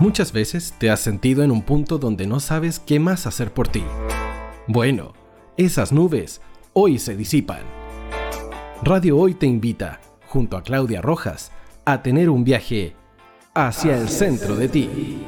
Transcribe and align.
Muchas 0.00 0.32
veces 0.32 0.74
te 0.76 0.90
has 0.90 0.98
sentido 0.98 1.44
en 1.44 1.52
un 1.52 1.62
punto 1.62 1.98
donde 1.98 2.26
no 2.26 2.40
sabes 2.40 2.80
qué 2.80 2.98
más 2.98 3.28
hacer 3.28 3.52
por 3.52 3.68
ti. 3.68 3.84
Bueno, 4.66 5.12
esas 5.56 5.92
nubes 5.92 6.40
hoy 6.72 6.98
se 6.98 7.14
disipan. 7.14 7.60
Radio 8.82 9.16
Hoy 9.18 9.34
te 9.34 9.46
invita, 9.46 10.00
junto 10.26 10.56
a 10.56 10.62
Claudia 10.62 11.00
Rojas, 11.00 11.52
a 11.84 12.02
tener 12.02 12.28
un 12.28 12.42
viaje 12.42 12.96
hacia 13.54 13.96
el 13.96 14.08
centro 14.08 14.56
de 14.56 14.68
ti. 14.68 15.24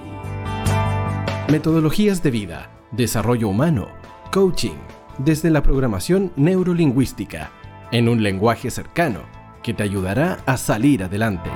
Metodologías 1.49 2.25
de 2.25 2.33
vida, 2.33 2.71
desarrollo 2.91 3.49
humano, 3.49 3.87
coaching, 4.33 4.77
desde 5.19 5.49
la 5.49 5.63
programación 5.63 6.33
neurolingüística, 6.35 7.53
en 7.93 8.09
un 8.09 8.21
lenguaje 8.21 8.73
cercano 8.73 9.21
que 9.63 9.75
te 9.75 9.85
ayudará 9.85 10.39
a 10.45 10.57
salir 10.57 11.05
adelante. 11.05 11.51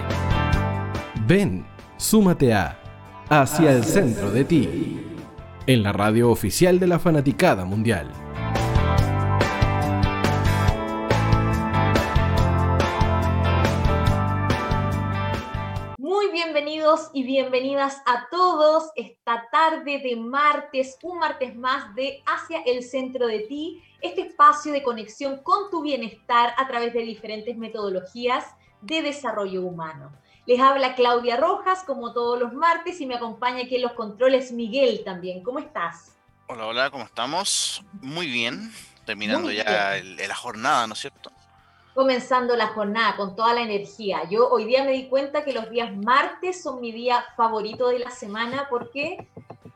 Ven, 1.27 1.67
súmate 1.97 2.55
a 2.55 2.80
Hacia 3.33 3.71
el 3.71 3.85
centro 3.85 4.33
de 4.33 4.45
ti, 4.45 5.07
en 5.65 5.85
la 5.85 5.93
radio 5.93 6.33
oficial 6.33 6.81
de 6.81 6.89
la 6.89 6.99
Fanaticada 6.99 7.65
Mundial. 7.65 8.11
Muy 15.97 16.33
bienvenidos 16.33 17.11
y 17.13 17.23
bienvenidas 17.23 18.03
a 18.05 18.27
todos 18.33 18.91
esta 18.97 19.47
tarde 19.53 20.01
de 20.01 20.17
martes, 20.17 20.99
un 21.05 21.21
martes 21.21 21.55
más 21.55 21.95
de 21.95 22.25
Hacia 22.27 22.63
el 22.63 22.83
centro 22.83 23.29
de 23.29 23.47
ti, 23.47 23.81
este 24.01 24.23
espacio 24.23 24.73
de 24.73 24.83
conexión 24.83 25.41
con 25.45 25.71
tu 25.71 25.83
bienestar 25.83 26.53
a 26.59 26.67
través 26.67 26.93
de 26.93 27.03
diferentes 27.03 27.57
metodologías 27.57 28.45
de 28.83 29.03
desarrollo 29.03 29.63
humano. 29.63 30.11
Les 30.51 30.59
habla 30.59 30.97
Claudia 30.97 31.37
Rojas, 31.37 31.85
como 31.85 32.13
todos 32.13 32.37
los 32.37 32.53
martes, 32.53 33.01
y 33.01 33.07
me 33.07 33.15
acompaña 33.15 33.63
aquí 33.63 33.77
en 33.77 33.83
los 33.83 33.93
controles 33.93 34.51
Miguel 34.51 35.05
también. 35.05 35.45
¿Cómo 35.45 35.61
estás? 35.61 36.17
Hola, 36.49 36.67
hola, 36.67 36.91
¿cómo 36.91 37.05
estamos? 37.05 37.85
Muy 38.03 38.27
bien, 38.27 38.73
terminando 39.07 39.53
ya 39.53 40.03
la 40.03 40.35
jornada, 40.35 40.89
¿no 40.89 40.95
es 40.95 40.99
cierto? 40.99 41.31
Comenzando 41.95 42.57
la 42.57 42.67
jornada 42.67 43.15
con 43.15 43.37
toda 43.37 43.55
la 43.55 43.61
energía. 43.61 44.29
Yo 44.29 44.49
hoy 44.49 44.65
día 44.65 44.83
me 44.83 44.91
di 44.91 45.09
cuenta 45.09 45.45
que 45.45 45.53
los 45.53 45.71
días 45.71 45.97
martes 45.97 46.61
son 46.61 46.81
mi 46.81 46.91
día 46.91 47.25
favorito 47.37 47.87
de 47.87 48.01
la 48.01 48.11
semana 48.11 48.67
porque 48.69 49.29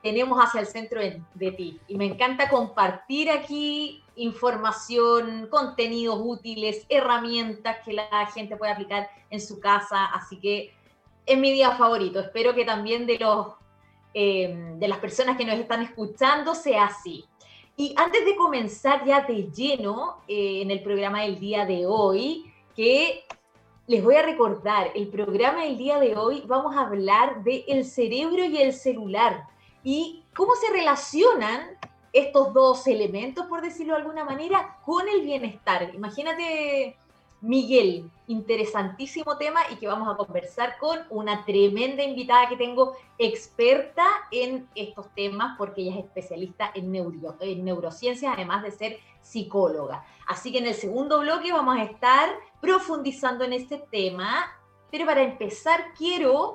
tenemos 0.04 0.38
hacia 0.38 0.60
el 0.60 0.66
centro 0.66 1.00
de 1.00 1.50
ti. 1.52 1.80
Y 1.88 1.96
me 1.96 2.04
encanta 2.04 2.50
compartir 2.50 3.30
aquí 3.30 4.04
información, 4.16 5.48
contenidos 5.50 6.20
útiles, 6.22 6.84
herramientas 6.90 7.78
que 7.82 7.94
la 7.94 8.26
gente 8.26 8.54
puede 8.56 8.72
aplicar 8.72 9.08
en 9.30 9.40
su 9.40 9.58
casa. 9.58 10.04
Así 10.04 10.38
que 10.38 10.74
es 11.24 11.38
mi 11.38 11.52
día 11.52 11.70
favorito. 11.70 12.20
Espero 12.20 12.54
que 12.54 12.66
también 12.66 13.06
de, 13.06 13.18
los, 13.18 13.46
eh, 14.12 14.74
de 14.76 14.88
las 14.88 14.98
personas 14.98 15.38
que 15.38 15.46
nos 15.46 15.56
están 15.56 15.80
escuchando 15.80 16.54
sea 16.54 16.84
así. 16.84 17.24
Y 17.74 17.94
antes 17.96 18.26
de 18.26 18.36
comenzar 18.36 19.06
ya 19.06 19.22
de 19.22 19.50
lleno 19.50 20.18
eh, 20.28 20.60
en 20.60 20.70
el 20.70 20.82
programa 20.82 21.22
del 21.22 21.40
día 21.40 21.64
de 21.64 21.86
hoy, 21.86 22.52
que 22.76 23.24
les 23.86 24.04
voy 24.04 24.16
a 24.16 24.22
recordar, 24.22 24.90
el 24.94 25.08
programa 25.08 25.62
del 25.62 25.78
día 25.78 25.98
de 25.98 26.14
hoy 26.14 26.42
vamos 26.46 26.76
a 26.76 26.82
hablar 26.82 27.42
de 27.42 27.64
el 27.68 27.86
cerebro 27.86 28.44
y 28.44 28.58
el 28.58 28.74
celular 28.74 29.53
y 29.84 30.24
cómo 30.34 30.54
se 30.56 30.72
relacionan 30.72 31.78
estos 32.12 32.54
dos 32.54 32.86
elementos, 32.86 33.46
por 33.46 33.60
decirlo 33.60 33.94
de 33.94 34.00
alguna 34.00 34.24
manera, 34.24 34.78
con 34.84 35.08
el 35.08 35.20
bienestar. 35.22 35.94
Imagínate, 35.94 36.96
Miguel, 37.40 38.10
interesantísimo 38.26 39.36
tema 39.36 39.60
y 39.70 39.76
que 39.76 39.86
vamos 39.86 40.08
a 40.08 40.16
conversar 40.16 40.78
con 40.78 41.00
una 41.10 41.44
tremenda 41.44 42.02
invitada 42.02 42.48
que 42.48 42.56
tengo, 42.56 42.96
experta 43.18 44.06
en 44.30 44.66
estos 44.74 45.12
temas, 45.14 45.58
porque 45.58 45.82
ella 45.82 45.98
es 45.98 46.04
especialista 46.04 46.70
en, 46.74 46.94
en 46.94 47.64
neurociencias, 47.64 48.32
además 48.34 48.62
de 48.62 48.70
ser 48.70 48.98
psicóloga. 49.20 50.04
Así 50.26 50.52
que 50.52 50.58
en 50.58 50.66
el 50.66 50.74
segundo 50.74 51.20
bloque 51.20 51.52
vamos 51.52 51.76
a 51.76 51.82
estar 51.82 52.30
profundizando 52.60 53.44
en 53.44 53.52
este 53.52 53.78
tema, 53.90 54.46
pero 54.90 55.04
para 55.04 55.22
empezar 55.22 55.92
quiero 55.98 56.54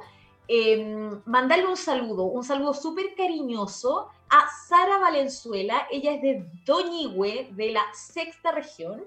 Em, 0.51 1.21
mandarle 1.25 1.67
un 1.67 1.77
saludo, 1.77 2.23
un 2.23 2.43
saludo 2.43 2.73
súper 2.73 3.13
cariñoso 3.13 4.09
a 4.31 4.47
Sara 4.67 4.97
Valenzuela. 4.97 5.87
Ella 5.91 6.13
es 6.13 6.21
de 6.23 6.43
Doñigüe, 6.65 7.49
de 7.51 7.71
la 7.71 7.83
sexta 7.93 8.51
región. 8.51 9.05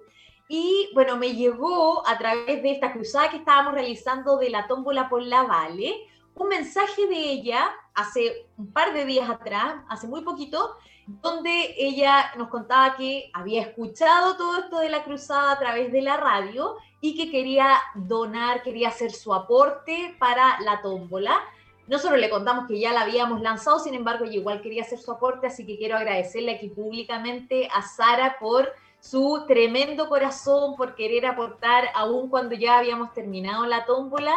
Y 0.49 0.89
bueno, 0.95 1.17
me 1.17 1.35
llegó 1.35 2.07
a 2.07 2.17
través 2.17 2.63
de 2.63 2.71
esta 2.71 2.93
cruzada 2.93 3.29
que 3.29 3.39
estábamos 3.39 3.75
realizando 3.75 4.37
de 4.37 4.51
la 4.51 4.69
tómbola 4.69 5.09
por 5.09 5.21
la 5.21 5.43
Vale, 5.43 6.07
un 6.37 6.47
mensaje 6.47 7.09
de 7.09 7.33
ella 7.33 7.73
hace 7.95 8.47
un 8.57 8.73
par 8.73 8.95
de 8.95 9.05
días 9.05 9.29
atrás, 9.29 9.83
hace 9.89 10.07
muy 10.07 10.23
poquito, 10.23 10.77
donde 11.07 11.75
ella 11.77 12.33
nos 12.37 12.49
contaba 12.49 12.97
que 12.97 13.31
había 13.33 13.63
escuchado 13.63 14.37
todo 14.37 14.59
esto 14.61 14.79
de 14.79 14.89
la 14.89 15.03
cruzada 15.03 15.53
a 15.53 15.59
través 15.59 15.91
de 15.93 16.03
la 16.03 16.17
radio 16.17 16.77
y 17.01 17.17
que 17.17 17.31
quería 17.31 17.75
donar, 17.95 18.63
quería 18.63 18.89
hacer 18.89 19.11
su 19.11 19.35
aporte 19.35 20.15
para 20.19 20.61
la 20.61 20.81
tómbola. 20.81 21.41
Nosotros 21.89 22.21
le 22.21 22.31
contamos 22.31 22.69
que 22.69 22.79
ya 22.79 22.93
la 22.93 23.03
habíamos 23.03 23.41
lanzado, 23.41 23.81
sin 23.81 23.95
embargo, 23.95 24.25
ella 24.25 24.37
igual 24.37 24.63
quería 24.63 24.83
hacer 24.83 25.01
su 25.01 25.11
aporte, 25.11 25.49
así 25.49 25.67
que 25.67 25.77
quiero 25.77 25.97
agradecerle 25.97 26.53
aquí 26.53 26.69
públicamente 26.69 27.69
a 27.75 27.83
Sara 27.83 28.37
por 28.39 28.73
su 29.01 29.45
tremendo 29.49 30.09
corazón, 30.09 30.77
por 30.77 30.95
querer 30.95 31.27
aportar 31.27 31.89
aún 31.95 32.31
cuando 32.31 32.55
ya 32.55 32.79
habíamos 32.79 33.13
terminado 33.13 33.67
la 33.67 33.85
tómbola. 33.85 34.33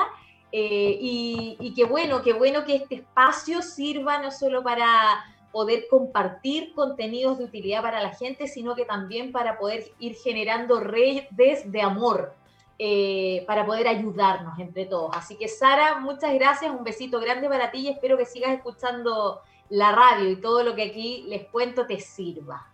Eh, 0.52 0.98
y, 1.02 1.58
y 1.60 1.74
qué 1.74 1.84
bueno, 1.84 2.22
qué 2.22 2.34
bueno 2.34 2.64
que 2.64 2.78
este 2.78 2.96
espacio 2.96 3.62
sirva 3.62 4.20
no 4.20 4.32
solo 4.32 4.64
para 4.64 5.24
poder 5.56 5.88
compartir 5.88 6.74
contenidos 6.74 7.38
de 7.38 7.46
utilidad 7.46 7.82
para 7.82 8.04
la 8.04 8.14
gente, 8.14 8.46
sino 8.46 8.76
que 8.76 8.84
también 8.84 9.32
para 9.32 9.58
poder 9.58 9.90
ir 10.00 10.18
generando 10.18 10.82
redes 10.82 11.72
de 11.72 11.82
amor, 11.82 12.34
eh, 12.78 13.46
para 13.48 13.66
poder 13.66 13.88
ayudarnos 13.88 14.60
entre 14.60 14.86
todos. 14.86 15.16
Así 15.16 15.38
que 15.38 15.48
Sara, 15.48 16.02
muchas 16.02 16.34
gracias, 16.34 16.76
un 16.76 16.84
besito 16.84 17.22
grande 17.22 17.48
para 17.48 17.72
ti 17.72 17.78
y 17.78 17.88
espero 17.88 18.18
que 18.18 18.26
sigas 18.26 18.52
escuchando 18.52 19.44
la 19.70 19.94
radio 19.94 20.30
y 20.30 20.42
todo 20.42 20.62
lo 20.62 20.76
que 20.76 20.84
aquí 20.84 21.24
les 21.30 21.48
cuento 21.48 21.88
te 21.88 22.02
sirva. 22.02 22.68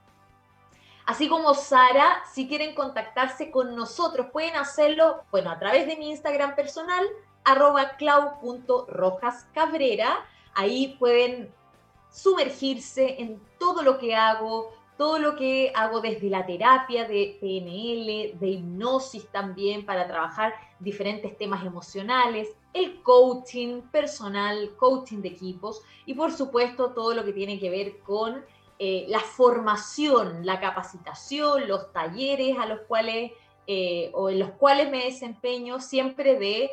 Así 1.06 1.30
como 1.30 1.53
Sara, 1.53 2.24
si 2.34 2.48
quieren 2.48 2.74
contactarse 2.74 3.52
con 3.52 3.75
nosotros, 3.75 4.30
pueden 4.34 4.56
hacerlo, 4.56 5.22
bueno, 5.30 5.52
a 5.52 5.59
través 5.59 5.86
de 5.86 5.98
mi 5.98 6.09
Instagram 6.09 6.56
personal, 6.56 7.06
arroba 7.44 7.92
clau.rojascabrera. 7.98 10.25
Ahí 10.56 10.96
pueden 10.98 11.53
sumergirse 12.11 13.22
en 13.22 13.41
todo 13.57 13.81
lo 13.81 13.97
que 13.97 14.16
hago, 14.16 14.72
todo 14.97 15.17
lo 15.17 15.35
que 15.35 15.72
hago 15.73 16.01
desde 16.01 16.29
la 16.29 16.45
terapia 16.45 17.07
de 17.07 17.38
PNL, 17.39 18.39
de 18.39 18.47
hipnosis 18.47 19.27
también 19.29 19.85
para 19.85 20.07
trabajar 20.07 20.53
diferentes 20.79 21.35
temas 21.38 21.66
emocionales, 21.66 22.50
el 22.73 23.01
coaching 23.01 23.81
personal, 23.91 24.75
coaching 24.77 25.21
de 25.21 25.29
equipos 25.29 25.81
y 26.05 26.13
por 26.13 26.31
supuesto 26.31 26.91
todo 26.91 27.16
lo 27.16 27.25
que 27.25 27.33
tiene 27.33 27.59
que 27.59 27.69
ver 27.69 28.00
con 28.00 28.45
eh, 28.77 29.05
la 29.09 29.19
formación, 29.19 30.45
la 30.45 30.59
capacitación, 30.59 31.67
los 31.67 31.91
talleres 31.94 32.57
a 32.57 32.66
los 32.66 32.81
cuales 32.81 33.31
eh, 33.67 34.11
o 34.13 34.29
en 34.29 34.39
los 34.39 34.51
cuales 34.51 34.89
me 34.89 35.05
desempeño 35.05 35.79
siempre 35.79 36.38
de 36.38 36.71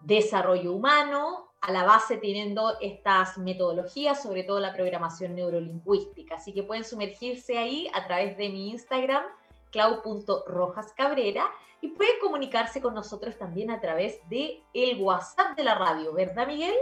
desarrollo 0.00 0.72
humano, 0.72 1.43
a 1.66 1.72
la 1.72 1.84
base 1.84 2.18
teniendo 2.18 2.78
estas 2.80 3.38
metodologías, 3.38 4.22
sobre 4.22 4.44
todo 4.44 4.60
la 4.60 4.74
programación 4.74 5.34
neurolingüística. 5.34 6.34
Así 6.34 6.52
que 6.52 6.62
pueden 6.62 6.84
sumergirse 6.84 7.56
ahí 7.56 7.88
a 7.94 8.06
través 8.06 8.36
de 8.36 8.50
mi 8.50 8.68
Instagram, 8.70 9.24
clau.rojascabrera, 9.72 11.50
y 11.80 11.88
pueden 11.88 12.20
comunicarse 12.20 12.82
con 12.82 12.94
nosotros 12.94 13.38
también 13.38 13.70
a 13.70 13.80
través 13.80 14.18
de 14.28 14.62
el 14.74 15.00
WhatsApp 15.00 15.56
de 15.56 15.64
la 15.64 15.74
radio, 15.74 16.12
¿verdad, 16.12 16.46
Miguel? 16.46 16.74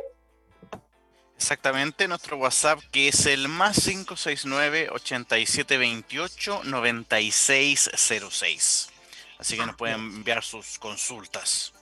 Exactamente, 1.37 2.09
nuestro 2.09 2.39
WhatsApp 2.39 2.81
que 2.91 3.07
es 3.09 3.27
el 3.27 3.47
más 3.47 3.85
569 3.85 4.89
8728 4.91 6.63
9606. 6.65 8.91
Así 9.39 9.57
que 9.57 9.67
nos 9.67 9.77
pueden 9.77 10.01
enviar 10.01 10.43
sus 10.43 10.79
consultas 10.79 11.73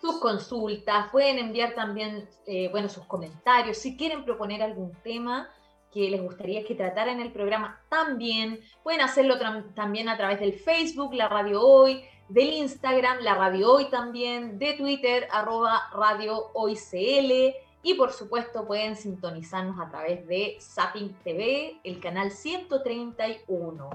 sus 0.00 0.18
consultas, 0.18 1.10
pueden 1.10 1.38
enviar 1.38 1.74
también, 1.74 2.28
eh, 2.46 2.68
bueno, 2.70 2.88
sus 2.88 3.04
comentarios, 3.04 3.78
si 3.78 3.96
quieren 3.96 4.24
proponer 4.24 4.62
algún 4.62 4.92
tema 5.02 5.48
que 5.92 6.08
les 6.08 6.22
gustaría 6.22 6.64
que 6.64 6.74
tratara 6.74 7.12
en 7.12 7.20
el 7.20 7.32
programa, 7.32 7.80
también 7.88 8.60
pueden 8.82 9.00
hacerlo 9.00 9.36
también 9.74 10.08
a 10.08 10.16
través 10.16 10.40
del 10.40 10.54
Facebook, 10.54 11.14
la 11.14 11.28
Radio 11.28 11.60
Hoy, 11.62 12.04
del 12.28 12.52
Instagram, 12.52 13.18
la 13.22 13.34
Radio 13.34 13.72
Hoy 13.72 13.90
también, 13.90 14.58
de 14.58 14.74
Twitter, 14.74 15.26
arroba 15.32 15.90
Radio 15.92 16.50
Hoy 16.54 16.76
CL, 16.76 17.54
y 17.82 17.94
por 17.94 18.12
supuesto 18.12 18.66
pueden 18.66 18.94
sintonizarnos 18.94 19.80
a 19.80 19.90
través 19.90 20.26
de 20.26 20.56
Zapping 20.60 21.12
TV, 21.24 21.80
el 21.82 21.98
canal 21.98 22.30
131. 22.30 23.90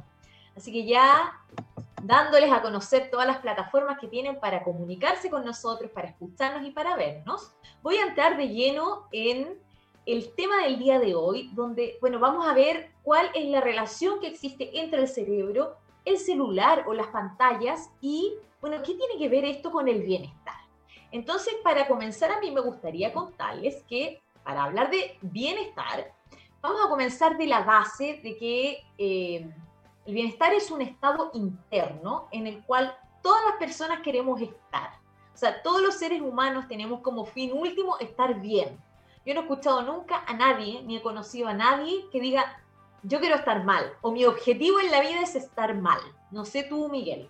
Así 0.55 0.71
que 0.71 0.85
ya 0.85 1.33
dándoles 2.03 2.51
a 2.51 2.61
conocer 2.61 3.09
todas 3.09 3.25
las 3.25 3.39
plataformas 3.39 3.99
que 3.99 4.07
tienen 4.07 4.39
para 4.39 4.63
comunicarse 4.63 5.29
con 5.29 5.43
nosotros, 5.43 5.89
para 5.91 6.09
escucharnos 6.09 6.67
y 6.67 6.71
para 6.71 6.95
vernos. 6.95 7.53
Voy 7.81 7.97
a 7.97 8.07
entrar 8.07 8.37
de 8.37 8.49
lleno 8.49 9.07
en 9.11 9.59
el 10.05 10.33
tema 10.35 10.63
del 10.63 10.77
día 10.77 10.99
de 10.99 11.15
hoy, 11.15 11.49
donde, 11.53 11.97
bueno, 11.99 12.19
vamos 12.19 12.45
a 12.45 12.53
ver 12.53 12.91
cuál 13.01 13.29
es 13.33 13.49
la 13.49 13.59
relación 13.59 14.19
que 14.19 14.27
existe 14.27 14.79
entre 14.79 15.01
el 15.01 15.07
cerebro, 15.07 15.77
el 16.05 16.19
celular 16.19 16.85
o 16.87 16.93
las 16.93 17.07
pantallas 17.07 17.89
y, 18.01 18.35
bueno, 18.61 18.77
¿qué 18.83 18.93
tiene 18.93 19.17
que 19.17 19.29
ver 19.29 19.45
esto 19.45 19.71
con 19.71 19.87
el 19.87 20.03
bienestar? 20.03 20.55
Entonces, 21.11 21.55
para 21.63 21.87
comenzar, 21.87 22.31
a 22.31 22.39
mí 22.39 22.51
me 22.51 22.61
gustaría 22.61 23.11
contarles 23.11 23.83
que 23.89 24.21
para 24.43 24.63
hablar 24.63 24.91
de 24.91 25.17
bienestar, 25.21 26.13
vamos 26.61 26.85
a 26.85 26.89
comenzar 26.89 27.35
de 27.35 27.47
la 27.47 27.61
base 27.61 28.19
de 28.23 28.37
que 28.37 28.83
eh, 28.99 29.49
el 30.05 30.13
bienestar 30.13 30.53
es 30.53 30.69
un 30.71 30.81
estado 30.81 31.31
interno 31.33 32.27
en 32.31 32.47
el 32.47 32.63
cual 32.63 32.95
todas 33.21 33.43
las 33.45 33.55
personas 33.55 34.01
queremos 34.01 34.39
estar. 34.39 34.91
O 35.33 35.37
sea, 35.37 35.61
todos 35.61 35.81
los 35.81 35.95
seres 35.95 36.21
humanos 36.21 36.67
tenemos 36.67 37.01
como 37.01 37.25
fin 37.25 37.51
último 37.53 37.97
estar 37.99 38.39
bien. 38.39 38.77
Yo 39.25 39.33
no 39.33 39.41
he 39.41 39.43
escuchado 39.43 39.81
nunca 39.81 40.23
a 40.27 40.33
nadie, 40.33 40.83
ni 40.83 40.97
he 40.97 41.01
conocido 41.01 41.47
a 41.47 41.53
nadie 41.53 42.05
que 42.11 42.21
diga, 42.21 42.61
yo 43.03 43.19
quiero 43.19 43.35
estar 43.35 43.63
mal, 43.63 43.93
o 44.01 44.11
mi 44.11 44.25
objetivo 44.25 44.79
en 44.79 44.91
la 44.91 45.01
vida 45.01 45.21
es 45.21 45.35
estar 45.35 45.73
mal. 45.75 45.99
No 46.31 46.45
sé 46.45 46.63
tú, 46.63 46.87
Miguel. 46.89 47.29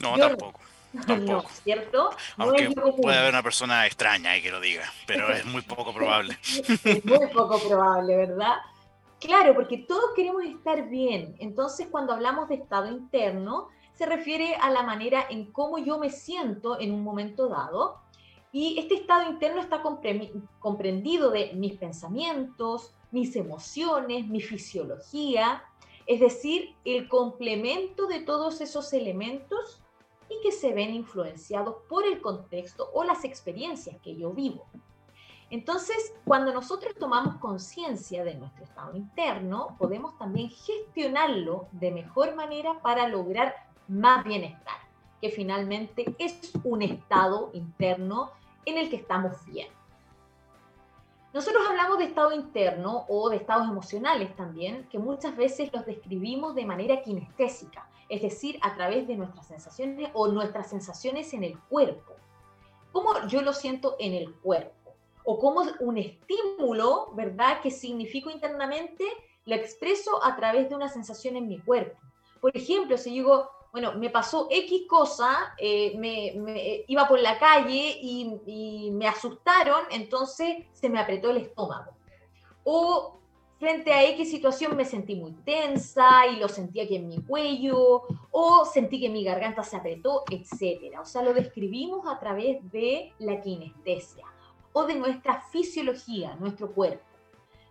No, 0.00 0.16
tampoco. 0.16 0.60
No, 0.94 1.42
¿cierto? 1.64 2.10
Aunque 2.36 2.70
puede 2.70 3.18
haber 3.18 3.30
una 3.30 3.42
persona 3.42 3.84
extraña 3.84 4.40
que 4.40 4.52
lo 4.52 4.60
diga, 4.60 4.84
pero 5.08 5.28
es 5.28 5.44
muy 5.44 5.62
poco 5.62 5.92
probable. 5.92 6.38
es 6.84 7.04
muy 7.04 7.26
poco 7.32 7.58
probable, 7.58 8.16
¿verdad? 8.16 8.58
Claro, 9.24 9.54
porque 9.54 9.78
todos 9.78 10.10
queremos 10.14 10.44
estar 10.44 10.90
bien. 10.90 11.34
Entonces, 11.38 11.86
cuando 11.90 12.12
hablamos 12.12 12.46
de 12.50 12.56
estado 12.56 12.90
interno, 12.90 13.68
se 13.94 14.04
refiere 14.04 14.54
a 14.56 14.70
la 14.70 14.82
manera 14.82 15.24
en 15.30 15.50
cómo 15.50 15.78
yo 15.78 15.98
me 15.98 16.10
siento 16.10 16.78
en 16.78 16.92
un 16.92 17.02
momento 17.02 17.48
dado. 17.48 18.00
Y 18.52 18.78
este 18.78 18.96
estado 18.96 19.30
interno 19.30 19.62
está 19.62 19.82
comprendido 20.60 21.30
de 21.30 21.54
mis 21.54 21.78
pensamientos, 21.78 22.94
mis 23.12 23.34
emociones, 23.34 24.28
mi 24.28 24.42
fisiología, 24.42 25.64
es 26.06 26.20
decir, 26.20 26.74
el 26.84 27.08
complemento 27.08 28.06
de 28.06 28.20
todos 28.20 28.60
esos 28.60 28.92
elementos 28.92 29.80
y 30.28 30.34
que 30.42 30.52
se 30.52 30.74
ven 30.74 30.94
influenciados 30.94 31.76
por 31.88 32.04
el 32.06 32.20
contexto 32.20 32.90
o 32.92 33.04
las 33.04 33.24
experiencias 33.24 33.96
que 34.02 34.16
yo 34.16 34.32
vivo. 34.32 34.66
Entonces, 35.54 36.12
cuando 36.24 36.52
nosotros 36.52 36.96
tomamos 36.98 37.36
conciencia 37.36 38.24
de 38.24 38.34
nuestro 38.34 38.64
estado 38.64 38.96
interno, 38.96 39.76
podemos 39.78 40.18
también 40.18 40.50
gestionarlo 40.50 41.68
de 41.70 41.92
mejor 41.92 42.34
manera 42.34 42.80
para 42.82 43.06
lograr 43.06 43.54
más 43.86 44.24
bienestar, 44.24 44.74
que 45.20 45.30
finalmente 45.30 46.12
es 46.18 46.50
un 46.64 46.82
estado 46.82 47.50
interno 47.52 48.32
en 48.64 48.78
el 48.78 48.90
que 48.90 48.96
estamos 48.96 49.46
bien. 49.46 49.68
Nosotros 51.32 51.62
hablamos 51.70 51.98
de 51.98 52.06
estado 52.06 52.32
interno 52.32 53.04
o 53.08 53.30
de 53.30 53.36
estados 53.36 53.68
emocionales 53.68 54.34
también, 54.34 54.88
que 54.90 54.98
muchas 54.98 55.36
veces 55.36 55.72
los 55.72 55.86
describimos 55.86 56.56
de 56.56 56.66
manera 56.66 57.00
kinestésica, 57.00 57.88
es 58.08 58.22
decir, 58.22 58.58
a 58.60 58.74
través 58.74 59.06
de 59.06 59.14
nuestras 59.14 59.46
sensaciones 59.46 60.10
o 60.14 60.26
nuestras 60.26 60.68
sensaciones 60.68 61.32
en 61.32 61.44
el 61.44 61.56
cuerpo. 61.56 62.14
¿Cómo 62.90 63.24
yo 63.28 63.40
lo 63.40 63.52
siento 63.52 63.94
en 64.00 64.14
el 64.14 64.34
cuerpo? 64.34 64.83
O 65.24 65.38
cómo 65.38 65.62
un 65.80 65.98
estímulo, 65.98 67.12
¿verdad?, 67.14 67.60
que 67.62 67.70
significo 67.70 68.30
internamente, 68.30 69.04
lo 69.46 69.54
expreso 69.54 70.24
a 70.24 70.36
través 70.36 70.68
de 70.68 70.74
una 70.74 70.88
sensación 70.88 71.36
en 71.36 71.48
mi 71.48 71.58
cuerpo. 71.58 71.98
Por 72.40 72.56
ejemplo, 72.56 72.96
si 72.98 73.10
digo, 73.10 73.50
bueno, 73.72 73.94
me 73.94 74.08
pasó 74.08 74.46
X 74.50 74.82
cosa, 74.88 75.54
eh, 75.58 75.94
me, 75.98 76.84
iba 76.86 77.08
por 77.08 77.18
la 77.18 77.38
calle 77.38 77.98
y, 78.00 78.90
me 78.92 79.08
asustaron, 79.08 79.80
entonces 79.90 80.64
se 80.72 80.88
me 80.88 81.00
apretó 81.00 81.30
el 81.30 81.38
estómago. 81.38 81.92
O 82.62 83.18
frente 83.58 83.92
a 83.92 84.04
X 84.10 84.30
situación 84.30 84.76
me 84.76 84.84
sentí 84.84 85.16
muy 85.16 85.32
tensa 85.44 86.26
y 86.26 86.36
lo 86.36 86.48
sentí 86.48 86.80
aquí 86.80 86.96
en 86.96 87.08
mi 87.08 87.20
cuello, 87.22 88.02
o 88.30 88.64
sentí 88.64 89.00
que 89.00 89.08
mi 89.08 89.24
garganta 89.24 89.64
se 89.64 89.76
apretó, 89.76 90.22
etc. 90.30 91.00
O 91.00 91.04
sea, 91.04 91.22
lo 91.22 91.34
describimos 91.34 92.06
a 92.06 92.20
través 92.20 92.70
de 92.70 93.12
la 93.18 93.40
kinestesia 93.40 94.33
o 94.74 94.84
de 94.84 94.96
nuestra 94.96 95.40
fisiología, 95.50 96.36
nuestro 96.36 96.70
cuerpo 96.70 97.14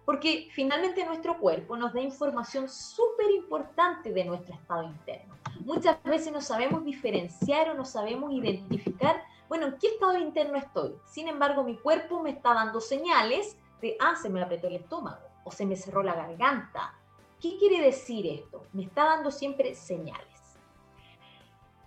porque 0.06 0.50
finalmente 0.52 1.06
nuestro 1.06 1.38
cuerpo 1.38 1.78
nos 1.78 1.94
da 1.94 2.02
información 2.02 2.68
súper 2.68 3.32
importante 3.32 4.12
de 4.12 4.26
nuestro 4.26 4.54
estado 4.56 4.84
interno. 4.84 5.34
Muchas 5.62 6.02
veces 6.04 6.34
no 6.34 6.42
sabemos 6.42 6.84
diferenciar 6.84 7.70
o 7.70 7.74
no 7.74 7.86
sabemos 7.86 8.34
identificar, 8.34 9.24
bueno, 9.48 9.68
¿en 9.68 9.78
qué 9.78 9.88
estado 9.88 10.18
interno 10.18 10.58
estoy? 10.58 10.96
Sin 11.06 11.28
embargo, 11.28 11.64
mi 11.64 11.78
cuerpo 11.78 12.22
me 12.22 12.32
está 12.32 12.54
dando 12.54 12.82
señales 12.82 13.58
de, 13.82 13.96
ah, 14.00 14.16
se 14.22 14.30
me 14.30 14.42
apretó 14.42 14.68
el 14.68 14.76
estómago 14.76 15.22
o 15.46 15.52
se 15.52 15.66
me 15.66 15.76
cerró 15.76 16.04
la 16.04 16.16
garganta. 16.16 16.94
¿Qué 17.40 17.58
quiere 17.58 17.82
decir 17.82 18.26
esto? 18.28 18.66
Me 18.74 18.84
está 18.84 19.06
dando 19.06 19.32
siempre 19.32 19.76
señales. 19.76 20.58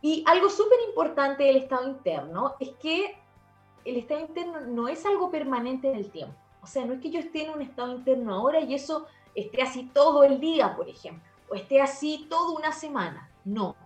Y 0.01 0.23
algo 0.27 0.49
súper 0.49 0.79
importante 0.89 1.45
del 1.45 1.57
estado 1.57 1.89
interno 1.89 2.55
es 2.61 2.71
que 2.77 3.19
el 3.87 3.97
estado 3.97 4.21
interno 4.21 4.61
no 4.61 4.89
es 4.89 5.07
algo 5.07 5.31
permanente 5.31 5.89
en 5.89 5.97
el 5.97 6.11
tiempo. 6.11 6.35
O 6.63 6.67
sea, 6.67 6.85
no 6.85 6.95
es 6.95 7.01
que 7.01 7.11
yo 7.11 7.21
esté 7.21 7.45
en 7.45 7.51
un 7.51 7.63
estado 7.63 7.95
interno 7.95 8.35
ahora 8.35 8.61
y 8.61 8.75
eso 8.75 9.07
esté 9.35 9.63
así 9.63 9.89
todo 9.95 10.25
el 10.25 10.41
día, 10.41 10.75
por 10.75 10.89
ejemplo, 10.89 11.23
o 11.49 11.55
esté 11.55 11.81
así 11.81 12.27
toda 12.29 12.59
una 12.59 12.73
semana. 12.73 13.31
No, 13.45 13.77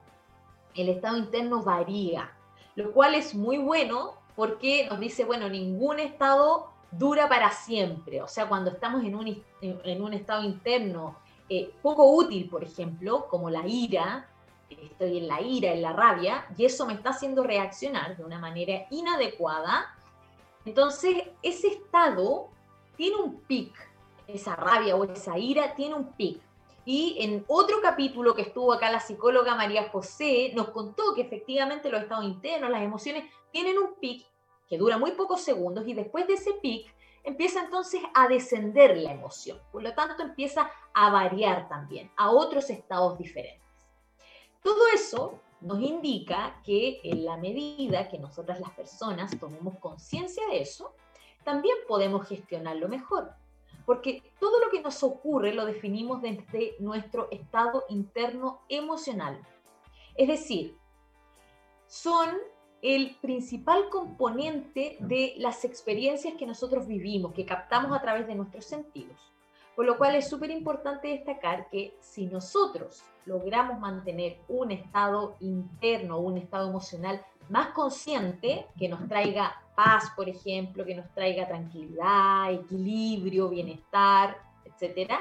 el 0.74 0.88
estado 0.88 1.18
interno 1.18 1.62
varía, 1.62 2.32
lo 2.74 2.92
cual 2.92 3.14
es 3.14 3.34
muy 3.34 3.58
bueno 3.58 4.14
porque 4.34 4.86
nos 4.88 4.98
dice, 4.98 5.24
bueno, 5.26 5.48
ningún 5.50 6.00
estado 6.00 6.70
dura 6.90 7.28
para 7.28 7.50
siempre. 7.50 8.22
O 8.22 8.28
sea, 8.28 8.48
cuando 8.48 8.70
estamos 8.70 9.04
en 9.04 9.14
un, 9.14 9.44
en 9.60 10.02
un 10.02 10.14
estado 10.14 10.42
interno 10.42 11.16
eh, 11.50 11.74
poco 11.82 12.10
útil, 12.10 12.48
por 12.48 12.64
ejemplo, 12.64 13.26
como 13.28 13.50
la 13.50 13.66
ira, 13.66 14.29
estoy 14.70 15.18
en 15.18 15.28
la 15.28 15.40
ira, 15.40 15.72
en 15.72 15.82
la 15.82 15.92
rabia, 15.92 16.46
y 16.56 16.64
eso 16.64 16.86
me 16.86 16.94
está 16.94 17.10
haciendo 17.10 17.42
reaccionar 17.42 18.16
de 18.16 18.24
una 18.24 18.38
manera 18.38 18.86
inadecuada, 18.90 19.94
entonces 20.64 21.24
ese 21.42 21.68
estado 21.68 22.48
tiene 22.96 23.16
un 23.16 23.40
pic, 23.40 23.72
esa 24.26 24.56
rabia 24.56 24.96
o 24.96 25.04
esa 25.04 25.38
ira 25.38 25.74
tiene 25.74 25.94
un 25.94 26.12
pic. 26.12 26.40
Y 26.84 27.18
en 27.20 27.44
otro 27.48 27.80
capítulo 27.82 28.34
que 28.34 28.42
estuvo 28.42 28.72
acá 28.72 28.90
la 28.90 29.00
psicóloga 29.00 29.54
María 29.54 29.88
José, 29.90 30.52
nos 30.54 30.70
contó 30.70 31.14
que 31.14 31.22
efectivamente 31.22 31.90
los 31.90 32.02
estados 32.02 32.24
internos, 32.24 32.70
las 32.70 32.82
emociones, 32.82 33.24
tienen 33.52 33.78
un 33.78 33.94
pic 34.00 34.26
que 34.68 34.78
dura 34.78 34.98
muy 34.98 35.12
pocos 35.12 35.40
segundos 35.40 35.86
y 35.86 35.94
después 35.94 36.26
de 36.26 36.34
ese 36.34 36.52
pic 36.54 36.94
empieza 37.24 37.60
entonces 37.60 38.00
a 38.14 38.28
descender 38.28 38.96
la 38.96 39.12
emoción. 39.12 39.58
Por 39.72 39.82
lo 39.82 39.94
tanto, 39.94 40.22
empieza 40.22 40.70
a 40.94 41.10
variar 41.10 41.68
también 41.68 42.10
a 42.16 42.30
otros 42.30 42.70
estados 42.70 43.18
diferentes. 43.18 43.60
Todo 44.62 44.80
eso 44.94 45.40
nos 45.60 45.80
indica 45.80 46.60
que 46.64 47.00
en 47.04 47.24
la 47.24 47.36
medida 47.36 48.08
que 48.08 48.18
nosotras 48.18 48.60
las 48.60 48.70
personas 48.70 49.38
tomemos 49.38 49.78
conciencia 49.78 50.46
de 50.48 50.60
eso, 50.62 50.94
también 51.44 51.76
podemos 51.88 52.26
gestionarlo 52.26 52.88
mejor. 52.88 53.32
Porque 53.86 54.22
todo 54.38 54.60
lo 54.60 54.70
que 54.70 54.82
nos 54.82 55.02
ocurre 55.02 55.54
lo 55.54 55.64
definimos 55.64 56.22
desde 56.22 56.76
nuestro 56.78 57.28
estado 57.30 57.84
interno 57.88 58.60
emocional. 58.68 59.40
Es 60.14 60.28
decir, 60.28 60.76
son 61.86 62.28
el 62.82 63.16
principal 63.16 63.88
componente 63.90 64.96
de 65.00 65.34
las 65.38 65.64
experiencias 65.64 66.34
que 66.34 66.46
nosotros 66.46 66.86
vivimos, 66.86 67.32
que 67.32 67.44
captamos 67.44 67.96
a 67.96 68.00
través 68.00 68.26
de 68.26 68.34
nuestros 68.34 68.64
sentidos. 68.64 69.32
Por 69.76 69.86
lo 69.86 69.96
cual 69.96 70.14
es 70.14 70.28
súper 70.28 70.50
importante 70.50 71.08
destacar 71.08 71.68
que 71.70 71.96
si 72.00 72.26
nosotros 72.26 73.02
logramos 73.24 73.78
mantener 73.78 74.38
un 74.48 74.72
estado 74.72 75.36
interno, 75.40 76.18
un 76.18 76.38
estado 76.38 76.68
emocional 76.68 77.24
más 77.48 77.68
consciente, 77.68 78.66
que 78.78 78.88
nos 78.88 79.06
traiga 79.08 79.54
paz, 79.74 80.12
por 80.14 80.28
ejemplo, 80.28 80.84
que 80.84 80.94
nos 80.94 81.12
traiga 81.14 81.46
tranquilidad, 81.46 82.52
equilibrio, 82.52 83.48
bienestar, 83.48 84.36
etc., 84.64 85.12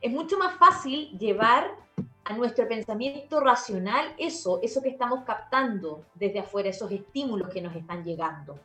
es 0.00 0.10
mucho 0.10 0.38
más 0.38 0.56
fácil 0.56 1.10
llevar 1.18 1.76
a 2.24 2.34
nuestro 2.34 2.66
pensamiento 2.66 3.40
racional 3.40 4.14
eso, 4.18 4.60
eso 4.62 4.80
que 4.80 4.88
estamos 4.88 5.24
captando 5.24 6.04
desde 6.14 6.40
afuera, 6.40 6.70
esos 6.70 6.90
estímulos 6.90 7.48
que 7.48 7.60
nos 7.60 7.74
están 7.74 8.02
llegando. 8.04 8.58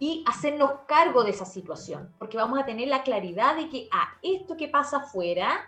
Y 0.00 0.24
hacernos 0.26 0.70
cargo 0.86 1.24
de 1.24 1.30
esa 1.30 1.44
situación, 1.44 2.14
porque 2.18 2.36
vamos 2.36 2.58
a 2.58 2.64
tener 2.64 2.88
la 2.88 3.02
claridad 3.02 3.56
de 3.56 3.68
que, 3.68 3.88
a 3.90 4.02
ah, 4.02 4.18
esto 4.22 4.56
que 4.56 4.68
pasa 4.68 4.98
afuera 4.98 5.66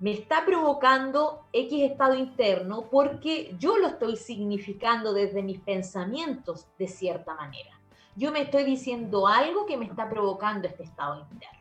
me 0.00 0.10
está 0.12 0.44
provocando 0.44 1.46
X 1.52 1.90
estado 1.90 2.14
interno 2.14 2.88
porque 2.90 3.54
yo 3.58 3.78
lo 3.78 3.86
estoy 3.86 4.16
significando 4.16 5.12
desde 5.12 5.44
mis 5.44 5.60
pensamientos 5.60 6.66
de 6.76 6.88
cierta 6.88 7.34
manera 7.34 7.82
yo 8.14 8.30
me 8.30 8.42
estoy 8.42 8.64
diciendo 8.64 9.26
algo 9.26 9.66
que 9.66 9.76
me 9.76 9.86
está 9.86 10.08
provocando 10.08 10.68
este 10.68 10.82
estado 10.82 11.20
interno. 11.20 11.58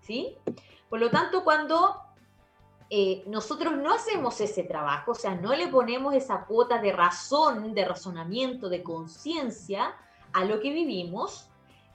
¿Sí? 0.00 0.36
Por 0.88 1.00
lo 1.00 1.10
tanto, 1.10 1.42
cuando 1.44 1.96
eh, 2.90 3.24
nosotros 3.26 3.74
no 3.76 3.94
hacemos 3.94 4.40
ese 4.40 4.64
trabajo, 4.64 5.12
o 5.12 5.14
sea, 5.14 5.34
no 5.34 5.54
le 5.54 5.68
ponemos 5.68 6.14
esa 6.14 6.44
cuota 6.44 6.78
de 6.78 6.92
razón, 6.92 7.74
de 7.74 7.84
razonamiento, 7.84 8.68
de 8.68 8.82
conciencia 8.82 9.94
a 10.32 10.44
lo 10.44 10.60
que 10.60 10.72
vivimos, 10.72 11.48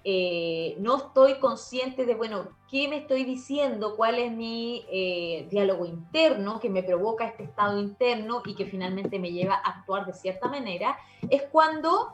eh, 0.03 0.75
no 0.79 0.95
estoy 0.95 1.37
consciente 1.39 2.05
de, 2.05 2.15
bueno, 2.15 2.47
qué 2.69 2.87
me 2.87 2.97
estoy 2.97 3.25
diciendo, 3.25 3.95
cuál 3.97 4.19
es 4.19 4.31
mi 4.31 4.85
eh, 4.89 5.47
diálogo 5.49 5.85
interno 5.85 6.61
que 6.61 6.69
me 6.69 6.81
provoca 6.81 7.25
este 7.25 7.43
estado 7.43 7.77
interno 7.77 8.41
y 8.45 8.55
que 8.55 8.65
finalmente 8.65 9.19
me 9.19 9.31
lleva 9.31 9.55
a 9.55 9.79
actuar 9.79 10.05
de 10.05 10.13
cierta 10.13 10.47
manera, 10.47 10.97
es 11.29 11.43
cuando 11.51 12.13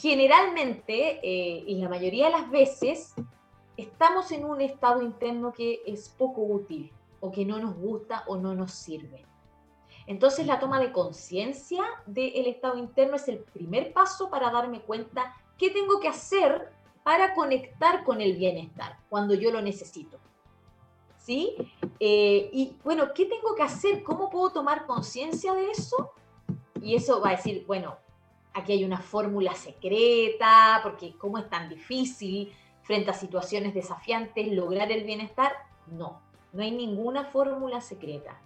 generalmente 0.00 1.18
eh, 1.22 1.64
y 1.66 1.74
la 1.80 1.88
mayoría 1.88 2.26
de 2.26 2.32
las 2.32 2.50
veces 2.50 3.14
estamos 3.76 4.30
en 4.30 4.44
un 4.44 4.60
estado 4.60 5.02
interno 5.02 5.52
que 5.52 5.82
es 5.86 6.08
poco 6.08 6.42
útil 6.42 6.92
o 7.18 7.32
que 7.32 7.44
no 7.44 7.58
nos 7.58 7.76
gusta 7.76 8.22
o 8.28 8.36
no 8.36 8.54
nos 8.54 8.72
sirve. 8.72 9.24
Entonces 10.10 10.44
la 10.44 10.58
toma 10.58 10.80
de 10.80 10.90
conciencia 10.90 11.84
del 12.04 12.48
estado 12.48 12.76
interno 12.76 13.14
es 13.14 13.28
el 13.28 13.38
primer 13.38 13.92
paso 13.92 14.28
para 14.28 14.50
darme 14.50 14.80
cuenta 14.80 15.36
qué 15.56 15.70
tengo 15.70 16.00
que 16.00 16.08
hacer 16.08 16.72
para 17.04 17.32
conectar 17.32 18.02
con 18.02 18.20
el 18.20 18.36
bienestar 18.36 18.98
cuando 19.08 19.34
yo 19.34 19.52
lo 19.52 19.62
necesito. 19.62 20.18
¿Sí? 21.16 21.54
Eh, 22.00 22.50
y 22.52 22.76
bueno, 22.82 23.14
¿qué 23.14 23.26
tengo 23.26 23.54
que 23.54 23.62
hacer? 23.62 24.02
¿Cómo 24.02 24.30
puedo 24.30 24.50
tomar 24.50 24.84
conciencia 24.84 25.54
de 25.54 25.70
eso? 25.70 26.10
Y 26.82 26.96
eso 26.96 27.20
va 27.20 27.28
a 27.28 27.36
decir, 27.36 27.62
bueno, 27.68 27.96
aquí 28.52 28.72
hay 28.72 28.82
una 28.82 28.98
fórmula 28.98 29.54
secreta, 29.54 30.80
porque 30.82 31.14
¿cómo 31.18 31.38
es 31.38 31.48
tan 31.48 31.68
difícil 31.68 32.52
frente 32.82 33.12
a 33.12 33.14
situaciones 33.14 33.74
desafiantes 33.74 34.48
lograr 34.48 34.90
el 34.90 35.04
bienestar? 35.04 35.52
No, 35.86 36.20
no 36.52 36.64
hay 36.64 36.72
ninguna 36.72 37.26
fórmula 37.26 37.80
secreta. 37.80 38.40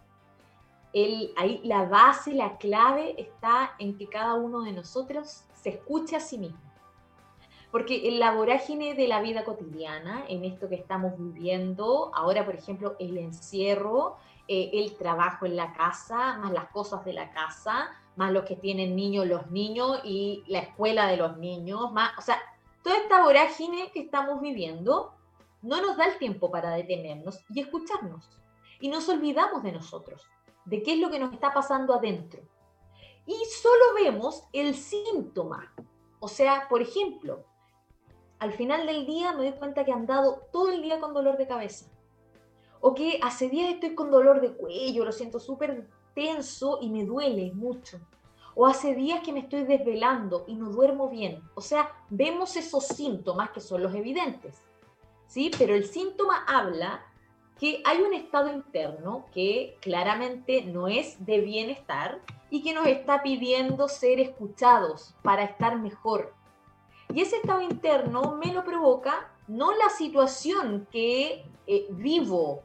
El, 0.95 1.35
ahí 1.37 1.61
la 1.65 1.85
base, 1.85 2.33
la 2.33 2.57
clave 2.57 3.21
está 3.21 3.75
en 3.79 3.99
que 3.99 4.09
cada 4.09 4.35
uno 4.35 4.63
de 4.63 4.73
nosotros 4.73 5.45
se 5.53 5.71
escuche 5.71 6.17
a 6.17 6.21
sí 6.21 6.39
mismo. 6.39 6.61
Porque 7.71 8.09
en 8.09 8.21
la 8.21 8.33
vorágine 8.33 8.95
de 8.95 9.09
la 9.09 9.21
vida 9.21 9.45
cotidiana, 9.45 10.25
en 10.29 10.45
esto 10.45 10.69
que 10.69 10.77
estamos 10.77 11.19
viviendo, 11.19 12.13
ahora 12.15 12.45
por 12.45 12.55
ejemplo 12.55 12.95
el 13.01 13.19
encierro, 13.19 14.17
eh, 14.47 14.71
el 14.75 14.97
trabajo 14.97 15.47
en 15.47 15.57
la 15.57 15.73
casa, 15.73 16.39
más 16.39 16.53
las 16.53 16.69
cosas 16.69 17.05
de 17.05 17.13
la 17.13 17.33
casa, 17.33 17.91
más 18.17 18.31
los 18.31 18.45
que 18.45 18.57
tienen 18.57 18.95
niños, 18.95 19.27
los 19.27 19.51
niños 19.51 20.01
y 20.05 20.45
la 20.47 20.61
escuela 20.61 21.07
de 21.09 21.17
los 21.17 21.37
niños, 21.39 21.93
más, 21.93 22.13
o 22.19 22.23
sea, 22.23 22.39
toda 22.83 22.99
esta 22.99 23.23
vorágine 23.25 23.91
que 23.93 24.01
estamos 24.01 24.41
viviendo 24.41 25.15
no 25.63 25.81
nos 25.81 25.97
da 25.97 26.05
el 26.05 26.19
tiempo 26.19 26.51
para 26.51 26.71
detenernos 26.71 27.41
y 27.49 27.61
escucharnos. 27.61 28.29
Y 28.81 28.89
nos 28.89 29.09
olvidamos 29.09 29.63
de 29.63 29.73
nosotros, 29.73 30.29
de 30.65 30.83
qué 30.83 30.95
es 30.95 31.01
lo 31.01 31.11
que 31.11 31.19
nos 31.19 31.33
está 31.33 31.53
pasando 31.53 31.95
adentro. 31.95 32.43
Y 33.27 33.37
solo 33.47 33.95
vemos 33.95 34.45
el 34.53 34.75
síntoma. 34.75 35.73
O 36.21 36.29
sea, 36.29 36.67
por 36.69 36.83
ejemplo, 36.83 37.45
al 38.39 38.53
final 38.53 38.87
del 38.87 39.07
día 39.07 39.33
me 39.33 39.49
doy 39.49 39.59
cuenta 39.59 39.85
que 39.85 39.93
han 39.93 40.07
dado 40.07 40.43
todo 40.53 40.71
el 40.71 40.83
día 40.83 41.01
con 41.01 41.15
dolor 41.15 41.37
de 41.37 41.47
cabeza. 41.47 41.87
O 42.81 42.95
que 42.95 43.19
hace 43.23 43.49
días 43.49 43.73
estoy 43.73 43.95
con 43.95 44.11
dolor 44.11 44.41
de 44.41 44.53
cuello, 44.53 45.05
lo 45.05 45.13
siento 45.13 45.41
súper 45.41 45.89
tenso 46.15 46.79
y 46.83 46.91
me 46.91 47.05
duele 47.05 47.53
mucho. 47.55 47.99
O 48.55 48.67
hace 48.67 48.95
días 48.95 49.23
que 49.23 49.33
me 49.33 49.41
estoy 49.41 49.65
desvelando 49.65 50.45
y 50.47 50.55
no 50.55 50.69
duermo 50.69 51.09
bien. 51.09 51.43
O 51.55 51.61
sea, 51.61 51.91
vemos 52.11 52.57
esos 52.57 52.87
síntomas 52.87 53.51
que 53.51 53.61
son 53.61 53.83
los 53.83 53.95
evidentes. 53.95 54.63
¿Sí? 55.27 55.51
Pero 55.59 55.75
el 55.75 55.87
síntoma 55.87 56.45
habla 56.47 57.05
que 57.59 57.83
hay 57.85 58.03
un 58.03 58.15
estado 58.15 58.53
interno 58.53 59.27
que 59.33 59.77
claramente 59.81 60.63
no 60.65 60.89
es 60.89 61.25
de 61.25 61.41
bienestar 61.41 62.21
y 62.51 62.63
que 62.63 62.75
nos 62.75 62.87
está 62.87 63.23
pidiendo 63.23 63.89
ser 63.89 64.21
escuchados 64.21 65.15
para 65.23 65.45
estar 65.45 65.79
mejor, 65.79 66.35
y 67.13 67.21
ese 67.21 67.37
estado 67.37 67.61
interno 67.61 68.37
me 68.45 68.53
lo 68.53 68.65
provoca 68.65 69.31
no 69.47 69.73
la 69.73 69.89
situación 69.91 70.89
que 70.91 71.45
eh, 71.67 71.87
vivo, 71.91 72.63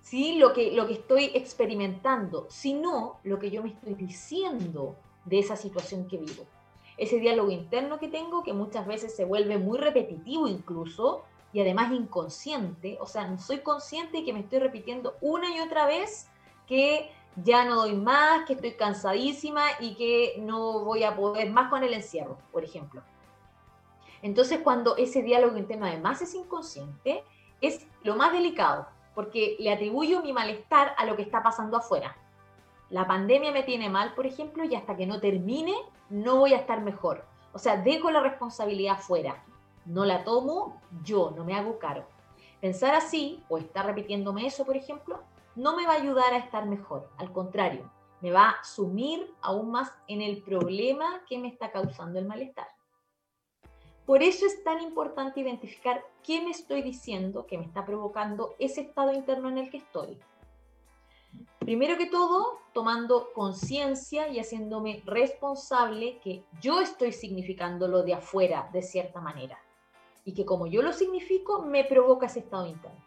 ¿sí? 0.00 0.36
lo, 0.36 0.52
que, 0.52 0.72
lo 0.72 0.86
que 0.86 0.94
estoy 0.94 1.26
experimentando, 1.34 2.46
sino 2.48 3.18
lo 3.24 3.38
que 3.38 3.50
yo 3.50 3.62
me 3.62 3.68
estoy 3.68 3.94
diciendo 3.94 4.96
de 5.24 5.38
esa 5.38 5.54
situación 5.54 6.08
que 6.08 6.18
vivo. 6.18 6.44
Ese 6.96 7.20
diálogo 7.20 7.50
interno 7.50 7.98
que 7.98 8.08
tengo, 8.08 8.42
que 8.42 8.54
muchas 8.54 8.86
veces 8.86 9.14
se 9.14 9.24
vuelve 9.24 9.58
muy 9.58 9.78
repetitivo 9.78 10.48
incluso, 10.48 11.22
y 11.56 11.60
además 11.62 11.90
inconsciente, 11.90 12.98
o 13.00 13.06
sea, 13.06 13.26
no 13.26 13.38
soy 13.38 13.60
consciente 13.60 14.26
que 14.26 14.34
me 14.34 14.40
estoy 14.40 14.58
repitiendo 14.58 15.16
una 15.22 15.56
y 15.56 15.60
otra 15.60 15.86
vez 15.86 16.28
que 16.66 17.10
ya 17.42 17.64
no 17.64 17.76
doy 17.76 17.94
más, 17.94 18.44
que 18.44 18.52
estoy 18.52 18.72
cansadísima 18.72 19.64
y 19.80 19.94
que 19.94 20.34
no 20.38 20.84
voy 20.84 21.02
a 21.02 21.16
poder 21.16 21.50
más 21.50 21.70
con 21.70 21.82
el 21.82 21.94
encierro, 21.94 22.36
por 22.52 22.62
ejemplo. 22.62 23.02
Entonces, 24.20 24.58
cuando 24.62 24.98
ese 24.98 25.22
diálogo 25.22 25.56
interno 25.56 25.86
además 25.86 26.20
es 26.20 26.34
inconsciente, 26.34 27.24
es 27.62 27.86
lo 28.02 28.16
más 28.16 28.32
delicado, 28.32 28.88
porque 29.14 29.56
le 29.58 29.72
atribuyo 29.72 30.20
mi 30.20 30.34
malestar 30.34 30.94
a 30.98 31.06
lo 31.06 31.16
que 31.16 31.22
está 31.22 31.42
pasando 31.42 31.78
afuera. 31.78 32.18
La 32.90 33.06
pandemia 33.06 33.50
me 33.50 33.62
tiene 33.62 33.88
mal, 33.88 34.12
por 34.12 34.26
ejemplo, 34.26 34.62
y 34.64 34.74
hasta 34.74 34.94
que 34.94 35.06
no 35.06 35.20
termine, 35.20 35.72
no 36.10 36.36
voy 36.36 36.52
a 36.52 36.58
estar 36.58 36.82
mejor. 36.82 37.24
O 37.54 37.58
sea, 37.58 37.78
dejo 37.78 38.10
la 38.10 38.20
responsabilidad 38.20 38.96
afuera. 38.96 39.42
No 39.86 40.04
la 40.04 40.24
tomo 40.24 40.80
yo, 41.04 41.32
no 41.36 41.44
me 41.44 41.54
hago 41.54 41.78
cargo. 41.78 42.08
Pensar 42.60 42.94
así, 42.94 43.42
o 43.48 43.58
estar 43.58 43.86
repitiéndome 43.86 44.46
eso, 44.46 44.64
por 44.64 44.76
ejemplo, 44.76 45.20
no 45.54 45.76
me 45.76 45.86
va 45.86 45.92
a 45.92 46.00
ayudar 46.00 46.34
a 46.34 46.38
estar 46.38 46.66
mejor. 46.66 47.08
Al 47.18 47.32
contrario, 47.32 47.90
me 48.20 48.32
va 48.32 48.50
a 48.50 48.64
sumir 48.64 49.32
aún 49.42 49.70
más 49.70 49.92
en 50.08 50.22
el 50.22 50.42
problema 50.42 51.22
que 51.28 51.38
me 51.38 51.48
está 51.48 51.70
causando 51.70 52.18
el 52.18 52.26
malestar. 52.26 52.66
Por 54.04 54.22
eso 54.22 54.46
es 54.46 54.64
tan 54.64 54.80
importante 54.80 55.40
identificar 55.40 56.02
qué 56.22 56.42
me 56.42 56.50
estoy 56.50 56.82
diciendo 56.82 57.46
que 57.46 57.58
me 57.58 57.64
está 57.64 57.84
provocando 57.84 58.54
ese 58.58 58.80
estado 58.80 59.12
interno 59.12 59.48
en 59.48 59.58
el 59.58 59.70
que 59.70 59.78
estoy. 59.78 60.18
Primero 61.58 61.96
que 61.96 62.06
todo, 62.06 62.58
tomando 62.72 63.32
conciencia 63.34 64.28
y 64.28 64.38
haciéndome 64.38 65.02
responsable 65.04 66.18
que 66.20 66.44
yo 66.60 66.80
estoy 66.80 67.12
significando 67.12 67.86
lo 67.88 68.02
de 68.02 68.14
afuera 68.14 68.68
de 68.72 68.82
cierta 68.82 69.20
manera 69.20 69.58
y 70.26 70.34
que 70.34 70.44
como 70.44 70.66
yo 70.66 70.82
lo 70.82 70.92
significo 70.92 71.62
me 71.62 71.84
provoca 71.84 72.26
ese 72.26 72.40
estado 72.40 72.66
interno. 72.66 73.02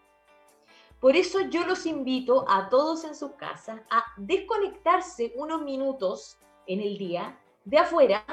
Por 1.00 1.16
eso 1.16 1.42
yo 1.50 1.66
los 1.66 1.86
invito 1.86 2.46
a 2.48 2.70
todos 2.70 3.04
en 3.04 3.14
su 3.14 3.36
casa 3.36 3.84
a 3.92 4.04
desconectarse 4.18 5.34
unos 5.36 5.62
minutos 5.62 6.40
en 6.66 6.80
el 6.80 6.98
día 6.98 7.38
de 7.66 7.78
afuera 7.78 8.26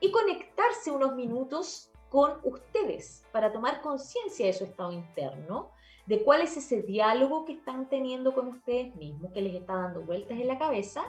y 0.00 0.10
conectarse 0.10 0.90
unos 0.90 1.14
minutos 1.14 1.90
con 2.08 2.38
ustedes 2.44 3.26
para 3.32 3.52
tomar 3.52 3.80
conciencia 3.80 4.46
de 4.46 4.52
su 4.52 4.64
estado 4.64 4.92
interno, 4.92 5.70
de 6.06 6.22
cuál 6.24 6.42
es 6.42 6.56
ese 6.56 6.82
diálogo 6.82 7.44
que 7.44 7.52
están 7.52 7.88
teniendo 7.88 8.32
con 8.32 8.48
ustedes 8.48 8.94
mismos, 8.96 9.32
que 9.32 9.42
les 9.42 9.54
está 9.54 9.74
dando 9.74 10.02
vueltas 10.02 10.38
en 10.38 10.48
la 10.48 10.58
cabeza 10.58 11.02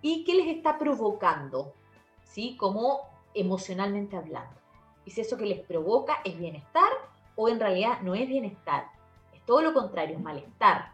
y 0.00 0.24
que 0.24 0.34
les 0.34 0.56
está 0.56 0.78
provocando, 0.78 1.74
¿sí? 2.22 2.56
Como 2.56 3.00
emocionalmente 3.34 4.16
hablando. 4.16 4.57
Y 5.08 5.10
si 5.10 5.22
eso 5.22 5.38
que 5.38 5.46
les 5.46 5.60
provoca 5.60 6.18
es 6.22 6.38
bienestar 6.38 6.90
o 7.34 7.48
en 7.48 7.58
realidad 7.58 8.02
no 8.02 8.14
es 8.14 8.28
bienestar, 8.28 8.88
es 9.32 9.40
todo 9.46 9.62
lo 9.62 9.72
contrario, 9.72 10.18
es 10.18 10.22
malestar. 10.22 10.92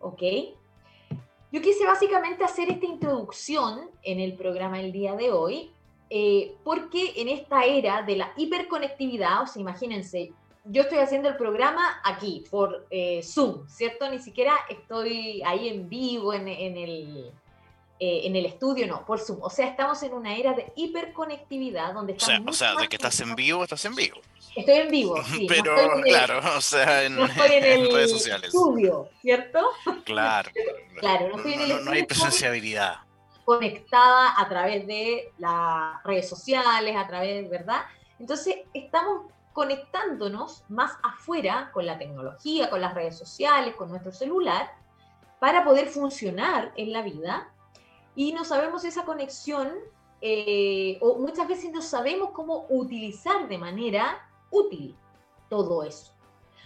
¿Ok? 0.00 0.20
Yo 1.52 1.62
quise 1.62 1.86
básicamente 1.86 2.42
hacer 2.42 2.68
esta 2.72 2.86
introducción 2.86 3.88
en 4.02 4.18
el 4.18 4.34
programa 4.34 4.78
del 4.78 4.90
día 4.90 5.14
de 5.14 5.30
hoy 5.30 5.70
eh, 6.10 6.56
porque 6.64 7.12
en 7.18 7.28
esta 7.28 7.62
era 7.62 8.02
de 8.02 8.16
la 8.16 8.32
hiperconectividad, 8.36 9.42
o 9.42 9.46
sea, 9.46 9.62
imagínense, 9.62 10.32
yo 10.64 10.82
estoy 10.82 10.98
haciendo 10.98 11.28
el 11.28 11.36
programa 11.36 12.00
aquí, 12.02 12.42
por 12.50 12.84
eh, 12.90 13.22
Zoom, 13.22 13.68
¿cierto? 13.68 14.10
Ni 14.10 14.18
siquiera 14.18 14.54
estoy 14.68 15.40
ahí 15.46 15.68
en 15.68 15.88
vivo, 15.88 16.34
en, 16.34 16.48
el, 16.48 17.30
eh, 18.00 18.22
en 18.24 18.34
el 18.34 18.46
estudio, 18.46 18.86
no, 18.86 19.04
por 19.04 19.20
Zoom. 19.20 19.42
O 19.42 19.50
sea, 19.50 19.68
estamos 19.68 20.02
en 20.02 20.14
una 20.14 20.34
era 20.34 20.54
de 20.54 20.72
hiperconectividad 20.74 21.92
donde 21.92 22.14
estamos... 22.14 22.54
O 22.54 22.58
sea, 22.58 22.72
o 22.72 22.74
sea 22.74 22.82
de 22.82 22.88
que 22.88 22.96
estás 22.96 23.20
en 23.20 23.34
vivo, 23.34 23.62
estás 23.62 23.84
en 23.84 23.94
vivo. 23.94 24.16
Estoy 24.56 24.74
en 24.74 24.90
vivo, 24.90 25.22
sí. 25.30 25.46
Pero, 25.48 25.74
claro, 26.02 26.40
o 26.56 26.60
sea, 26.60 27.04
en, 27.04 27.16
redes 27.36 28.10
sociales. 28.10 28.46
estudio, 28.46 29.08
¿cierto? 29.20 29.60
Claro. 30.04 30.50
claro, 30.98 31.28
no 31.28 31.36
estoy 31.36 31.52
en 31.52 31.60
el 31.60 31.68
no, 31.68 31.80
no 31.80 31.90
hay 31.92 32.04
presenciabilidad 32.04 33.00
conectada 33.44 34.40
a 34.40 34.48
través 34.48 34.86
de 34.86 35.32
las 35.38 36.02
redes 36.04 36.28
sociales, 36.28 36.96
a 36.96 37.06
través, 37.08 37.50
¿verdad? 37.50 37.82
Entonces, 38.20 38.56
estamos 38.74 39.26
conectándonos 39.52 40.62
más 40.68 40.92
afuera 41.02 41.70
con 41.72 41.84
la 41.84 41.98
tecnología, 41.98 42.70
con 42.70 42.80
las 42.80 42.94
redes 42.94 43.18
sociales, 43.18 43.74
con 43.74 43.88
nuestro 43.88 44.12
celular, 44.12 44.70
para 45.40 45.64
poder 45.64 45.88
funcionar 45.88 46.72
en 46.76 46.92
la 46.92 47.02
vida. 47.02 47.48
Y 48.14 48.32
no 48.32 48.44
sabemos 48.44 48.84
esa 48.84 49.04
conexión, 49.04 49.72
eh, 50.20 50.98
o 51.00 51.18
muchas 51.18 51.48
veces 51.48 51.72
no 51.72 51.80
sabemos 51.80 52.30
cómo 52.30 52.66
utilizar 52.68 53.48
de 53.48 53.58
manera 53.58 54.28
útil 54.50 54.96
todo 55.48 55.82
eso. 55.82 56.12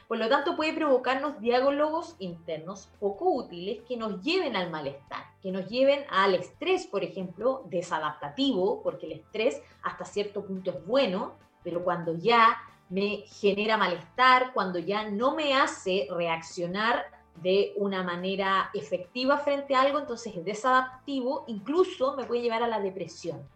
Por 0.09 0.19
lo 0.19 0.29
tanto, 0.29 0.55
puede 0.55 0.75
provocarnos 0.75 1.41
diálogos 1.41 2.17
internos 2.19 2.91
poco 3.01 3.31
útiles 3.31 3.83
que 3.89 3.97
nos 3.97 4.23
lleven 4.23 4.55
al 4.55 4.71
malestar, 4.71 5.25
que 5.43 5.51
nos 5.51 5.69
lleven 5.69 6.05
al 6.11 6.35
estrés, 6.35 6.87
por 6.87 7.03
ejemplo, 7.03 7.63
desadaptativo, 7.67 8.83
porque 8.83 9.07
el 9.07 9.13
estrés 9.13 9.63
hasta 9.83 10.05
cierto 10.05 10.45
punto 10.45 10.71
es 10.71 10.87
bueno, 10.87 11.35
pero 11.63 11.83
cuando 11.83 12.15
ya 12.15 12.59
me 12.91 13.25
genera 13.27 13.79
malestar, 13.79 14.53
cuando 14.53 14.79
ya 14.79 15.09
no 15.09 15.35
me 15.35 15.55
hace 15.55 16.07
reaccionar 16.11 17.07
de 17.37 17.75
una 17.77 18.03
manera 18.03 18.71
efectiva 18.75 19.39
frente 19.39 19.75
a 19.75 19.83
algo, 19.83 19.99
entonces 19.99 20.35
es 20.37 20.45
desadaptivo, 20.45 21.45
incluso 21.47 22.17
me 22.17 22.25
puede 22.25 22.43
llevar 22.43 22.63
a 22.63 22.69
la 22.69 22.81
depresión. 22.81 23.47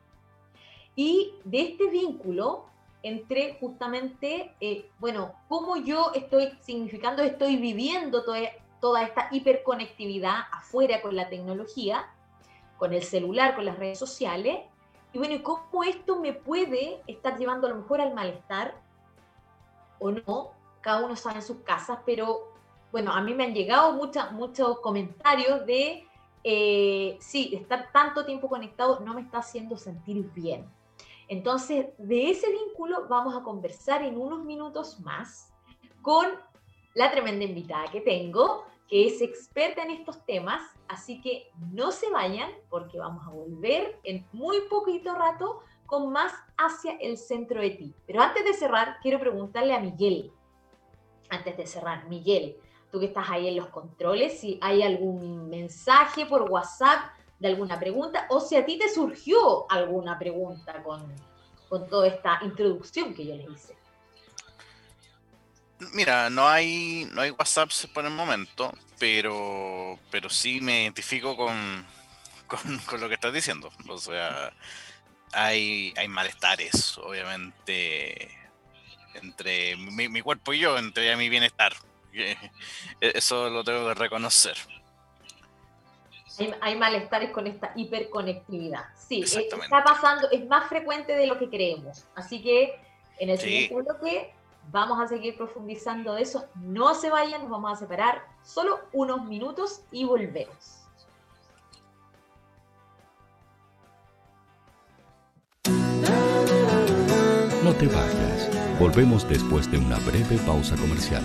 Y 0.97 1.35
de 1.45 1.61
este 1.61 1.89
vínculo 1.89 2.65
entre 3.03 3.57
justamente, 3.61 4.55
eh, 4.61 4.91
bueno, 4.99 5.33
cómo 5.49 5.77
yo 5.77 6.11
estoy 6.15 6.51
significando, 6.61 7.23
estoy 7.23 7.57
viviendo 7.57 8.25
toda, 8.25 8.41
toda 8.81 9.03
esta 9.03 9.29
hiperconectividad 9.31 10.41
afuera 10.53 11.01
con 11.01 11.15
la 11.15 11.29
tecnología, 11.29 12.07
con 12.77 12.93
el 12.93 13.03
celular, 13.03 13.55
con 13.55 13.65
las 13.65 13.79
redes 13.79 13.99
sociales, 13.99 14.59
y 15.13 15.19
bueno, 15.19 15.43
cómo 15.43 15.85
esto 15.85 16.19
me 16.21 16.33
puede 16.33 17.01
estar 17.07 17.39
llevando 17.39 17.67
a 17.67 17.71
lo 17.71 17.77
mejor 17.77 18.01
al 18.01 18.15
malestar 18.15 18.75
o 19.99 20.11
no, 20.11 20.53
cada 20.81 21.05
uno 21.05 21.17
sabe 21.17 21.37
en 21.37 21.43
sus 21.43 21.59
casas, 21.59 21.99
pero 22.05 22.48
bueno, 22.91 23.13
a 23.13 23.21
mí 23.21 23.35
me 23.35 23.45
han 23.45 23.55
llegado 23.55 23.93
muchos 23.93 24.81
comentarios 24.81 25.67
de, 25.67 26.07
eh, 26.45 27.17
sí, 27.21 27.51
estar 27.55 27.93
tanto 27.93 28.25
tiempo 28.25 28.49
conectado 28.49 29.01
no 29.01 29.15
me 29.15 29.21
está 29.21 29.39
haciendo 29.39 29.77
sentir 29.77 30.31
bien. 30.33 30.67
Entonces, 31.29 31.87
de 31.99 32.31
ese 32.31 32.51
vínculo 32.51 33.07
vamos 33.09 33.37
a 33.37 33.43
conversar 33.43 34.03
en 34.03 34.19
unos 34.19 34.45
minutos 34.45 34.99
más 35.01 35.53
con 36.01 36.27
la 36.95 37.11
tremenda 37.11 37.45
invitada 37.45 37.91
que 37.91 38.01
tengo, 38.01 38.65
que 38.89 39.07
es 39.07 39.21
experta 39.21 39.83
en 39.83 39.91
estos 39.91 40.25
temas, 40.25 40.63
así 40.89 41.21
que 41.21 41.51
no 41.73 41.93
se 41.93 42.11
vayan 42.11 42.51
porque 42.71 42.99
vamos 42.99 43.27
a 43.27 43.31
volver 43.31 44.01
en 44.05 44.27
muy 44.33 44.63
poquito 44.71 45.15
rato 45.15 45.61
con 45.85 46.11
más 46.11 46.33
hacia 46.57 46.97
el 46.97 47.19
centro 47.19 47.61
de 47.61 47.71
ti. 47.71 47.95
Pero 48.07 48.23
antes 48.23 48.45
de 48.45 48.55
cerrar, 48.55 48.97
quiero 49.03 49.21
preguntarle 49.21 49.75
a 49.75 49.81
Miguel, 49.81 50.33
antes 51.29 51.57
de 51.59 51.67
cerrar, 51.67 52.09
Miguel, 52.09 52.57
tú 52.91 53.01
que 53.01 53.07
estás 53.07 53.29
ahí 53.29 53.49
en 53.49 53.57
los 53.57 53.69
controles, 53.69 54.41
si 54.41 54.59
hay 54.61 54.83
algún 54.83 55.49
mensaje 55.51 56.27
por 56.27 56.43
WhatsApp 56.51 57.13
de 57.39 57.49
alguna 57.49 57.79
pregunta 57.79 58.27
o 58.31 58.41
si 58.41 58.57
a 58.57 58.65
ti 58.65 58.79
te 58.79 58.93
surgió 58.93 59.71
alguna 59.71 60.19
pregunta 60.19 60.83
con, 60.83 61.07
con 61.69 61.89
toda 61.89 62.09
esta 62.09 62.41
introducción 62.43 63.15
que 63.15 63.27
yo 63.27 63.37
les 63.37 63.51
hice. 63.51 63.77
Mira, 65.93 66.29
no 66.29 66.49
hay, 66.49 67.09
no 67.13 67.21
hay 67.21 67.31
WhatsApp 67.31 67.71
por 67.95 68.05
el 68.05 68.11
momento, 68.11 68.73
pero, 68.99 69.99
pero 70.11 70.29
sí 70.29 70.61
me 70.61 70.83
identifico 70.83 71.37
con, 71.37 71.87
con, 72.87 73.01
lo 73.01 73.09
que 73.09 73.15
estás 73.15 73.33
diciendo. 73.33 73.71
O 73.89 73.99
sea, 73.99 74.53
hay, 75.33 75.95
hay 75.97 76.09
malestares, 76.09 76.99
obviamente, 76.99 78.29
entre 79.15 79.77
mi 79.77 80.21
cuerpo 80.23 80.53
y 80.53 80.59
yo, 80.59 80.79
entre 80.79 81.15
mi 81.17 81.29
bienestar. 81.29 81.75
Eso 83.01 83.51
lo 83.51 83.65
tengo 83.65 83.87
que 83.89 83.95
reconocer. 83.95 84.57
Hay, 86.61 86.77
malestares 86.77 87.31
con 87.31 87.47
esta 87.47 87.73
hiperconectividad. 87.75 88.85
Sí, 88.97 89.23
eh, 89.23 89.49
está 89.51 89.83
pasando, 89.83 90.31
es 90.31 90.47
más 90.47 90.69
frecuente 90.69 91.17
de 91.17 91.27
lo 91.27 91.39
que 91.39 91.49
creemos. 91.49 92.05
Así 92.15 92.41
que 92.43 92.81
en 93.19 93.31
el 93.31 93.39
siguiente 93.39 93.75
bloque 93.75 94.33
vamos 94.71 95.01
a 95.01 95.09
seguir 95.09 95.37
profundizando 95.37 96.15
de 96.15 96.23
eso. 96.23 96.47
No 96.55 96.95
se 96.95 97.11
vayan, 97.11 97.43
nos 97.43 97.51
vamos 97.51 97.73
a 97.73 97.77
separar 97.77 98.25
solo 98.45 98.81
unos 98.93 99.25
minutos 99.25 99.83
y 99.91 100.05
volvemos. 100.05 100.79
No 107.65 107.75
te 107.75 107.87
vayas. 107.87 108.79
Volvemos 108.79 109.29
después 109.29 109.71
de 109.71 109.79
una 109.79 109.99
breve 109.99 110.39
pausa 110.47 110.77
comercial. 110.77 111.25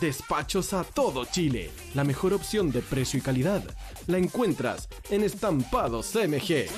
Despachos 0.00 0.72
a 0.72 0.82
todo 0.82 1.26
Chile. 1.26 1.70
La 1.94 2.04
mejor 2.04 2.32
opción 2.32 2.72
de 2.72 2.80
precio 2.80 3.18
y 3.18 3.22
calidad 3.22 3.62
la 4.06 4.16
encuentras 4.16 4.88
en 5.10 5.22
Estampados 5.22 6.14
MG. 6.14 6.68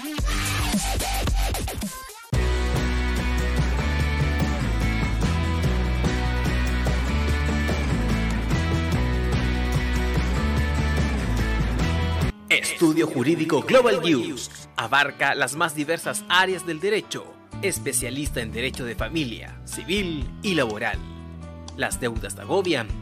Estudio 12.49 13.07
Jurídico 13.07 13.63
Global 13.63 14.01
News 14.03 14.51
abarca 14.77 15.37
las 15.37 15.55
más 15.55 15.77
diversas 15.77 16.25
áreas 16.29 16.67
del 16.67 16.81
derecho, 16.81 17.25
especialista 17.63 18.41
en 18.41 18.51
derecho 18.51 18.85
de 18.85 18.97
familia, 18.97 19.61
civil 19.65 20.29
y 20.43 20.55
laboral. 20.55 20.99
Las 21.77 22.01
deudas 22.01 22.35
te 22.35 22.43
agobian 22.43 23.02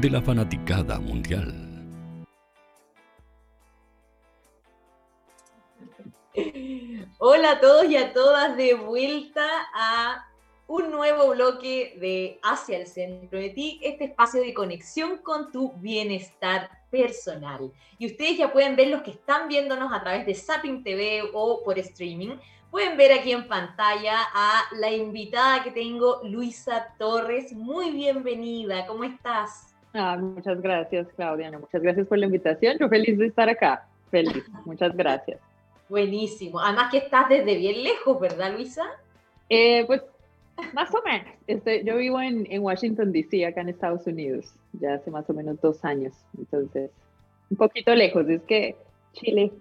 de 0.00 0.10
la 0.10 0.22
fanaticada 0.22 1.00
mundial. 1.00 1.52
Hola 7.18 7.52
a 7.52 7.60
todos 7.60 7.86
y 7.86 7.96
a 7.96 8.12
todas 8.12 8.56
de 8.56 8.74
vuelta 8.74 9.44
a 9.74 10.28
un 10.68 10.92
nuevo 10.92 11.30
bloque 11.30 11.96
de 12.00 12.38
Hacia 12.44 12.78
el 12.78 12.86
Centro 12.86 13.40
de 13.40 13.50
Ti, 13.50 13.80
este 13.82 14.04
espacio 14.04 14.40
de 14.40 14.54
conexión 14.54 15.18
con 15.18 15.50
tu 15.50 15.72
bienestar 15.78 16.70
personal. 16.90 17.72
Y 17.98 18.06
ustedes 18.06 18.38
ya 18.38 18.52
pueden 18.52 18.76
ver 18.76 18.88
los 18.88 19.02
que 19.02 19.10
están 19.10 19.48
viéndonos 19.48 19.92
a 19.92 20.00
través 20.00 20.24
de 20.26 20.34
Zapping 20.34 20.84
TV 20.84 21.22
o 21.32 21.64
por 21.64 21.78
streaming 21.78 22.36
Pueden 22.70 22.98
ver 22.98 23.12
aquí 23.12 23.32
en 23.32 23.48
pantalla 23.48 24.18
a 24.34 24.64
la 24.76 24.90
invitada 24.92 25.64
que 25.64 25.70
tengo, 25.70 26.20
Luisa 26.24 26.94
Torres. 26.98 27.54
Muy 27.54 27.90
bienvenida, 27.92 28.86
¿cómo 28.86 29.04
estás? 29.04 29.74
Ah, 29.94 30.16
muchas 30.16 30.60
gracias, 30.60 31.08
Claudia. 31.16 31.50
Muchas 31.58 31.82
gracias 31.82 32.06
por 32.06 32.18
la 32.18 32.26
invitación. 32.26 32.76
Yo 32.78 32.88
feliz 32.88 33.18
de 33.18 33.26
estar 33.26 33.48
acá. 33.48 33.86
Feliz. 34.10 34.44
Muchas 34.64 34.96
gracias. 34.96 35.40
Buenísimo. 35.88 36.60
Además 36.60 36.90
que 36.90 36.98
estás 36.98 37.28
desde 37.28 37.56
bien 37.56 37.82
lejos, 37.82 38.20
¿verdad, 38.20 38.52
Luisa? 38.52 38.84
Eh, 39.48 39.84
pues 39.86 40.02
más 40.74 40.90
o 40.94 41.02
menos. 41.02 41.84
Yo 41.84 41.96
vivo 41.96 42.20
en, 42.20 42.46
en 42.50 42.62
Washington, 42.62 43.12
D.C., 43.12 43.46
acá 43.46 43.62
en 43.62 43.70
Estados 43.70 44.06
Unidos, 44.06 44.52
ya 44.72 44.94
hace 44.94 45.10
más 45.10 45.28
o 45.30 45.32
menos 45.32 45.60
dos 45.60 45.84
años. 45.84 46.14
Entonces, 46.36 46.90
un 47.50 47.56
poquito 47.56 47.94
lejos. 47.94 48.28
Es 48.28 48.42
que 48.42 48.76
Chile 49.12 49.52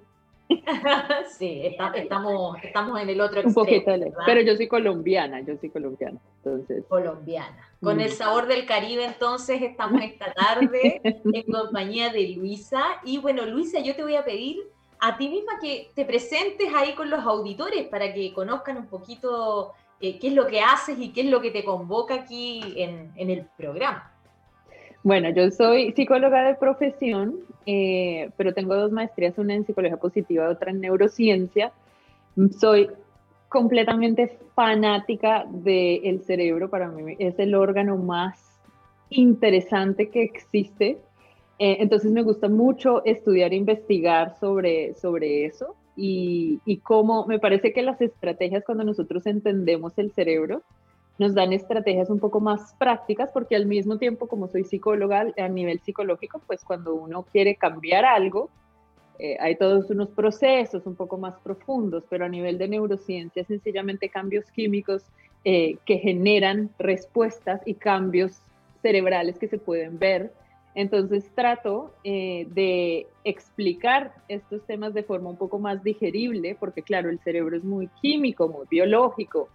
sí, 1.38 1.62
estamos, 1.64 2.58
estamos 2.64 3.00
en 3.02 3.10
el 3.10 3.22
otro 3.22 3.42
extremo. 3.42 3.62
Un 3.62 3.66
poquito 3.66 3.92
pero 4.26 4.42
yo 4.42 4.56
soy 4.56 4.68
colombiana, 4.68 5.42
yo 5.42 5.58
soy 5.58 5.70
colombiana, 5.70 6.20
entonces. 6.38 6.84
Colombiana. 6.88 7.58
Con 7.82 8.00
el 8.00 8.12
sabor 8.12 8.48
del 8.48 8.66
Caribe, 8.66 9.06
entonces 9.06 9.62
estamos 9.62 10.02
esta 10.02 10.34
tarde 10.34 11.02
en 11.04 11.52
compañía 11.52 12.12
de 12.12 12.30
Luisa. 12.30 12.82
Y 13.04 13.18
bueno, 13.18 13.46
Luisa, 13.46 13.80
yo 13.80 13.96
te 13.96 14.04
voy 14.04 14.16
a 14.16 14.24
pedir 14.24 14.58
a 15.00 15.18
ti 15.18 15.30
misma 15.30 15.60
que 15.60 15.92
te 15.94 16.06
presentes 16.06 16.74
ahí 16.74 16.94
con 16.94 17.10
los 17.10 17.24
auditores 17.24 17.88
para 17.88 18.14
que 18.14 18.34
conozcan 18.34 18.78
un 18.78 18.88
poquito 18.88 19.74
eh, 20.00 20.18
qué 20.20 20.28
es 20.28 20.34
lo 20.34 20.48
que 20.48 20.62
haces 20.62 20.98
y 21.00 21.12
qué 21.12 21.22
es 21.22 21.28
lo 21.28 21.42
que 21.42 21.52
te 21.52 21.64
convoca 21.64 22.16
aquí 22.16 22.62
en, 22.78 23.12
en 23.16 23.30
el 23.30 23.46
programa. 23.58 24.12
Bueno, 25.08 25.30
yo 25.30 25.50
soy 25.52 25.94
psicóloga 25.94 26.44
de 26.44 26.56
profesión, 26.56 27.36
eh, 27.66 28.30
pero 28.36 28.54
tengo 28.54 28.76
dos 28.76 28.92
maestrías, 28.92 29.38
una 29.38 29.56
en 29.56 29.66
psicología 29.66 29.96
positiva 29.96 30.50
otra 30.50 30.72
en 30.72 30.82
neurociencia. 30.82 31.72
Soy 32.60 32.90
completamente 33.48 34.38
fanática 34.54 35.46
del 35.50 36.20
cerebro, 36.24 36.70
para 36.70 36.90
mí 36.90 37.16
es 37.20 37.40
el 37.40 37.56
órgano 37.56 37.96
más 37.96 38.60
interesante 39.10 40.10
que 40.10 40.24
existe. 40.24 40.98
Eh, 41.58 41.78
entonces 41.80 42.12
me 42.12 42.22
gusta 42.22 42.50
mucho 42.50 43.02
estudiar 43.06 43.54
e 43.54 43.56
investigar 43.56 44.38
sobre, 44.42 44.94
sobre 44.96 45.46
eso 45.46 45.78
y, 45.96 46.60
y 46.66 46.80
cómo 46.80 47.26
me 47.28 47.40
parece 47.40 47.72
que 47.72 47.82
las 47.82 48.02
estrategias 48.02 48.66
cuando 48.66 48.84
nosotros 48.84 49.26
entendemos 49.26 49.98
el 49.98 50.12
cerebro, 50.12 50.64
nos 51.18 51.34
dan 51.34 51.54
estrategias 51.54 52.10
un 52.10 52.20
poco 52.20 52.40
más 52.40 52.76
prácticas 52.78 53.30
porque 53.34 53.56
al 53.56 53.66
mismo 53.66 53.98
tiempo, 53.98 54.28
como 54.28 54.48
soy 54.48 54.64
psicóloga 54.64 55.34
a 55.38 55.48
nivel 55.48 55.80
psicológico, 55.80 56.42
pues 56.46 56.64
cuando 56.64 56.94
uno 56.94 57.24
quiere 57.24 57.56
cambiar 57.56 58.06
algo, 58.06 58.50
eh, 59.20 59.36
hay 59.40 59.56
todos 59.56 59.90
unos 59.90 60.10
procesos 60.10 60.86
un 60.86 60.96
poco 60.96 61.18
más 61.18 61.34
profundos, 61.40 62.04
pero 62.10 62.26
a 62.26 62.30
nivel 62.30 62.58
de 62.58 62.68
neurociencia, 62.68 63.44
sencillamente 63.46 64.10
cambios 64.10 64.46
químicos 64.52 65.04
eh, 65.44 65.78
que 65.86 65.98
generan 65.98 66.70
respuestas 66.78 67.62
y 67.66 67.74
cambios 67.76 68.40
cerebrales 68.82 69.40
que 69.40 69.48
se 69.48 69.58
pueden 69.58 69.98
ver. 69.98 70.32
Entonces 70.76 71.32
trato 71.34 71.96
eh, 72.04 72.48
de 72.52 73.08
explicar 73.24 74.14
estos 74.28 74.64
temas 74.68 74.94
de 74.94 75.02
forma 75.02 75.32
un 75.32 75.38
poco 75.38 75.58
más 75.58 75.84
digerible, 75.84 76.56
porque 76.60 76.84
claro, 76.84 77.10
el 77.10 77.20
cerebro 77.20 77.58
es 77.58 77.64
muy 77.64 77.88
químico, 78.00 78.48
muy 78.48 78.68
biológico, 78.70 79.50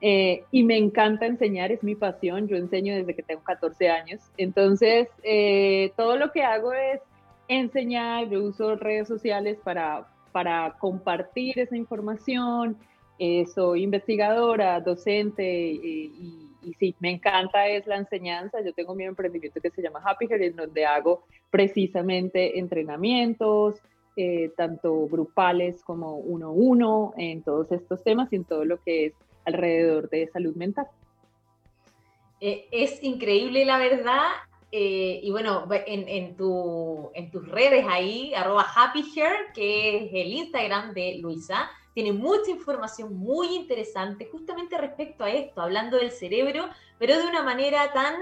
eh, 0.00 0.44
y 0.50 0.62
me 0.62 0.76
encanta 0.76 1.24
enseñar, 1.24 1.72
es 1.72 1.82
mi 1.82 1.94
pasión, 1.94 2.48
yo 2.48 2.56
enseño 2.56 2.94
desde 2.94 3.14
que 3.14 3.22
tengo 3.22 3.42
14 3.42 3.88
años, 3.88 4.20
entonces 4.36 5.08
eh, 5.22 5.92
todo 5.96 6.16
lo 6.16 6.32
que 6.32 6.42
hago 6.42 6.74
es 6.74 7.00
enseñar, 7.48 8.28
yo 8.28 8.42
uso 8.42 8.76
redes 8.76 9.08
sociales 9.08 9.58
para, 9.64 10.06
para 10.32 10.76
compartir 10.78 11.58
esa 11.58 11.76
información, 11.76 12.76
eh, 13.18 13.46
soy 13.46 13.84
investigadora, 13.84 14.80
docente 14.80 15.50
y, 15.72 16.52
sí, 16.78 16.94
me 16.98 17.12
encanta 17.12 17.66
es 17.68 17.86
la 17.86 17.96
enseñanza, 17.96 18.60
yo 18.60 18.74
tengo 18.74 18.94
mi 18.94 19.04
emprendimiento 19.04 19.60
que 19.62 19.70
se 19.70 19.80
llama 19.80 20.02
Happy 20.04 20.26
Hair, 20.30 20.42
en 20.42 20.56
donde 20.56 20.84
hago 20.84 21.24
precisamente 21.48 22.58
entrenamientos, 22.58 23.80
tanto 24.56 25.06
grupales 25.08 25.84
como 25.84 26.16
uno 26.16 26.48
a 26.48 26.50
uno, 26.50 27.14
en 27.16 27.42
todos 27.42 27.70
estos 27.70 28.02
temas 28.02 28.32
y 28.32 28.36
en 28.36 28.44
todo 28.44 28.64
lo 28.64 28.82
que 28.82 29.06
es 29.06 29.14
alrededor 29.46 30.10
de 30.10 30.28
salud 30.28 30.54
mental. 30.54 30.86
Eh, 32.40 32.68
es 32.70 33.02
increíble 33.02 33.64
la 33.64 33.78
verdad. 33.78 34.26
Eh, 34.72 35.20
y 35.22 35.30
bueno, 35.30 35.66
en, 35.70 36.08
en, 36.08 36.36
tu, 36.36 37.10
en 37.14 37.30
tus 37.30 37.48
redes 37.48 37.86
ahí, 37.88 38.34
arroba 38.34 38.66
happy 38.74 39.04
hair, 39.14 39.52
que 39.54 39.96
es 39.96 40.10
el 40.12 40.32
Instagram 40.32 40.92
de 40.92 41.18
Luisa, 41.18 41.70
tiene 41.94 42.12
mucha 42.12 42.50
información 42.50 43.16
muy 43.16 43.54
interesante 43.54 44.28
justamente 44.30 44.76
respecto 44.76 45.24
a 45.24 45.30
esto, 45.30 45.62
hablando 45.62 45.96
del 45.96 46.10
cerebro, 46.10 46.68
pero 46.98 47.16
de 47.16 47.26
una 47.26 47.42
manera 47.42 47.90
tan 47.92 48.16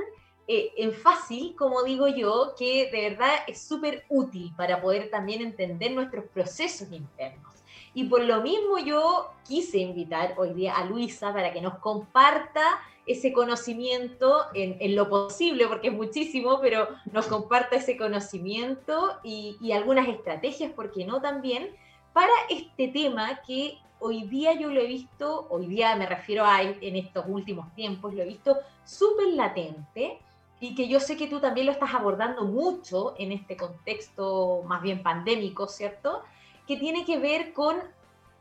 eh, 0.47 0.71
en 0.77 0.93
fácil, 0.93 1.57
como 1.57 1.83
digo 1.83 2.07
yo, 2.07 2.55
que 2.57 2.91
de 2.93 3.11
verdad 3.11 3.31
es 3.49 3.61
súper 3.63 4.05
útil 4.11 4.53
para 4.57 4.81
poder 4.81 5.11
también 5.11 5.41
entender 5.41 5.93
nuestros 5.93 6.27
procesos 6.27 6.93
internos. 6.93 7.54
Y 7.95 8.05
por 8.05 8.23
lo 8.23 8.43
mismo 8.43 8.79
yo 8.79 9.31
quise 9.47 9.79
invitar 9.79 10.35
hoy 10.37 10.53
día 10.53 10.77
a 10.77 10.85
Luisa 10.85 11.33
para 11.33 11.53
que 11.53 11.61
nos 11.61 11.79
comparta 11.79 12.63
ese 13.07 13.33
conocimiento 13.33 14.47
en, 14.55 14.97
lo 14.97 15.09
posible, 15.09 15.69
porque 15.69 15.89
es 15.89 15.95
muchísimo, 15.95 16.59
pero 16.61 16.89
nos 17.13 17.27
comparta 17.27 17.77
ese 17.77 17.97
conocimiento 17.97 19.19
y, 19.23 19.57
y 19.61 19.73
algunas 19.73 20.09
estrategias, 20.09 20.73
¿por 20.73 20.91
qué 20.91 21.05
no 21.05 21.21
también? 21.21 21.71
Para 22.13 22.33
este 22.49 22.89
tema 22.89 23.41
que 23.47 23.79
hoy 24.01 24.25
día 24.25 24.55
yo 24.55 24.71
lo 24.71 24.81
he 24.81 24.87
visto, 24.87 25.47
hoy 25.51 25.67
día 25.67 25.95
me 25.97 26.07
refiero 26.07 26.45
a 26.45 26.63
en 26.63 26.97
estos 26.97 27.25
últimos 27.29 27.73
tiempos, 27.75 28.15
lo 28.15 28.23
he 28.23 28.27
visto 28.27 28.59
súper 28.85 29.29
latente 29.29 30.19
y 30.61 30.75
que 30.75 30.89
yo 30.89 31.01
sé 31.01 31.17
que 31.17 31.27
tú 31.27 31.41
también 31.41 31.67
lo 31.67 31.73
estás 31.73 31.95
abordando 31.95 32.45
mucho 32.45 33.15
en 33.19 33.33
este 33.33 33.57
contexto 33.57 34.63
más 34.67 34.83
bien 34.83 35.03
pandémico, 35.03 35.69
¿cierto? 35.69 36.23
Que 36.67 36.77
tiene 36.77 37.05
que 37.05 37.19
ver 37.19 37.53
con 37.53 37.77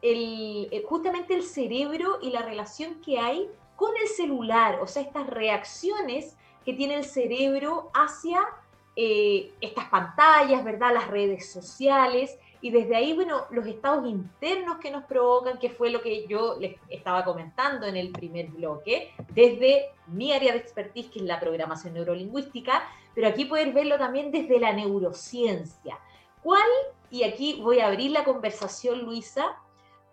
el, 0.02 0.68
eh, 0.72 0.84
justamente 0.88 1.34
el 1.34 1.44
cerebro 1.44 2.20
y 2.22 2.32
la 2.32 2.42
relación 2.42 3.02
que 3.02 3.20
hay 3.20 3.50
con 3.76 3.92
el 4.02 4.08
celular, 4.08 4.80
o 4.82 4.88
sea, 4.88 5.02
estas 5.02 5.28
reacciones 5.28 6.38
que 6.64 6.74
tiene 6.74 6.96
el 6.96 7.06
cerebro 7.06 7.90
hacia 7.94 8.42
eh, 8.96 9.52
estas 9.60 9.86
pantallas, 9.86 10.64
¿verdad? 10.64 10.94
Las 10.94 11.08
redes 11.08 11.52
sociales 11.52 12.38
y 12.64 12.70
desde 12.70 12.96
ahí, 12.96 13.12
bueno, 13.12 13.46
los 13.50 13.68
estados 13.68 14.08
internos 14.08 14.78
que 14.78 14.90
nos 14.90 15.04
provocan, 15.04 15.60
que 15.60 15.70
fue 15.70 15.90
lo 15.90 16.02
que 16.02 16.26
yo 16.28 16.56
les 16.62 16.78
estaba 16.90 17.26
comentando 17.26 17.86
en 17.86 17.98
el 17.98 18.14
primer 18.14 18.48
bloque, 18.52 19.12
desde 19.34 19.90
mi 20.08 20.32
área 20.32 20.54
de 20.54 20.60
expertise, 20.60 21.10
que 21.10 21.20
es 21.20 21.26
la 21.26 21.42
programación 21.42 21.94
neurolingüística, 21.94 22.82
pero 23.14 23.28
aquí 23.28 23.44
poder 23.44 23.74
verlo 23.74 23.98
también 23.98 24.32
desde 24.32 24.62
la 24.62 24.72
neurociencia. 24.72 26.00
¿Cuál, 26.42 26.70
y 27.14 27.24
aquí 27.24 27.62
voy 27.62 27.78
a 27.78 27.90
abrir 27.90 28.10
la 28.10 28.24
conversación, 28.24 29.06
Luisa, 29.06 29.56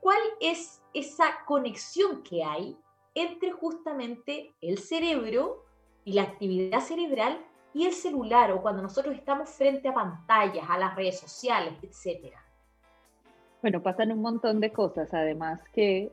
cuál 0.00 0.18
es 0.38 0.82
esa 0.92 1.24
conexión 1.46 2.22
que 2.22 2.44
hay 2.44 2.76
entre 3.14 3.52
justamente 3.52 4.52
el 4.60 4.76
cerebro 4.76 5.64
y 6.04 6.12
la 6.12 6.24
actividad 6.24 6.80
cerebral 6.80 7.38
y 7.72 7.86
el 7.86 7.94
celular 7.94 8.52
o 8.52 8.60
cuando 8.60 8.82
nosotros 8.82 9.14
estamos 9.14 9.48
frente 9.48 9.88
a 9.88 9.94
pantallas, 9.94 10.66
a 10.68 10.76
las 10.76 10.94
redes 10.94 11.18
sociales, 11.18 11.72
etcétera? 11.80 12.44
Bueno, 13.62 13.82
pasan 13.82 14.12
un 14.12 14.20
montón 14.20 14.60
de 14.60 14.70
cosas, 14.70 15.08
además 15.14 15.58
que 15.72 16.12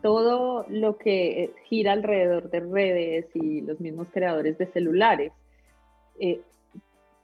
todo 0.00 0.64
lo 0.68 0.96
que 0.96 1.52
gira 1.64 1.90
alrededor 1.90 2.50
de 2.50 2.60
redes 2.60 3.26
y 3.34 3.62
los 3.62 3.80
mismos 3.80 4.06
creadores 4.12 4.56
de 4.58 4.66
celulares, 4.68 5.32
eh, 6.20 6.40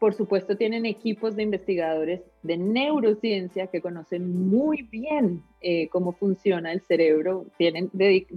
por 0.06 0.14
supuesto 0.14 0.56
tienen 0.56 0.86
equipos 0.86 1.34
de 1.34 1.42
investigadores 1.42 2.20
de 2.44 2.56
neurociencia 2.56 3.66
que 3.66 3.80
conocen 3.80 4.48
muy 4.48 4.82
bien 4.82 5.42
eh, 5.60 5.88
cómo 5.88 6.12
funciona 6.12 6.70
el 6.70 6.80
cerebro, 6.80 7.46
tienen, 7.58 7.90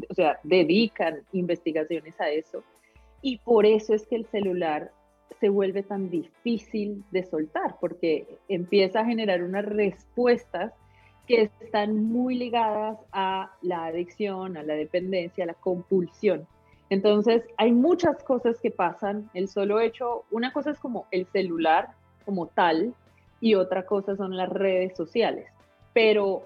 o 0.10 0.14
sea, 0.16 0.40
dedican 0.42 1.20
investigaciones 1.32 2.20
a 2.20 2.32
eso. 2.32 2.64
Y 3.22 3.38
por 3.38 3.68
eso 3.68 3.94
es 3.94 4.08
que 4.08 4.16
el 4.16 4.26
celular 4.26 4.92
se 5.40 5.50
vuelve 5.50 5.84
tan 5.84 6.10
difícil 6.10 7.04
de 7.12 7.24
soltar, 7.24 7.76
porque 7.80 8.26
empieza 8.48 9.02
a 9.02 9.06
generar 9.06 9.44
unas 9.44 9.66
respuestas 9.66 10.74
que 11.28 11.52
están 11.62 12.04
muy 12.04 12.34
ligadas 12.34 12.98
a 13.12 13.54
la 13.62 13.86
adicción, 13.86 14.58
a 14.58 14.64
la 14.64 14.74
dependencia, 14.74 15.44
a 15.44 15.48
la 15.48 15.54
compulsión. 15.54 16.48
Entonces, 16.90 17.44
hay 17.58 17.72
muchas 17.72 18.24
cosas 18.24 18.60
que 18.60 18.72
pasan. 18.72 19.30
El 19.34 19.48
solo 19.48 19.80
hecho, 19.80 20.26
una 20.32 20.52
cosa 20.52 20.72
es 20.72 20.80
como 20.80 21.06
el 21.12 21.26
celular 21.28 21.90
como 22.26 22.48
tal 22.48 22.94
y 23.42 23.56
otra 23.56 23.86
cosa 23.86 24.16
son 24.16 24.36
las 24.36 24.50
redes 24.50 24.96
sociales, 24.96 25.52
pero 25.94 26.44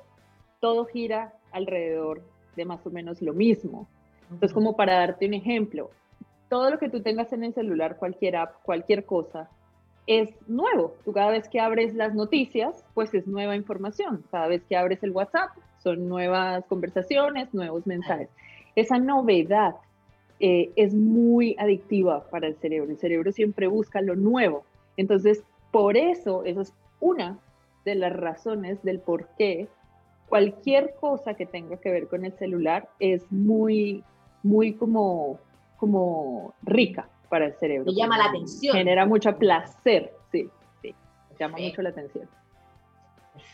todo 0.59 0.85
gira 0.85 1.33
alrededor 1.51 2.21
de 2.55 2.65
más 2.65 2.85
o 2.85 2.89
menos 2.89 3.21
lo 3.21 3.33
mismo. 3.33 3.87
Entonces, 4.23 4.53
como 4.53 4.75
para 4.75 4.95
darte 4.95 5.25
un 5.27 5.33
ejemplo, 5.33 5.89
todo 6.49 6.69
lo 6.69 6.77
que 6.77 6.89
tú 6.89 7.01
tengas 7.01 7.33
en 7.33 7.43
el 7.43 7.53
celular, 7.53 7.97
cualquier 7.97 8.35
app, 8.35 8.61
cualquier 8.63 9.05
cosa, 9.05 9.49
es 10.07 10.29
nuevo. 10.47 10.95
Tú 11.05 11.13
cada 11.13 11.31
vez 11.31 11.47
que 11.47 11.59
abres 11.59 11.93
las 11.93 12.13
noticias, 12.13 12.85
pues 12.93 13.13
es 13.13 13.27
nueva 13.27 13.55
información. 13.55 14.23
Cada 14.31 14.47
vez 14.47 14.63
que 14.65 14.75
abres 14.75 15.01
el 15.03 15.11
WhatsApp, 15.11 15.51
son 15.79 16.07
nuevas 16.07 16.65
conversaciones, 16.65 17.53
nuevos 17.53 17.87
mensajes. 17.87 18.29
Esa 18.75 18.97
novedad 18.97 19.75
eh, 20.45 20.73
es 20.75 20.93
muy 20.93 21.55
adictiva 21.57 22.29
para 22.29 22.47
el 22.47 22.57
cerebro. 22.57 22.91
El 22.91 22.97
cerebro 22.97 23.31
siempre 23.31 23.67
busca 23.67 24.01
lo 24.01 24.17
nuevo. 24.17 24.65
Entonces, 24.97 25.41
por 25.71 25.95
eso, 25.95 26.43
eso 26.43 26.59
es 26.59 26.73
una 26.99 27.39
de 27.85 27.95
las 27.95 28.11
razones 28.11 28.83
del 28.83 28.99
por 28.99 29.29
qué 29.37 29.69
cualquier 30.27 30.95
cosa 30.99 31.35
que 31.35 31.45
tenga 31.45 31.77
que 31.77 31.89
ver 31.89 32.09
con 32.09 32.25
el 32.25 32.33
celular 32.33 32.89
es 32.99 33.31
muy, 33.31 34.03
muy 34.43 34.73
como 34.73 35.39
como 35.77 36.53
rica 36.63 37.07
para 37.29 37.45
el 37.45 37.53
cerebro. 37.53 37.85
Me 37.85 37.93
llama 37.93 38.17
la 38.17 38.25
atención. 38.25 38.75
Genera 38.75 39.05
mucho 39.05 39.37
placer, 39.37 40.13
sí, 40.29 40.49
sí, 40.81 40.93
llama 41.39 41.57
mucho 41.57 41.81
la 41.81 41.89
atención. 41.89 42.27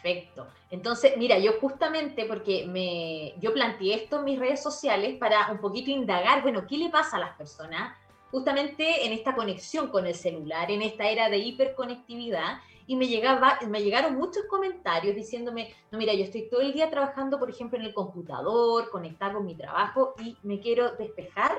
Perfecto. 0.01 0.47
Entonces, 0.69 1.13
mira, 1.17 1.39
yo 1.39 1.53
justamente 1.59 2.25
porque 2.25 2.65
me, 2.67 3.33
yo 3.39 3.53
planteé 3.53 3.95
esto 3.95 4.19
en 4.19 4.25
mis 4.25 4.39
redes 4.39 4.61
sociales 4.61 5.17
para 5.17 5.51
un 5.51 5.59
poquito 5.59 5.89
indagar, 5.91 6.41
bueno, 6.41 6.65
¿qué 6.67 6.77
le 6.77 6.89
pasa 6.89 7.17
a 7.17 7.19
las 7.19 7.35
personas 7.35 7.97
justamente 8.31 9.05
en 9.05 9.13
esta 9.13 9.35
conexión 9.35 9.87
con 9.87 10.05
el 10.05 10.15
celular, 10.15 10.69
en 10.71 10.81
esta 10.81 11.09
era 11.09 11.29
de 11.29 11.39
hiperconectividad? 11.39 12.59
Y 12.87 12.95
me, 12.95 13.07
llegaba, 13.07 13.59
me 13.67 13.83
llegaron 13.83 14.15
muchos 14.15 14.45
comentarios 14.49 15.15
diciéndome, 15.15 15.75
no, 15.91 15.97
mira, 15.99 16.13
yo 16.13 16.23
estoy 16.23 16.49
todo 16.49 16.61
el 16.61 16.73
día 16.73 16.89
trabajando, 16.89 17.37
por 17.37 17.49
ejemplo, 17.49 17.77
en 17.77 17.85
el 17.85 17.93
computador, 17.93 18.89
conectado 18.89 19.35
con 19.35 19.45
mi 19.45 19.55
trabajo 19.55 20.15
y 20.19 20.35
me 20.41 20.59
quiero 20.59 20.95
despejar 20.95 21.51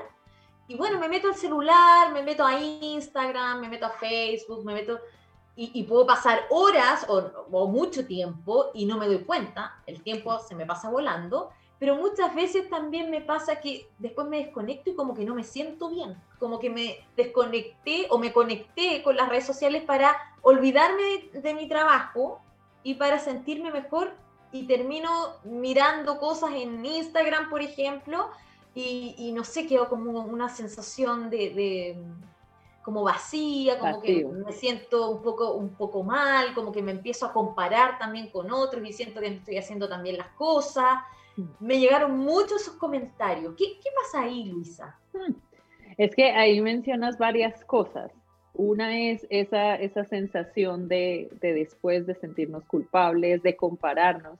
y 0.71 0.75
bueno, 0.75 0.99
me 0.99 1.09
meto 1.09 1.27
al 1.27 1.35
celular, 1.35 2.13
me 2.13 2.23
meto 2.23 2.45
a 2.45 2.57
Instagram, 2.57 3.59
me 3.59 3.67
meto 3.67 3.85
a 3.85 3.89
Facebook, 3.89 4.63
me 4.63 4.73
meto 4.73 4.99
y, 5.73 5.83
puedo 5.83 6.07
pasar 6.07 6.45
horas 6.49 7.05
o, 7.07 7.67
mucho 7.67 8.05
tiempo 8.07 8.71
y 8.73 8.85
no 8.85 8.97
me 8.97 9.07
doy 9.07 9.19
cuenta, 9.19 9.81
el 9.85 10.01
tiempo 10.01 10.39
se 10.39 10.55
me 10.55 10.65
pasa 10.65 10.89
volando, 10.89 11.51
pero 11.77 11.95
muchas 11.95 12.33
veces 12.33 12.69
también 12.69 13.11
me 13.11 13.21
pasa 13.21 13.59
que 13.59 13.89
después 13.99 14.27
me 14.27 14.37
desconecto 14.37 14.89
y 14.89 14.95
como 14.95 15.13
que 15.13 15.25
no 15.25 15.35
me 15.35 15.43
siento 15.43 15.89
bien, 15.89 16.15
como 16.39 16.59
que 16.59 16.69
me 16.69 16.97
desconecté 17.15 18.07
o 18.09 18.17
me 18.17 18.33
conecté 18.33 19.03
con 19.03 19.15
las 19.15 19.29
redes 19.29 19.45
sociales 19.45 19.83
para 19.83 20.15
olvidarme 20.41 21.29
de 21.33 21.53
mi 21.53 21.67
trabajo 21.67 22.39
y 22.83 22.95
para 22.95 23.19
sentirme 23.19 23.71
mejor 23.71 24.13
y 24.51 24.63
termino 24.63 25.09
mirando 25.43 26.19
cosas 26.19 26.51
en 26.53 26.85
Instagram, 26.85 27.49
por 27.49 27.61
ejemplo, 27.61 28.29
y, 28.73 29.31
no 29.33 29.43
sé, 29.43 29.67
quedó 29.67 29.89
como 29.89 30.21
una 30.21 30.47
sensación 30.47 31.29
de, 31.29 31.97
como 32.83 33.03
vacía, 33.03 33.77
como 33.79 34.01
que 34.01 34.25
me 34.25 34.51
siento 34.51 35.11
un 35.11 35.21
poco, 35.21 35.53
un 35.53 35.69
poco 35.75 36.03
mal, 36.03 36.53
como 36.53 36.71
que 36.71 36.81
me 36.81 36.91
empiezo 36.91 37.25
a 37.25 37.33
comparar 37.33 37.99
también 37.99 38.29
con 38.29 38.51
otros 38.51 38.83
y 38.87 38.93
siento 38.93 39.19
que 39.19 39.27
estoy 39.27 39.57
haciendo 39.57 39.87
también 39.87 40.17
las 40.17 40.29
cosas. 40.29 40.99
Mm. 41.37 41.43
Me 41.59 41.79
llegaron 41.79 42.17
muchos 42.17 42.61
esos 42.61 42.75
comentarios. 42.75 43.53
¿Qué, 43.57 43.79
qué 43.81 43.89
pasa 43.95 44.23
ahí, 44.23 44.45
Luisa? 44.45 44.97
Hmm. 45.13 45.33
Es 45.97 46.15
que 46.15 46.31
ahí 46.31 46.61
mencionas 46.61 47.17
varias 47.17 47.63
cosas. 47.65 48.11
Una 48.53 48.97
es 48.97 49.25
esa, 49.29 49.75
esa 49.75 50.03
sensación 50.05 50.87
de, 50.87 51.29
de 51.41 51.53
después 51.53 52.05
de 52.05 52.15
sentirnos 52.15 52.65
culpables, 52.65 53.43
de 53.43 53.55
compararnos. 53.55 54.39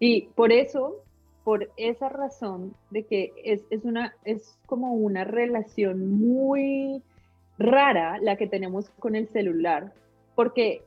Y 0.00 0.22
por 0.34 0.52
eso 0.52 1.02
por 1.44 1.70
esa 1.76 2.08
razón 2.08 2.74
de 2.90 3.04
que 3.04 3.32
es, 3.44 3.62
una, 3.84 4.14
es 4.24 4.58
como 4.66 4.94
una 4.94 5.24
relación 5.24 6.08
muy 6.10 7.02
rara 7.58 8.18
la 8.20 8.36
que 8.36 8.46
tenemos 8.46 8.90
con 8.98 9.16
el 9.16 9.28
celular, 9.28 9.92
porque 10.34 10.82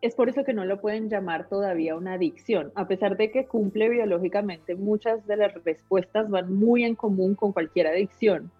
es 0.00 0.14
por 0.14 0.28
eso 0.28 0.44
que 0.44 0.52
no 0.52 0.64
lo 0.64 0.80
pueden 0.80 1.08
llamar 1.08 1.48
todavía 1.48 1.96
una 1.96 2.14
adicción, 2.14 2.72
a 2.74 2.86
pesar 2.86 3.16
de 3.16 3.30
que 3.30 3.46
cumple 3.46 3.88
biológicamente, 3.88 4.74
muchas 4.74 5.26
de 5.26 5.36
las 5.36 5.54
respuestas 5.64 6.28
van 6.28 6.54
muy 6.54 6.84
en 6.84 6.94
común 6.94 7.34
con 7.34 7.52
cualquier 7.52 7.86
adicción. 7.86 8.50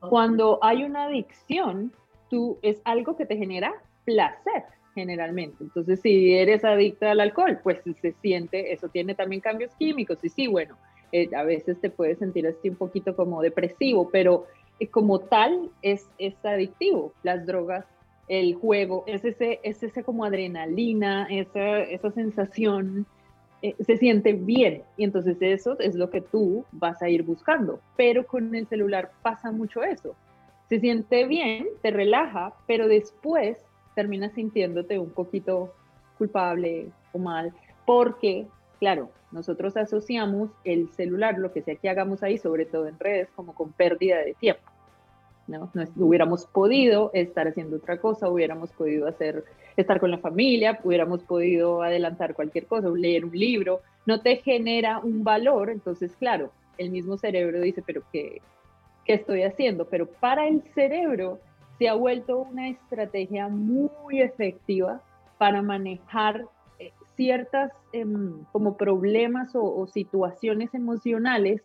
Cuando 0.00 0.58
hay 0.62 0.82
una 0.82 1.04
adicción, 1.04 1.92
tú 2.28 2.58
es 2.60 2.82
algo 2.84 3.16
que 3.16 3.24
te 3.24 3.36
genera 3.36 3.72
placer 4.04 4.64
generalmente. 4.94 5.64
Entonces, 5.64 6.00
si 6.00 6.34
eres 6.34 6.64
adicta 6.64 7.12
al 7.12 7.20
alcohol, 7.20 7.58
pues 7.62 7.78
se 8.00 8.12
siente, 8.20 8.72
eso 8.72 8.88
tiene 8.88 9.14
también 9.14 9.40
cambios 9.40 9.74
químicos. 9.76 10.18
Y 10.22 10.28
sí, 10.28 10.46
bueno, 10.46 10.76
eh, 11.12 11.30
a 11.34 11.42
veces 11.44 11.80
te 11.80 11.90
puedes 11.90 12.18
sentir 12.18 12.46
así 12.46 12.68
un 12.68 12.76
poquito 12.76 13.14
como 13.16 13.42
depresivo, 13.42 14.10
pero 14.10 14.46
como 14.88 15.20
tal 15.20 15.70
es, 15.82 16.08
es 16.18 16.34
adictivo. 16.44 17.12
Las 17.22 17.46
drogas, 17.46 17.84
el 18.28 18.54
juego, 18.54 19.04
es 19.06 19.24
ese, 19.24 19.60
es 19.62 19.82
ese 19.82 20.02
como 20.02 20.24
adrenalina, 20.24 21.26
esa, 21.30 21.80
esa 21.80 22.10
sensación. 22.10 23.06
Eh, 23.62 23.76
se 23.84 23.96
siente 23.96 24.32
bien 24.32 24.82
y 24.96 25.04
entonces 25.04 25.36
eso 25.40 25.78
es 25.78 25.94
lo 25.94 26.10
que 26.10 26.20
tú 26.20 26.64
vas 26.72 27.00
a 27.00 27.08
ir 27.08 27.22
buscando. 27.22 27.80
Pero 27.96 28.26
con 28.26 28.54
el 28.54 28.66
celular 28.66 29.12
pasa 29.22 29.52
mucho 29.52 29.84
eso 29.84 30.16
Se 30.68 30.80
siente 30.80 31.26
bien, 31.26 31.68
te 31.80 31.92
relaja, 31.92 32.54
pero 32.66 32.88
después 32.88 33.58
terminas 33.94 34.32
sintiéndote 34.32 34.98
un 34.98 35.10
poquito 35.10 35.72
culpable 36.18 36.88
o 37.12 37.18
mal, 37.18 37.52
porque, 37.86 38.46
claro, 38.80 39.10
nosotros 39.32 39.76
asociamos 39.76 40.50
el 40.64 40.90
celular, 40.90 41.38
lo 41.38 41.52
que 41.52 41.62
sea 41.62 41.76
que 41.76 41.88
hagamos 41.88 42.22
ahí, 42.22 42.38
sobre 42.38 42.66
todo 42.66 42.86
en 42.86 42.98
redes, 42.98 43.28
como 43.34 43.54
con 43.54 43.72
pérdida 43.72 44.18
de 44.18 44.34
tiempo. 44.34 44.71
¿No? 45.46 45.70
hubiéramos 45.96 46.46
podido 46.46 47.10
estar 47.14 47.48
haciendo 47.48 47.76
otra 47.76 48.00
cosa, 48.00 48.28
hubiéramos 48.28 48.70
podido 48.72 49.08
hacer, 49.08 49.44
estar 49.76 50.00
con 50.00 50.10
la 50.10 50.18
familia, 50.18 50.78
hubiéramos 50.84 51.22
podido 51.22 51.82
adelantar 51.82 52.34
cualquier 52.34 52.66
cosa, 52.66 52.88
leer 52.90 53.24
un 53.24 53.36
libro, 53.36 53.80
no 54.06 54.20
te 54.20 54.36
genera 54.36 54.98
un 54.98 55.24
valor, 55.24 55.70
entonces 55.70 56.14
claro, 56.16 56.50
el 56.78 56.90
mismo 56.90 57.18
cerebro 57.18 57.60
dice, 57.60 57.82
pero 57.84 58.02
¿qué, 58.12 58.40
qué 59.04 59.14
estoy 59.14 59.42
haciendo? 59.42 59.86
Pero 59.86 60.06
para 60.06 60.46
el 60.46 60.62
cerebro 60.74 61.38
se 61.78 61.88
ha 61.88 61.94
vuelto 61.94 62.38
una 62.38 62.68
estrategia 62.68 63.48
muy 63.48 64.20
efectiva 64.20 65.00
para 65.38 65.62
manejar 65.62 66.44
eh, 66.78 66.92
ciertas 67.16 67.72
em, 67.92 68.44
como 68.52 68.76
problemas 68.76 69.50
o, 69.54 69.86
situaciones 69.88 70.72
emocionales 70.74 71.62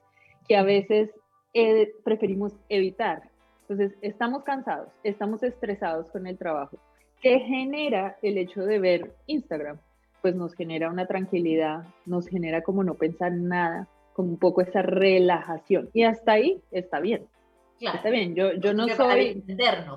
que 0.48 0.58
a 0.58 0.64
veces 0.64 1.12
eh, 1.54 1.92
preferimos 2.04 2.54
evitar. 2.70 3.30
Entonces, 3.70 3.98
estamos 4.02 4.44
cansados, 4.44 4.88
estamos 5.04 5.44
estresados 5.44 6.10
con 6.10 6.26
el 6.26 6.38
trabajo. 6.38 6.78
¿Qué 7.22 7.40
genera 7.40 8.18
el 8.22 8.38
hecho 8.38 8.62
de 8.62 8.80
ver 8.80 9.16
Instagram? 9.26 9.78
Pues 10.22 10.36
nos 10.36 10.54
genera 10.54 10.90
una 10.90 11.06
tranquilidad, 11.06 11.84
nos 12.06 12.28
genera 12.28 12.62
como 12.62 12.84
no 12.86 12.94
pensar 12.94 13.34
nada, 13.34 13.90
como 14.14 14.30
un 14.30 14.38
poco 14.38 14.62
esa 14.62 14.82
relajación. 14.82 15.90
Y 15.94 16.04
hasta 16.04 16.34
ahí 16.34 16.62
está 16.72 17.02
bien. 17.02 17.26
Está 17.80 18.10
bien, 18.10 18.36
yo, 18.36 18.54
yo 18.54 18.74
no 18.74 18.88
soy... 18.88 19.44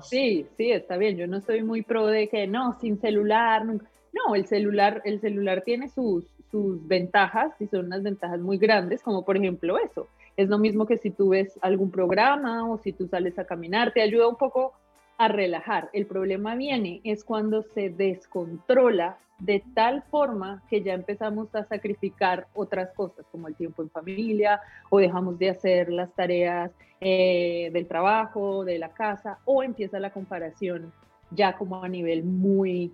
Sí, 0.01 0.45
sí, 0.57 0.71
está 0.71 0.97
bien, 0.97 1.15
yo 1.15 1.25
no 1.27 1.39
soy 1.39 1.63
muy 1.63 1.81
pro 1.81 2.07
de 2.07 2.27
que 2.27 2.47
no, 2.47 2.77
sin 2.79 2.99
celular, 2.99 3.65
No, 3.65 4.35
el 4.35 4.45
celular, 4.45 5.01
el 5.05 5.21
celular 5.21 5.63
tiene 5.63 5.87
sus, 5.87 6.25
sus 6.51 6.85
ventajas 6.87 7.53
y 7.59 7.67
son 7.67 7.85
unas 7.85 8.03
ventajas 8.03 8.39
muy 8.41 8.57
grandes, 8.57 9.01
como 9.01 9.23
por 9.23 9.37
ejemplo 9.37 9.77
eso. 9.79 10.09
Es 10.41 10.49
lo 10.49 10.57
mismo 10.57 10.87
que 10.87 10.97
si 10.97 11.11
tú 11.11 11.29
ves 11.29 11.59
algún 11.61 11.91
programa 11.91 12.67
o 12.67 12.79
si 12.79 12.93
tú 12.93 13.07
sales 13.07 13.37
a 13.37 13.45
caminar, 13.45 13.93
te 13.93 14.01
ayuda 14.01 14.27
un 14.27 14.37
poco 14.37 14.73
a 15.19 15.27
relajar. 15.27 15.91
El 15.93 16.07
problema 16.07 16.55
viene 16.55 16.99
es 17.03 17.23
cuando 17.23 17.61
se 17.61 17.91
descontrola 17.91 19.19
de 19.37 19.63
tal 19.75 20.01
forma 20.09 20.63
que 20.67 20.81
ya 20.81 20.95
empezamos 20.95 21.53
a 21.53 21.63
sacrificar 21.65 22.47
otras 22.55 22.91
cosas 22.95 23.23
como 23.31 23.47
el 23.49 23.55
tiempo 23.55 23.83
en 23.83 23.91
familia 23.91 24.61
o 24.89 24.97
dejamos 24.97 25.37
de 25.37 25.51
hacer 25.51 25.91
las 25.91 26.11
tareas 26.15 26.71
eh, 27.01 27.69
del 27.71 27.85
trabajo, 27.85 28.65
de 28.65 28.79
la 28.79 28.89
casa 28.89 29.37
o 29.45 29.61
empieza 29.61 29.99
la 29.99 30.09
comparación 30.09 30.91
ya 31.29 31.55
como 31.55 31.83
a 31.83 31.87
nivel 31.87 32.23
muy, 32.23 32.91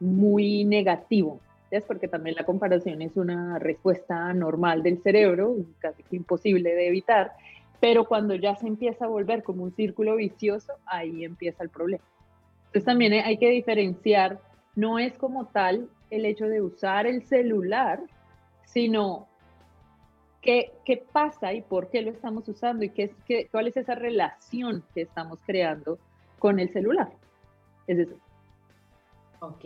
muy 0.00 0.64
negativo. 0.64 1.38
Porque 1.86 2.08
también 2.08 2.36
la 2.36 2.44
comparación 2.44 3.02
es 3.02 3.16
una 3.16 3.58
respuesta 3.58 4.32
normal 4.32 4.82
del 4.82 5.02
cerebro, 5.02 5.56
casi 5.78 6.02
que 6.02 6.16
imposible 6.16 6.74
de 6.74 6.88
evitar, 6.88 7.32
pero 7.80 8.04
cuando 8.06 8.34
ya 8.34 8.56
se 8.56 8.66
empieza 8.66 9.04
a 9.04 9.08
volver 9.08 9.42
como 9.42 9.64
un 9.64 9.72
círculo 9.72 10.16
vicioso, 10.16 10.72
ahí 10.86 11.24
empieza 11.24 11.62
el 11.62 11.68
problema. 11.68 12.04
Entonces 12.66 12.84
también 12.84 13.12
hay 13.12 13.38
que 13.38 13.50
diferenciar 13.50 14.40
no 14.78 15.00
es 15.00 15.18
como 15.18 15.46
tal 15.46 15.88
el 16.08 16.24
hecho 16.24 16.46
de 16.46 16.62
usar 16.62 17.06
el 17.08 17.24
celular, 17.24 18.00
sino 18.64 19.26
qué, 20.40 20.72
qué 20.84 21.04
pasa 21.12 21.52
y 21.52 21.62
por 21.62 21.90
qué 21.90 22.00
lo 22.00 22.12
estamos 22.12 22.48
usando 22.48 22.84
y 22.84 22.90
qué, 22.90 23.12
qué, 23.26 23.48
cuál 23.50 23.66
es 23.66 23.76
esa 23.76 23.96
relación 23.96 24.84
que 24.94 25.02
estamos 25.02 25.40
creando 25.44 25.98
con 26.38 26.60
el 26.60 26.72
celular. 26.72 27.10
Es 27.88 27.98
eso. 27.98 28.14
Ok. 29.40 29.64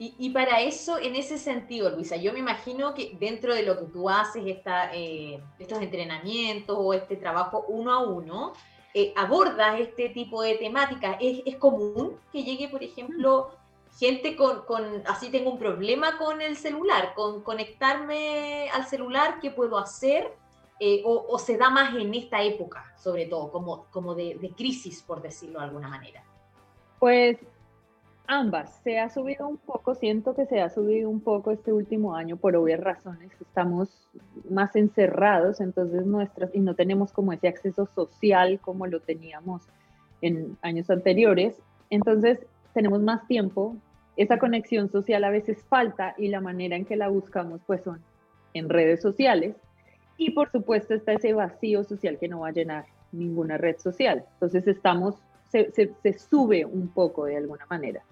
Y, 0.00 0.30
para 0.30 0.60
eso, 0.60 0.96
en 0.96 1.16
ese 1.16 1.38
sentido, 1.38 1.90
Luisa, 1.90 2.14
yo 2.14 2.32
me 2.32 2.38
imagino 2.38 2.94
que 2.94 3.16
dentro 3.18 3.52
de 3.52 3.64
lo 3.64 3.76
que 3.76 3.86
tú 3.86 4.08
haces, 4.08 4.44
eh, 4.92 5.42
estos 5.58 5.82
entrenamientos 5.82 6.76
o 6.78 6.94
este 6.94 7.16
trabajo 7.16 7.64
uno 7.66 7.92
a 7.92 7.98
uno, 7.98 8.52
eh, 8.94 9.12
abordas 9.16 9.80
este 9.80 10.10
tipo 10.10 10.42
de 10.42 10.54
temáticas. 10.54 11.16
¿Es, 11.20 11.42
¿Es, 11.44 11.56
común 11.56 12.16
que 12.30 12.44
llegue, 12.44 12.68
por 12.68 12.84
ejemplo, 12.84 13.50
gente 13.98 14.36
con, 14.36 14.62
así 15.06 15.30
tengo 15.30 15.50
un 15.50 15.58
problema 15.58 16.16
con 16.16 16.40
el 16.40 16.56
celular, 16.56 17.14
con 17.14 17.42
conectarme 17.42 18.70
al 18.70 18.86
celular, 18.86 19.40
¿qué 19.40 19.50
puedo 19.50 19.78
hacer? 19.78 20.32
Eh, 20.80 21.02
o, 21.04 21.36
se 21.40 21.56
da 21.56 21.70
más 21.70 21.92
en 21.96 22.14
esta 22.14 22.40
época, 22.40 22.94
sobre 22.96 23.26
todo, 23.26 23.50
como, 23.50 23.86
como 23.90 24.14
de, 24.14 24.52
crisis, 24.56 25.02
por 25.02 25.20
decirlo 25.20 25.58
de 25.58 25.64
alguna 25.64 25.88
manera? 25.88 26.22
Pues 27.00 27.36
ambas. 28.28 28.80
Se 28.84 29.00
ha 29.00 29.08
subido 29.08 29.48
un 29.48 29.56
poco, 29.56 29.96
siento 29.96 30.36
que 30.36 30.46
se 30.46 30.60
ha 30.60 30.70
subido 30.70 31.10
un 31.10 31.20
poco 31.20 31.50
este 31.50 31.72
último 31.72 32.14
año 32.14 32.36
por 32.36 32.54
obvias 32.54 32.78
razones. 32.78 33.32
Estamos 33.40 33.88
más 34.48 34.76
encerrados, 34.76 35.60
entonces 35.60 36.06
nuestras, 36.06 36.54
y 36.54 36.60
no 36.60 36.74
tenemos 36.74 37.12
como 37.12 37.32
ese 37.32 37.48
acceso 37.48 37.86
social 37.94 38.60
como 38.60 38.86
lo 38.86 39.00
teníamos 39.00 39.62
en 40.20 40.56
años 40.62 40.90
anteriores. 40.90 41.60
Entonces 41.90 42.38
tenemos 42.74 43.00
más 43.00 43.26
tiempo, 43.26 43.74
esa 44.16 44.38
conexión 44.38 44.90
social 44.90 45.24
a 45.24 45.30
veces 45.30 45.64
falta 45.64 46.14
y 46.18 46.28
la 46.28 46.40
manera 46.40 46.76
en 46.76 46.84
que 46.84 46.96
la 46.96 47.08
buscamos 47.08 47.60
pues 47.66 47.82
son 47.82 48.00
en 48.52 48.68
redes 48.68 49.00
sociales 49.00 49.56
y 50.16 50.32
por 50.32 50.50
supuesto 50.50 50.94
está 50.94 51.12
ese 51.12 51.32
vacío 51.32 51.84
social 51.84 52.18
que 52.18 52.28
no 52.28 52.40
va 52.40 52.48
a 52.48 52.52
llenar 52.52 52.86
ninguna 53.12 53.56
red 53.56 53.78
social. 53.78 54.24
Entonces 54.34 54.66
estamos, 54.66 55.14
se, 55.50 55.70
se, 55.72 56.18
sube 56.18 56.64
un 56.64 56.88
poco 56.88 57.24
de 57.24 57.36
alguna 57.36 57.64
manera. 57.70 58.02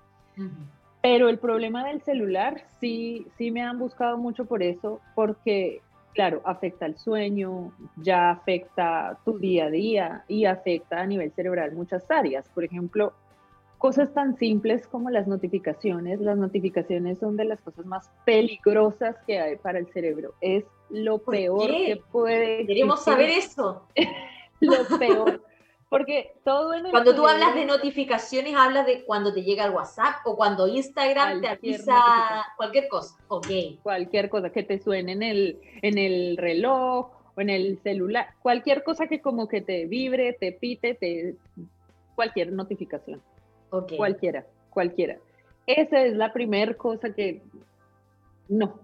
Pero 1.03 1.29
el 1.29 1.38
problema 1.38 1.87
del 1.87 2.03
celular 2.03 2.62
sí, 2.81 3.27
sí 3.38 3.51
me 3.51 3.62
han 3.62 3.79
buscado 3.79 4.18
mucho 4.18 4.44
por 4.44 4.62
eso, 4.62 5.01
porque 5.14 5.81
claro, 6.16 6.40
afecta 6.44 6.87
el 6.87 6.96
sueño, 6.96 7.72
ya 7.96 8.31
afecta 8.31 9.18
tu 9.25 9.38
día 9.38 9.66
a 9.66 9.70
día 9.70 10.25
y 10.29 10.46
afecta 10.46 11.01
a 11.01 11.07
nivel 11.07 11.31
cerebral 11.33 11.72
muchas 11.72 12.11
áreas. 12.11 12.49
Por 12.49 12.64
ejemplo, 12.64 13.12
cosas 13.77 14.12
tan 14.14 14.37
simples 14.38 14.87
como 14.87 15.11
las 15.11 15.27
notificaciones. 15.27 16.20
Las 16.20 16.38
notificaciones 16.38 17.18
son 17.18 17.37
de 17.37 17.44
las 17.44 17.61
cosas 17.61 17.85
más 17.85 18.11
peligrosas 18.25 19.16
que 19.27 19.38
hay 19.38 19.57
para 19.57 19.79
el 19.79 19.87
cerebro. 19.88 20.33
Es 20.40 20.64
lo 20.88 21.18
peor 21.18 21.68
que 21.68 22.01
puede. 22.11 22.66
Queremos 22.66 23.05
saber 23.05 23.29
eso. 23.29 23.87
lo 24.61 24.99
peor. 24.99 25.42
Porque 25.88 26.35
todo 26.44 26.75
en 26.75 26.87
el 26.87 26.90
Cuando 26.90 27.14
tú 27.14 27.27
hablas 27.27 27.55
de 27.55 27.64
notificaciones, 27.64 28.55
hablas 28.57 28.87
de 28.87 29.05
cuando 29.05 29.33
te 29.33 29.42
llega 29.42 29.66
el 29.66 29.70
WhatsApp 29.70 30.16
o 30.25 30.37
cuando 30.37 30.66
Instagram 30.66 31.40
te 31.40 31.49
avisa 31.49 32.44
cualquier 32.57 32.88
cosa. 32.88 33.16
Ok. 33.29 33.46
Cualquier 33.83 34.29
cosa 34.29 34.51
que 34.51 34.64
te 34.64 34.81
suene 34.81 35.12
en 35.12 35.22
el, 35.22 35.61
en 35.83 35.99
el 35.99 36.37
reloj 36.37 37.11
o 37.37 37.40
en 37.40 37.51
el 37.51 37.79
celular. 37.83 38.35
Cualquier 38.42 38.83
cosa 38.83 39.07
que 39.07 39.20
como 39.20 39.46
que 39.46 39.61
te 39.61 39.87
vibre, 39.87 40.33
te 40.33 40.51
pite, 40.51 40.94
te 40.94 41.37
cualquier 42.16 42.53
notificación. 42.53 43.22
Cualquiera, 43.96 44.44
cualquiera. 44.70 45.18
Esa 45.66 46.03
es 46.03 46.14
la 46.14 46.33
primera 46.33 46.75
cosa 46.75 47.12
que 47.12 47.42
no. 48.49 48.81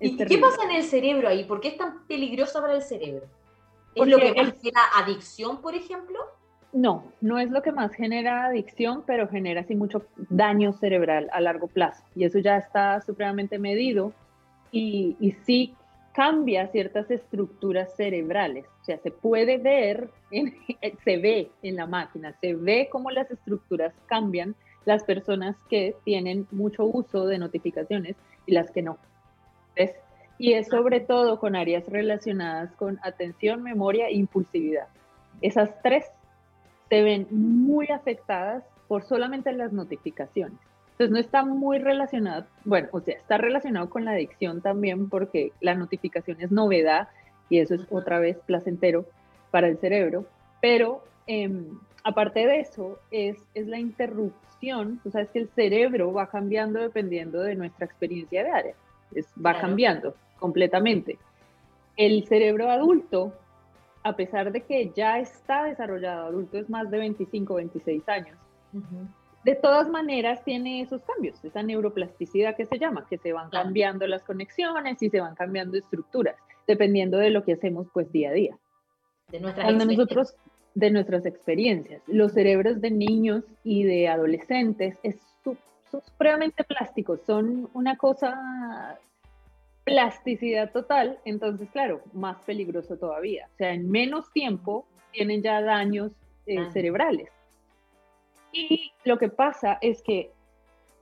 ¿Y 0.00 0.16
qué 0.16 0.38
pasa 0.38 0.64
en 0.64 0.72
el 0.72 0.84
cerebro 0.84 1.28
ahí? 1.28 1.44
¿Por 1.44 1.60
qué 1.60 1.68
es 1.68 1.76
tan 1.76 2.06
peligrosa 2.06 2.60
para 2.60 2.74
el 2.74 2.82
cerebro? 2.82 3.26
¿Es 3.94 4.06
lo 4.06 4.18
que 4.18 4.34
más 4.34 4.52
genera 4.60 4.80
adicción, 4.96 5.60
por 5.60 5.74
ejemplo? 5.74 6.18
No, 6.72 7.12
no 7.20 7.38
es 7.38 7.50
lo 7.50 7.62
que 7.62 7.72
más 7.72 7.92
genera 7.92 8.46
adicción, 8.46 9.02
pero 9.06 9.28
genera 9.28 9.62
así 9.62 9.74
mucho 9.74 10.06
daño 10.28 10.72
cerebral 10.72 11.28
a 11.32 11.40
largo 11.40 11.66
plazo. 11.66 12.04
Y 12.14 12.24
eso 12.24 12.38
ya 12.38 12.56
está 12.56 13.00
supremamente 13.00 13.58
medido 13.58 14.12
y, 14.70 15.16
y 15.18 15.32
sí 15.32 15.74
cambia 16.12 16.68
ciertas 16.68 17.10
estructuras 17.10 17.94
cerebrales. 17.96 18.66
O 18.82 18.84
sea, 18.84 18.98
se 18.98 19.10
puede 19.10 19.58
ver, 19.58 20.10
se 21.04 21.16
ve 21.16 21.50
en 21.62 21.76
la 21.76 21.86
máquina, 21.86 22.34
se 22.40 22.54
ve 22.54 22.88
cómo 22.90 23.10
las 23.10 23.30
estructuras 23.30 23.92
cambian 24.06 24.54
las 24.84 25.04
personas 25.04 25.56
que 25.68 25.96
tienen 26.04 26.46
mucho 26.50 26.84
uso 26.84 27.26
de 27.26 27.38
notificaciones 27.38 28.16
y 28.46 28.52
las 28.52 28.70
que 28.70 28.82
no. 28.82 28.98
¿Ves? 29.76 29.92
Y 30.40 30.54
es 30.54 30.68
sobre 30.68 31.00
todo 31.00 31.38
con 31.38 31.54
áreas 31.54 31.86
relacionadas 31.86 32.72
con 32.76 32.98
atención, 33.02 33.62
memoria 33.62 34.08
e 34.08 34.14
impulsividad. 34.14 34.86
Esas 35.42 35.68
tres 35.82 36.06
se 36.88 37.02
ven 37.02 37.26
muy 37.30 37.88
afectadas 37.88 38.64
por 38.88 39.02
solamente 39.02 39.52
las 39.52 39.70
notificaciones. 39.74 40.58
Entonces 40.92 41.10
no 41.10 41.18
está 41.18 41.44
muy 41.44 41.78
relacionado, 41.78 42.46
bueno, 42.64 42.88
o 42.92 43.00
sea, 43.00 43.16
está 43.16 43.36
relacionado 43.36 43.90
con 43.90 44.06
la 44.06 44.12
adicción 44.12 44.62
también 44.62 45.10
porque 45.10 45.52
la 45.60 45.74
notificación 45.74 46.38
es 46.40 46.50
novedad 46.50 47.08
y 47.50 47.58
eso 47.58 47.74
es 47.74 47.86
otra 47.90 48.18
vez 48.18 48.38
placentero 48.46 49.04
para 49.50 49.68
el 49.68 49.76
cerebro, 49.76 50.24
pero 50.62 51.04
em, 51.26 51.78
aparte 52.02 52.46
de 52.46 52.60
eso 52.60 52.98
es, 53.10 53.36
es 53.52 53.66
la 53.66 53.78
interrupción, 53.78 55.00
tú 55.02 55.10
sabes 55.10 55.28
que 55.28 55.40
el 55.40 55.50
cerebro 55.50 56.14
va 56.14 56.30
cambiando 56.30 56.80
dependiendo 56.80 57.42
de 57.42 57.56
nuestra 57.56 57.84
experiencia 57.84 58.42
diaria, 58.42 58.74
es, 59.14 59.26
va 59.44 59.60
cambiando 59.60 60.14
completamente. 60.40 61.18
El 61.96 62.26
cerebro 62.26 62.70
adulto 62.70 63.32
a 64.02 64.16
pesar 64.16 64.52
de 64.52 64.62
que 64.62 64.92
ya 64.94 65.18
está 65.18 65.64
desarrollado, 65.64 66.26
adulto 66.26 66.58
es 66.58 66.70
más 66.70 66.90
de 66.90 66.98
25, 66.98 67.54
26 67.54 68.08
años, 68.08 68.38
de 69.44 69.54
todas 69.54 69.88
maneras 69.88 70.42
tiene 70.44 70.80
esos 70.80 71.02
cambios, 71.02 71.44
esa 71.44 71.62
neuroplasticidad 71.62 72.56
que 72.56 72.66
se 72.66 72.78
llama, 72.78 73.06
que 73.08 73.18
se 73.18 73.32
van 73.32 73.50
cambiando 73.50 74.06
las 74.06 74.22
conexiones 74.22 75.02
y 75.02 75.10
se 75.10 75.20
van 75.20 75.34
cambiando 75.34 75.76
estructuras, 75.76 76.36
dependiendo 76.66 77.18
de 77.18 77.30
lo 77.30 77.44
que 77.44 77.54
hacemos 77.54 77.88
pues 77.92 78.10
día 78.12 78.30
a 78.30 78.32
día. 78.32 78.58
De 79.28 79.40
nuestras 79.40 79.86
nosotros 79.86 80.34
de 80.72 80.90
nuestras 80.90 81.26
experiencias. 81.26 82.00
Los 82.06 82.32
cerebros 82.32 82.80
de 82.80 82.92
niños 82.92 83.44
y 83.64 83.82
de 83.82 84.08
adolescentes 84.08 84.96
es, 85.02 85.16
son 85.42 85.58
supremamente 85.90 86.62
plásticos, 86.62 87.20
son 87.26 87.68
una 87.74 87.96
cosa 87.96 88.96
plasticidad 89.84 90.72
total, 90.72 91.18
entonces 91.24 91.68
claro, 91.70 92.02
más 92.12 92.42
peligroso 92.44 92.96
todavía. 92.96 93.48
O 93.54 93.56
sea, 93.56 93.72
en 93.72 93.90
menos 93.90 94.30
tiempo 94.32 94.86
tienen 95.12 95.42
ya 95.42 95.60
daños 95.62 96.12
eh, 96.46 96.70
cerebrales. 96.72 97.28
Y 98.52 98.92
lo 99.04 99.18
que 99.18 99.28
pasa 99.28 99.78
es 99.80 100.02
que 100.02 100.30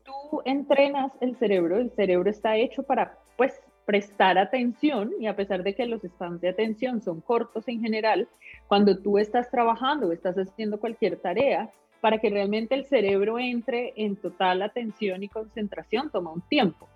tú 0.04 0.42
entrenas 0.44 1.12
el 1.20 1.36
cerebro, 1.36 1.78
el 1.78 1.90
cerebro 1.90 2.30
está 2.30 2.56
hecho 2.56 2.82
para 2.82 3.18
pues 3.36 3.60
prestar 3.86 4.36
atención 4.36 5.12
y 5.18 5.26
a 5.26 5.36
pesar 5.36 5.62
de 5.62 5.74
que 5.74 5.86
los 5.86 6.02
spans 6.02 6.42
de 6.42 6.50
atención 6.50 7.00
son 7.00 7.22
cortos 7.22 7.66
en 7.68 7.80
general, 7.80 8.28
cuando 8.66 8.98
tú 8.98 9.16
estás 9.16 9.50
trabajando 9.50 10.08
o 10.08 10.12
estás 10.12 10.36
haciendo 10.36 10.78
cualquier 10.78 11.18
tarea, 11.18 11.70
para 12.00 12.18
que 12.18 12.30
realmente 12.30 12.74
el 12.74 12.84
cerebro 12.84 13.38
entre 13.38 13.94
en 13.96 14.16
total 14.16 14.62
atención 14.62 15.22
y 15.22 15.28
concentración 15.28 16.10
toma 16.10 16.32
un 16.32 16.42
tiempo. 16.42 16.86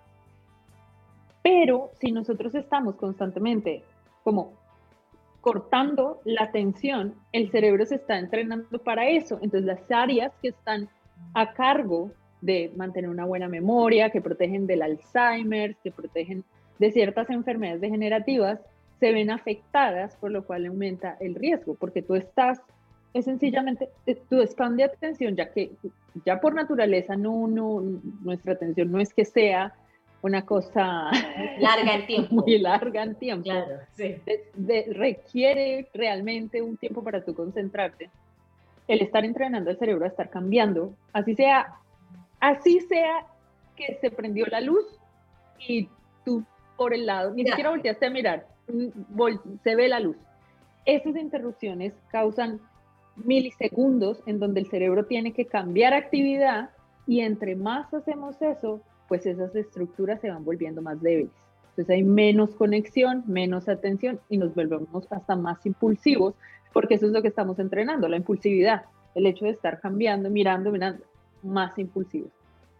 Pero 1.43 1.90
si 2.01 2.12
nosotros 2.12 2.55
estamos 2.55 2.97
constantemente 2.97 3.82
como 4.22 4.53
cortando 5.40 6.20
la 6.24 6.45
atención, 6.45 7.14
el 7.32 7.51
cerebro 7.51 7.84
se 7.84 7.97
está 7.97 8.18
entrenando 8.18 8.78
para 8.78 9.09
eso. 9.09 9.38
Entonces 9.43 9.64
las 9.64 9.90
áreas 9.90 10.32
que 10.40 10.49
están 10.49 10.88
a 11.34 11.53
cargo 11.53 12.12
de 12.40 12.72
mantener 12.76 13.11
una 13.11 13.24
buena 13.24 13.49
memoria, 13.49 14.11
que 14.11 14.20
protegen 14.20 14.66
del 14.66 14.82
Alzheimer, 14.82 15.76
que 15.82 15.90
protegen 15.90 16.45
de 16.78 16.90
ciertas 16.90 17.30
enfermedades 17.30 17.80
degenerativas 17.80 18.61
se 18.99 19.12
ven 19.12 19.30
afectadas, 19.30 20.16
por 20.16 20.30
lo 20.30 20.45
cual 20.45 20.66
aumenta 20.66 21.16
el 21.18 21.34
riesgo, 21.34 21.74
porque 21.74 22.03
tú 22.03 22.14
estás, 22.14 22.61
es 23.12 23.24
sencillamente, 23.24 23.88
eh, 24.07 24.16
tu 24.28 24.40
span 24.43 24.76
de 24.76 24.84
atención, 24.84 25.34
ya 25.34 25.51
que 25.51 25.72
ya 26.24 26.40
por 26.40 26.55
naturaleza 26.55 27.16
no, 27.16 27.49
no, 27.49 27.82
nuestra 28.22 28.53
atención 28.53 28.93
no 28.93 29.01
es 29.01 29.12
que 29.12 29.24
sea 29.24 29.74
una 30.23 30.47
cosa 30.47 31.11
larga 31.59 31.95
en 31.95 32.07
tiempo. 32.07 32.35
muy 32.37 32.59
larga 32.59 33.03
en 33.03 33.14
tiempo. 33.16 33.45
Claro, 33.45 33.81
sí. 33.93 34.16
requiere 34.95 35.89
realmente 35.93 36.62
un 36.62 36.77
tiempo 36.77 37.03
para 37.03 37.25
tú 37.25 37.35
concentrarte. 37.35 38.09
El 38.89 39.03
estar 39.03 39.25
entrenando 39.25 39.70
el 39.70 39.79
cerebro 39.79 40.05
a 40.05 40.09
estar 40.09 40.31
cambiando, 40.31 40.95
así 41.12 41.35
sea, 41.35 41.75
así 42.41 42.81
sea 42.81 43.27
que 43.77 43.99
se 44.01 44.11
prendió 44.11 44.47
la 44.47 44.61
luz 44.61 44.85
y 45.66 45.89
tú 46.25 46.45
por 46.77 46.95
el 46.95 47.07
lado, 47.07 47.33
ni 47.33 47.45
siquiera 47.45 47.70
volteaste 47.70 48.07
a 48.07 48.11
mirar, 48.11 48.47
mm, 48.68 48.89
se 49.62 49.77
ve 49.77 49.89
la 49.89 50.01
luz. 50.01 50.16
Esas 50.85 51.14
interrupciones 51.16 51.93
causan 52.11 52.61
milisegundos 53.16 54.20
en 54.27 54.41
donde 54.41 54.61
el 54.61 54.66
cerebro 54.68 55.05
tiene 55.05 55.33
que 55.33 55.47
cambiar 55.47 55.95
actividad 55.95 56.70
y 57.07 57.20
entre 57.20 57.55
más 57.57 57.93
hacemos 57.95 58.41
eso, 58.41 58.81
pues 59.09 59.26
esas 59.26 59.55
estructuras 59.55 60.20
se 60.20 60.30
van 60.30 60.44
volviendo 60.44 60.82
más 60.82 61.00
débiles. 61.00 61.32
Entonces 61.70 61.90
hay 61.90 62.03
menos 62.03 62.55
conexión, 62.55 63.24
menos 63.26 63.68
atención 63.68 64.20
y 64.28 64.36
nos 64.36 64.55
volvemos 64.55 65.11
hasta 65.11 65.36
más 65.36 65.64
impulsivos 65.64 66.34
porque 66.72 66.94
eso 66.94 67.07
es 67.07 67.12
lo 67.12 67.22
que 67.22 67.28
estamos 67.28 67.59
entrenando, 67.59 68.09
la 68.09 68.16
impulsividad, 68.16 68.84
el 69.14 69.26
hecho 69.26 69.44
de 69.44 69.53
estar 69.53 69.80
cambiando, 69.80 70.30
mirando, 70.30 70.70
mirando, 70.70 71.05
más 71.42 71.78
impulsivos. 71.78 72.30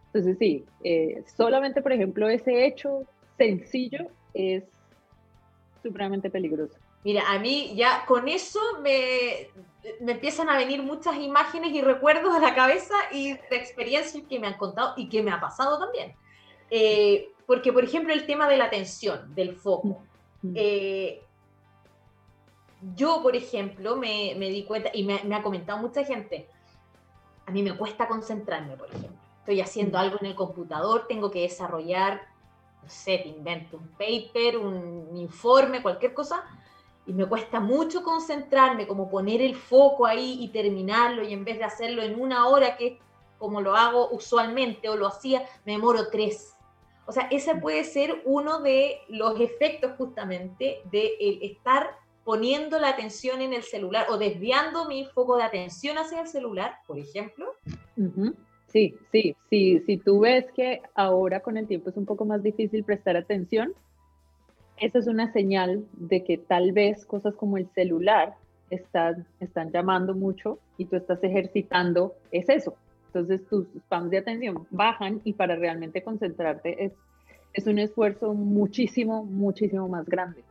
Entonces 0.07 0.37
sí, 0.39 0.65
eh, 0.85 1.23
solamente 1.37 1.81
por 1.81 1.93
ejemplo 1.93 2.29
ese 2.29 2.67
hecho 2.67 3.05
sencillo 3.39 4.09
es 4.35 4.65
supremamente 5.83 6.31
peligroso. 6.31 6.77
Mira, 7.05 7.31
a 7.31 7.39
mí 7.39 7.75
ya 7.75 8.07
con 8.07 8.29
eso 8.29 8.61
me, 8.81 9.49
me, 10.01 10.13
empiezan 10.13 10.49
a 10.49 10.57
venir 10.57 10.83
muchas 10.83 11.17
imágenes 11.17 11.73
y 11.73 11.81
recuerdos 11.81 12.35
a 12.35 12.39
la 12.39 12.55
cabeza 12.55 12.95
y 13.11 13.33
de 13.33 13.57
experiencias 13.57 14.23
que 14.29 14.39
me 14.39 14.47
han 14.47 14.57
contado 14.57 14.95
y 14.97 15.09
que 15.09 15.23
me 15.23 15.33
ha 15.33 15.41
pasado 15.41 15.79
también. 15.79 16.15
Eh, 16.71 17.33
porque, 17.47 17.73
por 17.73 17.85
ejemplo, 17.85 18.13
el 18.13 18.25
tema 18.25 18.49
de 18.49 18.57
la 18.57 18.67
atención, 18.67 19.35
del 19.35 19.57
foco. 19.57 20.03
Mm. 20.43 20.53
Eh, 20.55 21.23
yo, 22.95 23.21
por 23.23 23.35
ejemplo, 23.35 23.97
me, 23.97 24.35
me 24.37 24.49
di 24.51 24.65
cuenta, 24.65 24.91
y 24.95 25.05
me, 25.05 25.23
me, 25.25 25.35
ha 25.35 25.43
comentado 25.43 25.79
mucha 25.79 26.05
gente, 26.05 26.49
a 27.47 27.51
mí 27.51 27.63
me 27.63 27.77
cuesta 27.77 28.07
concentrarme, 28.07 28.77
por 28.77 28.89
ejemplo. 28.89 29.19
Estoy 29.41 29.61
haciendo 29.61 29.99
mm. 29.99 30.01
algo 30.01 30.19
en 30.21 30.27
el 30.27 30.35
computador, 30.37 31.07
tengo 31.09 31.31
que 31.31 31.43
desarrollar 31.43 32.33
no 32.83 32.89
sé, 32.89 33.19
te 33.19 33.29
invento 33.29 33.77
un 33.77 33.89
paper, 33.89 34.59
un 34.59 35.17
informe, 35.17 35.83
cualquier 35.83 36.15
cosa, 36.15 36.45
y 37.07 37.13
me 37.13 37.27
cuesta 37.27 37.61
mucho 37.61 38.03
concentrarme, 38.03 38.87
como 38.87 39.11
poner 39.11 39.43
el 39.43 39.57
foco 39.57 40.07
ahí 40.07 40.39
y 40.41 40.49
terminarlo, 40.49 41.23
y 41.23 41.33
en 41.33 41.45
vez 41.45 41.59
de 41.59 41.65
hacerlo 41.65 42.03
en 42.03 42.21
una 42.21 42.49
hora, 42.49 42.77
que 42.77 42.99
como 43.39 43.61
lo 43.61 43.75
hago 43.75 44.11
usualmente 44.11 44.89
o 44.89 44.97
lo 44.97 45.09
hacía, 45.09 45.45
me 45.65 45.73
demoro 45.73 46.09
tres. 46.11 46.55
O 47.07 47.13
sea, 47.13 47.27
ese 47.31 47.57
puede 47.57 47.83
ser 47.83 48.23
uno 48.25 48.61
de 48.61 48.99
los 49.09 49.41
efectos 49.41 49.93
justamente 49.99 50.81
de 50.93 51.17
estar 51.43 51.97
poniendo 52.25 52.79
la 52.79 52.91
atención 52.91 53.41
en 53.41 53.53
el 53.53 53.65
celular 53.65 54.07
o 54.11 54.17
desviando 54.17 54.87
mi 54.87 55.05
foco 55.07 55.37
de 55.37 55.43
atención 55.43 55.99
hacia 55.99 56.21
el 56.21 56.29
celular, 56.29 56.77
por 56.87 57.01
ejemplo. 57.01 57.53
Sí, 58.69 58.95
sí, 59.11 59.37
sí, 59.51 59.81
si 59.81 59.97
tú 59.99 60.21
ves 60.21 60.47
que 60.55 60.81
ahora 60.95 61.41
con 61.41 61.57
el 61.57 61.67
tiempo 61.67 61.91
es 61.91 61.97
un 61.97 62.07
poco 62.07 62.25
más 62.25 62.43
difícil 62.43 62.85
prestar 62.85 63.17
atención, 63.17 63.75
esa 64.77 64.99
es 64.99 65.07
una 65.07 65.33
señal 65.33 65.85
de 65.93 66.25
que 66.25 66.39
tal 66.39 66.73
vez 66.73 67.05
cosas 67.07 67.35
como 67.35 67.57
el 67.57 67.69
celular 67.75 68.35
están, 68.71 69.27
están 69.41 69.71
llamando 69.71 70.15
mucho 70.15 70.59
y 70.79 70.87
tú 70.87 70.97
estás 70.97 71.23
ejercitando, 71.23 72.15
es 72.31 72.49
eso. 72.49 72.75
Entonces 73.07 73.47
tus 73.49 73.67
spams 73.77 74.11
de 74.11 74.19
atención 74.19 74.67
bajan 74.71 75.21
y 75.25 75.35
para 75.35 75.57
realmente 75.57 76.03
concentrarte 76.03 76.85
es, 76.85 76.93
es 77.53 77.67
un 77.67 77.79
esfuerzo 77.79 78.33
muchísimo, 78.33 79.25
muchísimo 79.25 79.89
más 79.89 80.07
grande. 80.07 80.43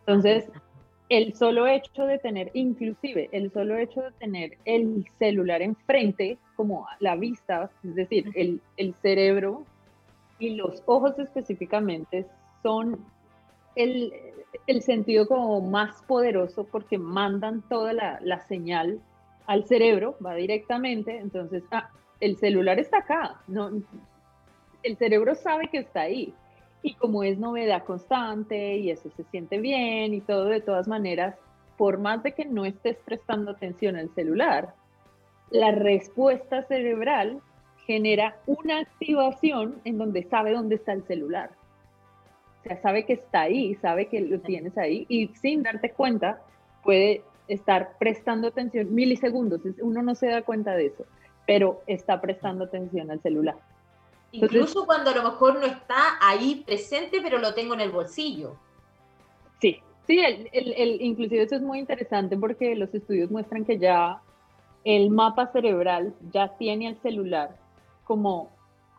Entonces, 0.00 0.50
el 1.08 1.34
solo 1.34 1.66
hecho 1.66 2.06
de 2.06 2.18
tener, 2.18 2.50
inclusive 2.54 3.28
el 3.32 3.52
solo 3.52 3.78
hecho 3.78 4.02
de 4.02 4.10
tener 4.12 4.58
el 4.64 5.06
celular 5.18 5.62
enfrente, 5.62 6.38
como 6.56 6.86
la 6.98 7.14
vista, 7.16 7.70
es 7.84 7.94
decir, 7.94 8.30
el, 8.34 8.60
el 8.76 8.94
cerebro 8.94 9.64
y 10.38 10.56
los 10.56 10.82
ojos 10.86 11.18
específicamente 11.18 12.26
son 12.62 12.98
el, 13.76 14.12
sentido 14.80 15.26
como 15.26 15.60
más 15.60 16.02
poderoso 16.02 16.64
porque 16.64 16.98
mandan 16.98 17.62
toda 17.68 17.92
la, 17.92 18.18
la, 18.22 18.40
señal 18.40 19.00
al 19.46 19.64
cerebro, 19.66 20.16
va 20.24 20.34
directamente, 20.34 21.18
entonces, 21.18 21.62
ah, 21.70 21.90
el 22.20 22.36
celular 22.38 22.78
está 22.78 22.98
acá, 22.98 23.40
no, 23.46 23.70
el 24.82 24.96
cerebro 24.96 25.34
sabe 25.34 25.68
que 25.68 25.78
está 25.78 26.02
ahí, 26.02 26.32
y 26.82 26.94
como 26.94 27.22
es 27.24 27.38
novedad 27.38 27.82
constante 27.84 28.76
y 28.76 28.90
eso 28.90 29.10
se 29.16 29.24
siente 29.24 29.58
bien 29.58 30.12
y 30.14 30.20
todo, 30.20 30.44
de 30.44 30.60
todas 30.60 30.86
maneras, 30.86 31.34
por 31.78 31.98
más 31.98 32.22
de 32.22 32.32
que 32.32 32.44
no 32.44 32.64
estés 32.66 32.98
prestando 33.04 33.50
atención 33.50 33.96
al 33.96 34.14
celular, 34.14 34.74
la 35.50 35.72
respuesta 35.72 36.62
cerebral 36.64 37.40
genera 37.86 38.36
una 38.46 38.80
activación 38.80 39.80
en 39.84 39.98
donde 39.98 40.22
sabe 40.24 40.52
dónde 40.52 40.76
está 40.76 40.92
el 40.92 41.04
celular. 41.04 41.50
O 42.64 42.68
sea, 42.68 42.80
sabe 42.80 43.04
que 43.04 43.14
está 43.14 43.42
ahí, 43.42 43.74
sabe 43.76 44.06
que 44.06 44.20
lo 44.22 44.40
tienes 44.40 44.78
ahí 44.78 45.04
y 45.08 45.28
sin 45.40 45.62
darte 45.62 45.90
cuenta 45.90 46.40
puede 46.82 47.22
estar 47.46 47.98
prestando 47.98 48.48
atención 48.48 48.94
milisegundos. 48.94 49.60
Uno 49.82 50.02
no 50.02 50.14
se 50.14 50.28
da 50.28 50.42
cuenta 50.42 50.74
de 50.74 50.86
eso, 50.86 51.04
pero 51.46 51.82
está 51.86 52.22
prestando 52.22 52.64
atención 52.64 53.10
al 53.10 53.20
celular. 53.20 53.56
Incluso 54.32 54.86
cuando 54.86 55.10
a 55.10 55.14
lo 55.14 55.24
mejor 55.24 55.56
no 55.56 55.66
está 55.66 56.18
ahí 56.22 56.62
presente, 56.66 57.20
pero 57.22 57.38
lo 57.38 57.52
tengo 57.54 57.74
en 57.74 57.82
el 57.82 57.90
bolsillo. 57.90 58.56
Sí, 59.60 59.80
sí, 60.06 60.18
el, 60.20 60.48
el, 60.52 61.02
inclusive 61.02 61.42
eso 61.42 61.56
es 61.56 61.62
muy 61.62 61.78
interesante 61.78 62.36
porque 62.36 62.74
los 62.74 62.92
estudios 62.94 63.30
muestran 63.30 63.64
que 63.66 63.78
ya 63.78 64.22
el 64.84 65.10
mapa 65.10 65.48
cerebral 65.52 66.14
ya 66.32 66.56
tiene 66.56 66.88
al 66.88 66.96
celular 67.02 67.56
como 68.04 68.50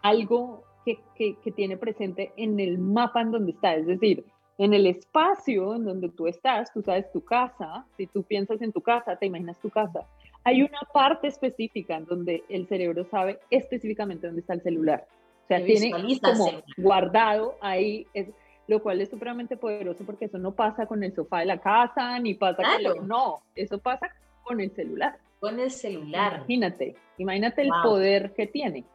algo 0.04 0.65
que, 0.86 1.00
que, 1.16 1.36
que, 1.44 1.52
tiene 1.52 1.78
presente 1.78 2.32
en 2.38 2.60
el 2.60 2.78
mapa 2.78 3.22
en 3.22 3.32
donde 3.32 3.52
está, 3.52 3.76
es 3.76 3.88
decir, 3.88 4.24
en 4.58 4.74
el 4.74 4.88
espacio 4.88 5.76
en 5.76 5.84
donde 5.84 6.10
tú 6.10 6.28
estás, 6.28 6.72
tú 6.72 6.82
sabes 6.82 7.12
tu 7.12 7.24
casa, 7.24 7.86
si 7.98 8.08
tú 8.08 8.24
piensas 8.24 8.62
en 8.62 8.72
tu 8.72 8.82
casa, 8.82 9.18
te 9.18 9.26
imaginas 9.26 9.60
tu 9.60 9.70
casa, 9.70 10.08
hay 10.44 10.62
una 10.62 10.80
parte 10.94 11.28
específica 11.28 11.98
en 11.98 12.06
donde 12.06 12.44
el 12.50 12.68
cerebro 12.68 13.04
sabe 13.06 13.40
específicamente 13.50 14.28
dónde 14.28 14.42
está 14.42 14.54
el 14.54 14.62
celular. 14.62 15.08
O 15.44 15.48
sea, 15.48 15.64
tiene 15.64 15.92
como 16.22 16.52
guardado 16.78 17.56
ahí. 17.62 18.08
Es, 18.14 18.28
lo 18.68 18.82
cual 18.82 19.02
es 19.02 19.10
supremamente 19.10 19.58
poderoso 19.58 20.04
porque 20.06 20.26
eso 20.26 20.40
no 20.40 20.54
pasa 20.54 20.88
con 20.88 21.04
el 21.04 21.14
sofá 21.14 21.40
de 21.40 21.46
la 21.46 21.60
casa, 21.60 22.18
ni 22.20 22.34
pasa 22.34 22.64
con... 22.64 23.08
No, 23.08 23.42
eso 23.54 23.78
pasa 23.78 24.08
con 24.44 24.60
el 24.60 24.72
celular. 24.72 25.18
Con 25.40 25.60
el 25.60 25.70
celular. 25.70 26.38
Imagínate, 26.38 26.96
imagínate 27.18 27.62
el 27.62 27.70
poder 27.84 28.34
que 28.34 28.48
tiene. 28.48 28.86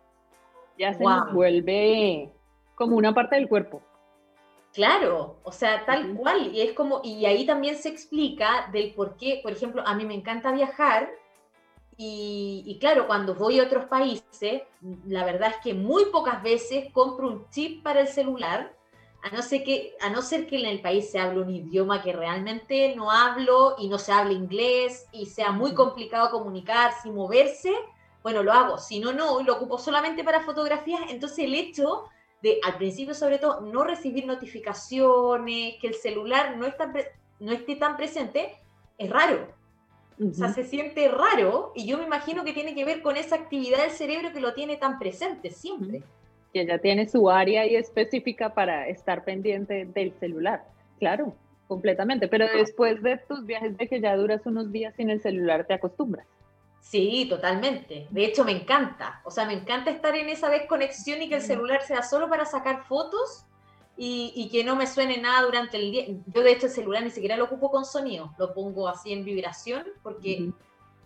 Ya 0.80 0.94
se 0.94 1.04
nos 1.04 1.30
vuelve 1.34 2.32
como 2.74 2.96
una 2.96 3.12
parte 3.12 3.36
del 3.36 3.50
cuerpo. 3.50 3.82
Claro, 4.72 5.36
o 5.42 5.52
sea, 5.52 5.84
tal 5.84 6.14
cual. 6.14 6.54
Y 6.54 6.62
es 6.62 6.72
como, 6.72 7.02
y 7.04 7.26
ahí 7.26 7.44
también 7.44 7.76
se 7.76 7.90
explica 7.90 8.70
del 8.72 8.94
por 8.94 9.18
qué, 9.18 9.40
por 9.42 9.52
ejemplo, 9.52 9.82
a 9.86 9.94
mí 9.94 10.06
me 10.06 10.14
encanta 10.14 10.52
viajar 10.52 11.10
y, 11.98 12.78
claro, 12.80 13.06
cuando 13.06 13.34
voy 13.34 13.60
a 13.60 13.64
otros 13.64 13.84
países, 13.84 14.62
la 15.06 15.22
verdad 15.22 15.50
es 15.50 15.56
que 15.58 15.74
muy 15.74 16.06
pocas 16.06 16.42
veces 16.42 16.90
compro 16.94 17.28
un 17.28 17.50
chip 17.50 17.82
para 17.82 18.00
el 18.00 18.08
celular, 18.08 18.74
a 19.22 19.36
no, 19.36 19.42
ser 19.42 19.62
que, 19.64 19.94
a 20.00 20.08
no 20.08 20.22
ser 20.22 20.46
que 20.46 20.60
en 20.60 20.64
el 20.64 20.80
país 20.80 21.10
se 21.10 21.18
hable 21.18 21.42
un 21.42 21.50
idioma 21.50 22.02
que 22.02 22.14
realmente 22.14 22.96
no 22.96 23.10
hablo 23.10 23.74
y 23.76 23.90
no 23.90 23.98
se 23.98 24.12
hable 24.12 24.32
inglés 24.32 25.10
y 25.12 25.26
sea 25.26 25.52
muy 25.52 25.74
complicado 25.74 26.30
comunicarse 26.30 27.10
y 27.10 27.12
moverse, 27.12 27.74
bueno, 28.22 28.42
lo 28.42 28.52
hago. 28.52 28.78
Si 28.78 29.00
no, 29.00 29.12
no, 29.12 29.42
lo 29.42 29.56
ocupo 29.56 29.78
solamente 29.78 30.24
para 30.24 30.40
fotografías. 30.40 31.00
Entonces 31.08 31.38
el 31.40 31.54
hecho 31.54 32.04
de, 32.42 32.58
al 32.64 32.76
principio 32.76 33.14
sobre 33.14 33.38
todo, 33.38 33.60
no 33.60 33.84
recibir 33.84 34.26
notificaciones, 34.26 35.74
que 35.80 35.86
el 35.86 35.94
celular 35.94 36.56
no, 36.56 36.66
está, 36.66 36.92
no 37.38 37.52
esté 37.52 37.76
tan 37.76 37.96
presente, 37.96 38.56
es 38.98 39.10
raro. 39.10 39.48
O 40.22 40.34
sea, 40.34 40.52
se 40.52 40.64
siente 40.64 41.08
raro 41.08 41.72
y 41.74 41.86
yo 41.86 41.96
me 41.96 42.04
imagino 42.04 42.44
que 42.44 42.52
tiene 42.52 42.74
que 42.74 42.84
ver 42.84 43.00
con 43.00 43.16
esa 43.16 43.36
actividad 43.36 43.78
del 43.78 43.90
cerebro 43.90 44.32
que 44.32 44.40
lo 44.40 44.52
tiene 44.52 44.76
tan 44.76 44.98
presente 44.98 45.50
siempre. 45.50 46.02
Que 46.52 46.66
ya 46.66 46.76
tiene 46.76 47.08
su 47.08 47.30
área 47.30 47.62
ahí 47.62 47.74
específica 47.74 48.52
para 48.52 48.86
estar 48.88 49.24
pendiente 49.24 49.86
del 49.86 50.12
celular. 50.20 50.62
Claro, 50.98 51.34
completamente. 51.68 52.28
Pero 52.28 52.46
después 52.54 53.02
de 53.02 53.16
tus 53.16 53.46
viajes 53.46 53.78
de 53.78 53.88
que 53.88 53.98
ya 54.02 54.14
duras 54.14 54.44
unos 54.44 54.70
días 54.70 54.94
sin 54.94 55.08
el 55.08 55.22
celular, 55.22 55.66
te 55.66 55.72
acostumbras. 55.72 56.26
Sí, 56.80 57.26
totalmente. 57.28 58.08
De 58.10 58.24
hecho, 58.24 58.44
me 58.44 58.52
encanta. 58.52 59.20
O 59.24 59.30
sea, 59.30 59.44
me 59.44 59.52
encanta 59.52 59.90
estar 59.90 60.16
en 60.16 60.28
esa 60.28 60.48
desconexión 60.48 61.22
y 61.22 61.28
que 61.28 61.36
el 61.36 61.42
celular 61.42 61.82
sea 61.82 62.02
solo 62.02 62.28
para 62.28 62.44
sacar 62.46 62.84
fotos 62.84 63.44
y, 63.96 64.48
que 64.50 64.64
no 64.64 64.76
me 64.76 64.86
suene 64.86 65.18
nada 65.18 65.42
durante 65.42 65.76
el 65.76 65.90
día. 65.90 66.06
Yo, 66.26 66.42
de 66.42 66.52
hecho, 66.52 66.66
el 66.66 66.72
celular 66.72 67.02
ni 67.02 67.10
siquiera 67.10 67.36
lo 67.36 67.44
ocupo 67.44 67.70
con 67.70 67.84
sonido, 67.84 68.34
lo 68.38 68.54
pongo 68.54 68.88
así 68.88 69.12
en 69.12 69.24
vibración 69.24 69.84
porque 70.02 70.50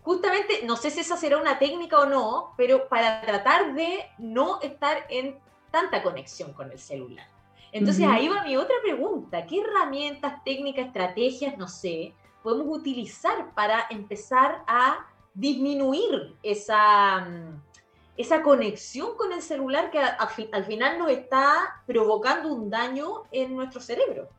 justamente, 0.01 0.61
no 0.65 0.77
sé 0.77 0.91
si 0.91 1.01
esa 1.01 1.17
será 1.17 1.37
una 1.37 1.59
técnica 1.59 1.99
o 1.99 2.05
no, 2.05 2.53
pero 2.55 2.87
para 2.87 3.21
tratar 3.21 3.73
de 3.73 4.05
no 4.17 4.61
estar 4.61 5.05
en 5.09 5.37
tanta 5.71 6.01
conexión 6.01 6.53
con 6.53 6.71
el 6.71 6.79
celular. 6.79 7.27
Entonces, 7.73 8.07
ahí 8.07 8.29
va 8.29 8.43
mi 8.43 8.55
otra 8.55 8.75
pregunta. 8.81 9.45
¿Qué 9.45 9.59
herramientas, 9.59 10.41
técnicas, 10.45 10.87
estrategias, 10.87 11.57
no 11.57 11.67
sé, 11.67 12.13
podemos 12.41 12.77
utilizar 12.77 13.53
para 13.53 13.85
empezar 13.89 14.63
a 14.67 15.05
disminuir 15.35 16.33
esa, 16.41 17.19
mm, 17.19 17.61
esa 18.17 18.41
conexión 18.41 19.15
con 19.17 19.33
el 19.33 19.41
celular 19.41 19.91
que 19.91 19.99
al 19.99 20.65
final 20.65 20.97
nos 20.97 21.11
está 21.11 21.81
provocando 21.85 22.53
un 22.53 22.69
daño 22.69 23.23
en 23.31 23.55
nuestro 23.55 23.81
cerebro. 23.81 24.29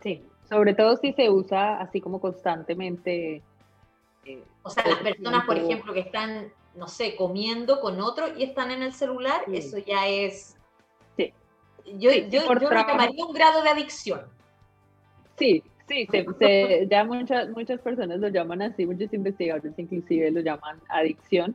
Sí, 0.00 0.24
sobre 0.48 0.74
todo 0.74 0.96
si 0.96 1.12
se 1.12 1.30
usa 1.30 1.80
así 1.80 2.00
como 2.00 2.20
constantemente. 2.20 3.42
Eh, 4.24 4.42
o 4.62 4.70
sea, 4.70 4.86
las 4.86 4.98
personas, 4.98 5.46
por 5.46 5.56
ejemplo, 5.56 5.94
que 5.94 6.00
están, 6.00 6.52
no 6.74 6.88
sé, 6.88 7.14
comiendo 7.14 7.80
con 7.80 8.00
otro 8.00 8.36
y 8.36 8.42
están 8.42 8.72
en 8.72 8.82
el 8.82 8.92
celular, 8.92 9.42
eso 9.52 9.78
ya 9.78 10.08
es... 10.08 10.56
Sí. 11.16 11.32
Yo, 11.84 12.10
yo, 12.10 12.42
yo 12.54 12.70
llamaría 12.70 13.24
un 13.24 13.32
grado 13.32 13.62
de 13.62 13.68
adicción. 13.68 14.22
Sí, 15.38 15.62
Sí, 15.88 16.06
se, 16.10 16.86
ya 16.90 17.04
muchas, 17.04 17.50
muchas 17.50 17.80
personas 17.80 18.20
lo 18.20 18.28
llaman 18.28 18.62
así, 18.62 18.86
muchos 18.86 19.12
investigadores 19.12 19.72
inclusive 19.76 20.30
lo 20.30 20.40
llaman 20.40 20.78
adicción. 20.88 21.54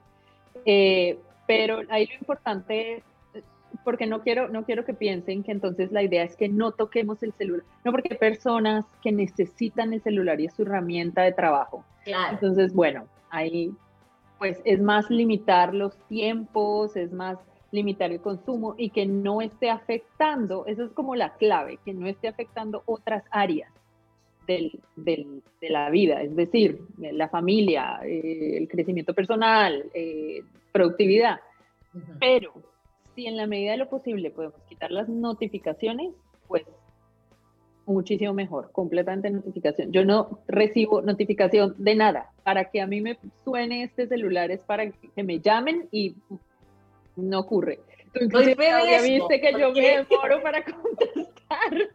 Eh, 0.65 1.17
pero 1.45 1.81
ahí 1.89 2.07
lo 2.07 2.13
importante 2.15 2.95
es, 2.97 3.03
porque 3.83 4.05
no 4.05 4.21
quiero, 4.21 4.49
no 4.49 4.65
quiero 4.65 4.83
que 4.83 4.93
piensen 4.93 5.43
que 5.43 5.51
entonces 5.51 5.91
la 5.91 6.03
idea 6.03 6.23
es 6.23 6.35
que 6.35 6.49
no 6.49 6.71
toquemos 6.71 7.23
el 7.23 7.31
celular, 7.33 7.65
no 7.85 7.91
porque 7.91 8.09
hay 8.11 8.17
personas 8.17 8.85
que 9.01 9.11
necesitan 9.11 9.93
el 9.93 10.01
celular 10.01 10.39
y 10.41 10.45
es 10.45 10.53
su 10.53 10.63
herramienta 10.63 11.21
de 11.21 11.31
trabajo. 11.31 11.85
Entonces, 12.05 12.73
bueno, 12.73 13.05
ahí 13.29 13.71
pues 14.39 14.61
es 14.65 14.79
más 14.81 15.09
limitar 15.09 15.73
los 15.73 15.97
tiempos, 16.07 16.95
es 16.95 17.11
más 17.11 17.39
limitar 17.71 18.11
el 18.11 18.21
consumo 18.21 18.75
y 18.77 18.91
que 18.91 19.05
no 19.05 19.41
esté 19.41 19.69
afectando, 19.69 20.65
eso 20.67 20.83
es 20.85 20.91
como 20.91 21.15
la 21.15 21.33
clave, 21.33 21.79
que 21.83 21.93
no 21.93 22.07
esté 22.07 22.27
afectando 22.27 22.83
otras 22.85 23.23
áreas 23.31 23.71
del, 24.47 24.79
de 24.95 25.69
la 25.69 25.89
vida, 25.89 26.21
es 26.21 26.35
decir, 26.35 26.79
la 26.97 27.29
familia, 27.29 27.99
eh, 28.03 28.57
el 28.57 28.67
crecimiento 28.67 29.13
personal, 29.13 29.85
eh, 29.93 30.41
productividad. 30.71 31.39
Pero 32.19 32.53
si 33.15 33.27
en 33.27 33.37
la 33.37 33.47
medida 33.47 33.71
de 33.71 33.77
lo 33.77 33.89
posible 33.89 34.31
podemos 34.31 34.61
quitar 34.69 34.91
las 34.91 35.09
notificaciones, 35.09 36.13
pues 36.47 36.63
muchísimo 37.85 38.33
mejor, 38.33 38.71
completamente 38.71 39.29
notificación. 39.29 39.91
Yo 39.91 40.05
no 40.05 40.39
recibo 40.47 41.01
notificación 41.01 41.75
de 41.77 41.95
nada. 41.95 42.31
Para 42.43 42.69
que 42.69 42.81
a 42.81 42.87
mí 42.87 43.01
me 43.01 43.17
suene 43.43 43.83
este 43.83 44.07
celular 44.07 44.51
es 44.51 44.59
para 44.59 44.91
que 44.91 45.23
me 45.23 45.39
llamen 45.39 45.87
y 45.91 46.15
no 47.15 47.39
ocurre. 47.39 47.79
Entonces, 48.13 48.57
ya 48.57 49.01
viste 49.01 49.41
que 49.41 49.51
yo 49.53 49.71
me 49.71 50.05
demoro 50.09 50.41
para 50.41 50.63
contestar 50.65 51.89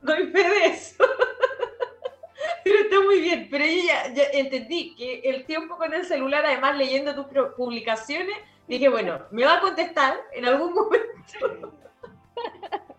doy 0.00 0.26
fe 0.28 0.48
de 0.48 0.66
eso. 0.66 1.04
pero 2.64 2.78
está 2.78 3.00
muy 3.00 3.20
bien, 3.20 3.48
pero 3.50 3.64
yo 3.64 3.82
ya, 3.84 4.24
entendí 4.32 4.94
que 4.94 5.20
el 5.24 5.44
tiempo 5.44 5.76
con 5.76 5.92
el 5.92 6.04
celular, 6.04 6.44
además 6.44 6.76
leyendo 6.76 7.14
tus 7.14 7.26
publicaciones, 7.56 8.36
dije, 8.68 8.88
bueno, 8.88 9.20
me 9.30 9.44
va 9.44 9.54
a 9.54 9.60
contestar 9.60 10.18
en 10.32 10.46
algún 10.46 10.72
momento. 10.74 11.72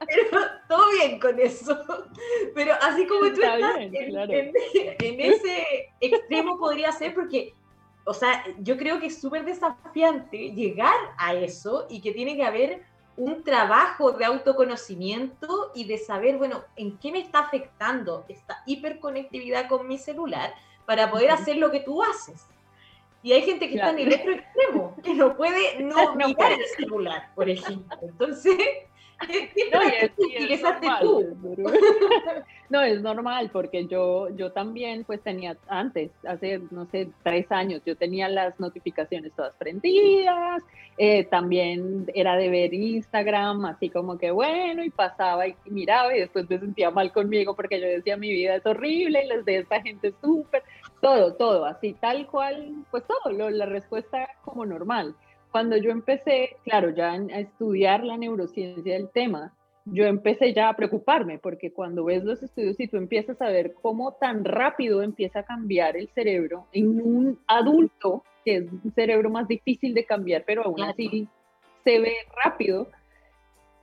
pero 0.05 0.41
todo 0.67 0.91
bien 0.91 1.19
con 1.19 1.39
eso. 1.39 1.77
Pero 2.53 2.73
así 2.81 3.07
como 3.07 3.21
tú 3.31 3.41
estás 3.41 3.77
en, 3.77 3.95
en, 3.95 5.19
ese 5.19 5.65
extremo 5.99 6.57
podría 6.57 6.91
ser 6.91 7.13
porque, 7.13 7.53
o 8.05 8.13
sea, 8.13 8.43
yo 8.59 8.77
creo 8.77 8.99
que 8.99 9.07
es 9.07 9.21
súper 9.21 9.45
desafiante 9.45 10.51
llegar 10.51 10.97
a 11.17 11.33
eso 11.33 11.87
y 11.89 12.01
que 12.01 12.11
tiene 12.11 12.35
que 12.35 12.43
haber 12.43 12.90
un 13.17 13.43
trabajo 13.43 14.11
de 14.11 14.25
autoconocimiento 14.25 15.71
y 15.75 15.85
de 15.85 15.97
saber, 15.97 16.37
bueno, 16.37 16.63
en 16.75 16.97
qué 16.97 17.11
me 17.11 17.19
está 17.19 17.39
afectando 17.39 18.25
esta 18.29 18.63
hiperconectividad 18.65 19.67
con 19.67 19.87
mi 19.87 19.97
celular 19.97 20.53
para 20.85 21.11
poder 21.11 21.31
hacer 21.31 21.57
lo 21.57 21.71
que 21.71 21.81
tú 21.81 22.01
haces. 22.03 22.45
Y 23.23 23.33
hay 23.33 23.43
gente 23.43 23.69
que 23.69 23.75
está 23.75 23.91
en 23.91 23.99
el 23.99 24.13
otro 24.13 24.31
extremo, 24.31 24.95
que 25.03 25.13
no 25.13 25.35
puede 25.37 25.79
no, 25.83 26.15
mirar 26.15 26.53
el 26.53 26.65
celular, 26.75 27.29
por 27.35 27.49
ejemplo. 27.49 27.97
Entonces, 28.01 28.57
no, 29.71 29.79
no, 32.69 32.81
es 32.81 33.01
normal 33.01 33.49
porque 33.51 33.87
yo, 33.87 34.29
yo 34.35 34.51
también 34.51 35.03
pues 35.03 35.21
tenía 35.21 35.57
antes, 35.67 36.11
hace 36.27 36.61
no 36.71 36.85
sé, 36.87 37.09
tres 37.23 37.51
años, 37.51 37.81
yo 37.85 37.95
tenía 37.95 38.29
las 38.29 38.59
notificaciones 38.59 39.33
todas 39.33 39.55
prendidas, 39.55 40.63
eh, 40.97 41.25
también 41.25 42.05
era 42.13 42.35
de 42.35 42.49
ver 42.49 42.73
Instagram, 42.73 43.65
así 43.65 43.89
como 43.89 44.17
que 44.17 44.31
bueno, 44.31 44.83
y 44.83 44.89
pasaba 44.89 45.47
y 45.47 45.55
miraba 45.65 46.15
y 46.15 46.19
después 46.19 46.49
me 46.49 46.59
sentía 46.59 46.91
mal 46.91 47.11
conmigo 47.11 47.55
porque 47.55 47.79
yo 47.79 47.87
decía 47.87 48.17
mi 48.17 48.31
vida 48.31 48.55
es 48.55 48.65
horrible 48.65 49.23
y 49.23 49.27
las 49.27 49.45
de 49.45 49.57
esta 49.59 49.81
gente 49.81 50.09
es 50.09 50.15
súper, 50.21 50.63
todo, 51.01 51.33
todo, 51.33 51.65
así 51.65 51.93
tal 51.93 52.27
cual, 52.27 52.73
pues 52.91 53.03
todo, 53.05 53.49
la 53.49 53.65
respuesta 53.65 54.27
como 54.43 54.65
normal 54.65 55.15
cuando 55.51 55.77
yo 55.77 55.91
empecé, 55.91 56.57
claro, 56.63 56.91
ya 56.91 57.11
a 57.11 57.39
estudiar 57.39 58.03
la 58.03 58.17
neurociencia 58.17 58.93
del 58.93 59.09
tema, 59.09 59.53
yo 59.85 60.05
empecé 60.05 60.53
ya 60.53 60.69
a 60.69 60.75
preocuparme, 60.75 61.39
porque 61.39 61.71
cuando 61.71 62.05
ves 62.05 62.23
los 62.23 62.41
estudios 62.41 62.79
y 62.79 62.87
tú 62.87 62.97
empiezas 62.97 63.41
a 63.41 63.49
ver 63.49 63.73
cómo 63.81 64.13
tan 64.13 64.45
rápido 64.45 65.01
empieza 65.01 65.39
a 65.39 65.45
cambiar 65.45 65.97
el 65.97 66.07
cerebro 66.09 66.67
en 66.71 67.01
un 67.01 67.39
adulto, 67.47 68.23
que 68.45 68.57
es 68.57 68.71
un 68.71 68.91
cerebro 68.93 69.29
más 69.29 69.47
difícil 69.47 69.93
de 69.93 70.05
cambiar, 70.05 70.43
pero 70.45 70.63
aún 70.63 70.81
así 70.81 71.27
se 71.83 71.99
ve 71.99 72.13
rápido, 72.43 72.87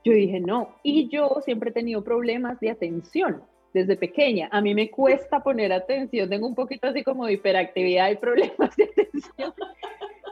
yo 0.05 0.13
dije, 0.13 0.39
no, 0.39 0.75
y 0.83 1.09
yo 1.09 1.41
siempre 1.43 1.71
he 1.71 1.73
tenido 1.73 2.03
problemas 2.03 2.59
de 2.59 2.71
atención 2.71 3.43
desde 3.73 3.95
pequeña. 3.95 4.49
A 4.51 4.61
mí 4.61 4.73
me 4.73 4.89
cuesta 4.89 5.41
poner 5.41 5.71
atención, 5.71 6.29
tengo 6.29 6.47
un 6.47 6.55
poquito 6.55 6.87
así 6.87 7.03
como 7.03 7.25
de 7.25 7.33
hiperactividad 7.33 8.11
y 8.11 8.15
problemas 8.15 8.75
de 8.75 8.83
atención. 8.85 9.53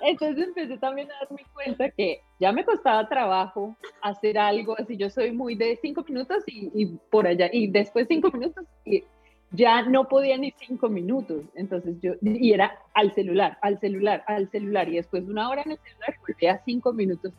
Entonces 0.02 0.48
empecé 0.48 0.78
también 0.78 1.10
a 1.12 1.26
darme 1.26 1.44
cuenta 1.54 1.90
que 1.90 2.22
ya 2.40 2.52
me 2.52 2.64
costaba 2.64 3.08
trabajo 3.10 3.76
hacer 4.02 4.38
algo 4.38 4.76
así. 4.78 4.96
Yo 4.96 5.10
soy 5.10 5.32
muy 5.32 5.56
de 5.56 5.78
cinco 5.82 6.04
minutos 6.08 6.44
y, 6.46 6.86
por 7.10 7.28
allá, 7.28 7.50
y 7.52 7.68
después 7.68 8.08
cinco 8.08 8.32
minutos 8.32 8.66
y 8.86 9.04
ya 9.52 9.84
no 9.84 10.08
podía 10.08 10.38
ni 10.38 10.52
cinco 10.52 10.90
minutos. 10.90 11.44
Entonces 11.56 12.00
yo, 12.02 12.14
y 12.22 12.54
era 12.54 12.80
al 12.94 13.14
celular, 13.14 13.58
al 13.62 13.80
celular, 13.80 14.24
al 14.28 14.50
celular, 14.50 14.88
y 14.90 14.98
después 14.98 15.24
una 15.24 15.50
hora 15.50 15.64
en 15.64 15.72
el 15.72 15.80
celular 15.80 16.16
volvía 16.28 16.54
a 16.54 16.64
cinco 16.64 16.94
minutos. 16.94 17.34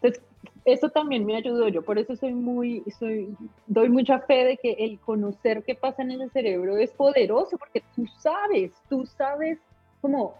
Entonces, 0.00 0.22
eso 0.64 0.88
también 0.90 1.24
me 1.24 1.36
ayudó. 1.36 1.68
Yo 1.68 1.82
por 1.82 1.98
eso 1.98 2.14
soy 2.16 2.34
muy, 2.34 2.82
soy, 2.98 3.34
doy 3.66 3.88
mucha 3.88 4.20
fe 4.20 4.44
de 4.44 4.56
que 4.56 4.72
el 4.72 4.98
conocer 5.00 5.62
qué 5.64 5.74
pasa 5.74 6.02
en 6.02 6.12
el 6.12 6.30
cerebro 6.30 6.76
es 6.76 6.90
poderoso, 6.92 7.56
porque 7.58 7.82
tú 7.94 8.06
sabes, 8.18 8.72
tú 8.88 9.06
sabes 9.06 9.58
como 10.00 10.34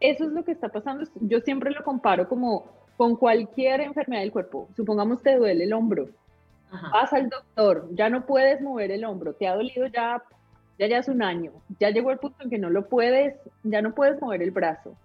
eso 0.00 0.24
es 0.24 0.32
lo 0.32 0.44
que 0.44 0.52
está 0.52 0.68
pasando. 0.68 1.04
Yo 1.20 1.40
siempre 1.40 1.70
lo 1.70 1.82
comparo 1.82 2.28
como 2.28 2.66
con 2.96 3.16
cualquier 3.16 3.80
enfermedad 3.80 4.22
del 4.22 4.32
cuerpo. 4.32 4.68
Supongamos 4.76 5.22
te 5.22 5.36
duele 5.36 5.64
el 5.64 5.72
hombro. 5.72 6.08
Vas 6.92 7.12
al 7.12 7.28
doctor, 7.28 7.88
ya 7.92 8.10
no 8.10 8.26
puedes 8.26 8.60
mover 8.60 8.90
el 8.90 9.04
hombro, 9.04 9.32
te 9.32 9.46
ha 9.46 9.54
dolido 9.54 9.86
ya, 9.86 10.20
ya 10.76 10.88
ya 10.88 11.00
un 11.06 11.22
año, 11.22 11.52
ya 11.78 11.90
llegó 11.90 12.10
el 12.10 12.18
punto 12.18 12.42
en 12.42 12.50
que 12.50 12.58
no 12.58 12.68
lo 12.68 12.88
puedes, 12.88 13.36
ya 13.62 13.80
no 13.80 13.94
puedes 13.94 14.20
mover 14.20 14.42
el 14.42 14.50
brazo. 14.50 14.96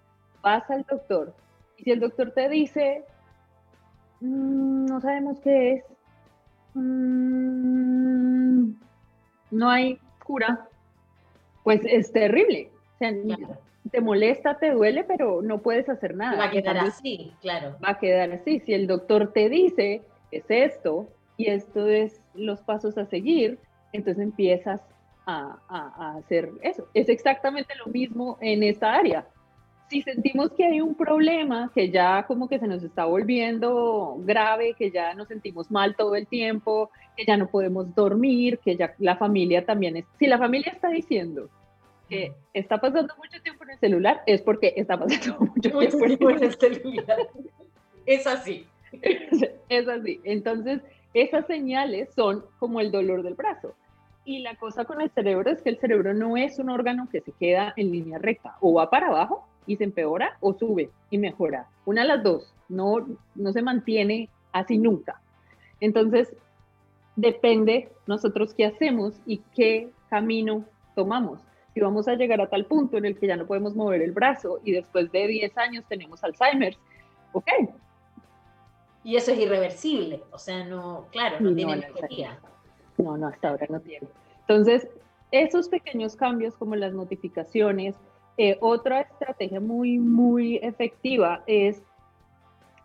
Vas 0.42 0.68
al 0.68 0.82
doctor 0.82 1.32
y 1.76 1.84
si 1.84 1.92
el 1.92 2.00
doctor 2.00 2.32
te 2.32 2.48
dice, 2.48 3.04
mm, 4.20 4.86
no 4.86 5.00
sabemos 5.00 5.40
qué 5.40 5.72
es, 5.74 5.84
mm, 6.74 7.60
no 9.50 9.70
hay 9.70 9.98
cura, 10.24 10.68
pues 11.64 11.80
es 11.84 12.12
terrible. 12.12 12.70
O 12.94 12.98
sea, 12.98 13.12
te 13.90 14.00
molesta, 14.00 14.58
te 14.58 14.70
duele, 14.70 15.04
pero 15.04 15.42
no 15.42 15.58
puedes 15.58 15.88
hacer 15.88 16.14
nada. 16.14 16.36
Va 16.36 16.44
a 16.44 16.50
quedar 16.50 16.78
así, 16.78 17.32
claro. 17.40 17.76
Va 17.82 17.90
a 17.90 17.98
quedar 17.98 18.30
así. 18.32 18.60
Si 18.60 18.72
el 18.74 18.86
doctor 18.86 19.32
te 19.32 19.48
dice, 19.48 20.02
es 20.30 20.44
esto, 20.48 21.08
y 21.36 21.48
esto 21.48 21.88
es 21.88 22.20
los 22.34 22.60
pasos 22.60 22.98
a 22.98 23.06
seguir, 23.06 23.58
entonces 23.92 24.22
empiezas 24.22 24.82
a, 25.26 25.58
a, 25.68 26.16
hacer 26.16 26.50
eso. 26.62 26.86
Es 26.92 27.08
exactamente 27.08 27.74
lo 27.76 27.86
mismo 27.86 28.36
en 28.40 28.62
esta 28.62 28.94
área. 28.94 29.26
Si 29.90 30.02
sentimos 30.02 30.52
que 30.52 30.64
hay 30.64 30.80
un 30.80 30.94
problema, 30.94 31.72
que 31.74 31.90
ya 31.90 32.24
como 32.28 32.48
que 32.48 32.60
se 32.60 32.68
nos 32.68 32.80
está 32.84 33.06
volviendo 33.06 34.18
grave, 34.20 34.74
que 34.78 34.92
ya 34.92 35.14
nos 35.14 35.26
sentimos 35.26 35.68
mal 35.68 35.96
todo 35.96 36.14
el 36.14 36.28
tiempo, 36.28 36.90
que 37.16 37.24
ya 37.24 37.36
no 37.36 37.48
podemos 37.48 37.92
dormir, 37.92 38.60
que 38.60 38.76
ya 38.76 38.94
la 38.98 39.16
familia 39.16 39.66
también 39.66 39.96
es... 39.96 40.04
Si 40.20 40.28
la 40.28 40.38
familia 40.38 40.70
está 40.70 40.90
diciendo, 40.90 41.50
que 42.08 42.32
está 42.54 42.78
pasando 42.80 43.16
mucho 43.16 43.42
tiempo 43.42 43.64
en 43.64 43.70
el 43.70 43.78
celular 43.80 44.22
es 44.26 44.42
porque 44.42 44.74
está 44.76 44.96
pasando 44.96 45.40
mucho, 45.40 45.76
tiempo, 45.76 46.30
en 46.30 46.44
el 46.44 46.54
celular. 46.54 47.18
Es 48.06 48.26
así. 48.28 48.66
Es 49.68 49.88
así. 49.88 50.20
Entonces, 50.22 50.82
esas 51.14 51.46
señales 51.46 52.12
son 52.14 52.44
como 52.60 52.80
el 52.80 52.92
dolor 52.92 53.24
del 53.24 53.34
brazo. 53.34 53.74
Y 54.24 54.40
la 54.40 54.54
cosa 54.54 54.84
con 54.84 55.00
el 55.00 55.10
cerebro 55.10 55.50
es 55.50 55.62
que 55.62 55.70
el 55.70 55.78
cerebro 55.78 56.14
no 56.14 56.36
es 56.36 56.60
un 56.60 56.70
órgano 56.70 57.08
que 57.10 57.20
se 57.20 57.32
queda 57.32 57.72
en 57.76 57.90
línea 57.90 58.18
recta. 58.18 58.56
O 58.60 58.74
va 58.74 58.90
para 58.90 59.08
abajo 59.08 59.49
y 59.66 59.76
se 59.76 59.84
empeora 59.84 60.36
o 60.40 60.54
sube 60.54 60.90
y 61.10 61.18
mejora. 61.18 61.68
Una 61.84 62.02
de 62.02 62.08
las 62.08 62.22
dos. 62.22 62.54
No, 62.68 63.06
no 63.34 63.52
se 63.52 63.62
mantiene 63.62 64.28
así 64.52 64.78
nunca. 64.78 65.20
Entonces, 65.80 66.34
depende 67.16 67.90
nosotros 68.06 68.54
qué 68.54 68.66
hacemos 68.66 69.20
y 69.26 69.38
qué 69.54 69.90
camino 70.08 70.64
tomamos 70.94 71.40
si 71.74 71.80
vamos 71.80 72.08
a 72.08 72.14
llegar 72.14 72.40
a 72.40 72.48
tal 72.48 72.64
punto 72.66 72.96
en 72.98 73.04
el 73.04 73.18
que 73.18 73.26
ya 73.26 73.36
no 73.36 73.46
podemos 73.46 73.74
mover 73.74 74.02
el 74.02 74.12
brazo 74.12 74.60
y 74.64 74.72
después 74.72 75.10
de 75.12 75.26
10 75.26 75.56
años 75.58 75.84
tenemos 75.88 76.22
Alzheimer, 76.24 76.76
ok. 77.32 77.48
Y 79.04 79.16
eso 79.16 79.32
es 79.32 79.38
irreversible, 79.38 80.22
o 80.30 80.38
sea, 80.38 80.64
no, 80.64 81.06
claro, 81.10 81.36
no, 81.40 81.54
tiene 81.54 81.76
mejoría. 81.76 82.38
No, 82.98 83.16
no, 83.16 83.28
hasta 83.28 83.48
ahora 83.48 83.66
no 83.70 83.80
tiene. 83.80 84.08
Entonces, 84.40 84.88
esos 85.30 85.68
pequeños 85.68 86.16
cambios 86.16 86.54
como 86.56 86.76
las 86.76 86.92
notificaciones, 86.92 87.94
eh, 88.42 88.56
otra 88.62 89.02
estrategia 89.02 89.60
muy, 89.60 89.98
muy 89.98 90.56
efectiva 90.62 91.42
es 91.46 91.82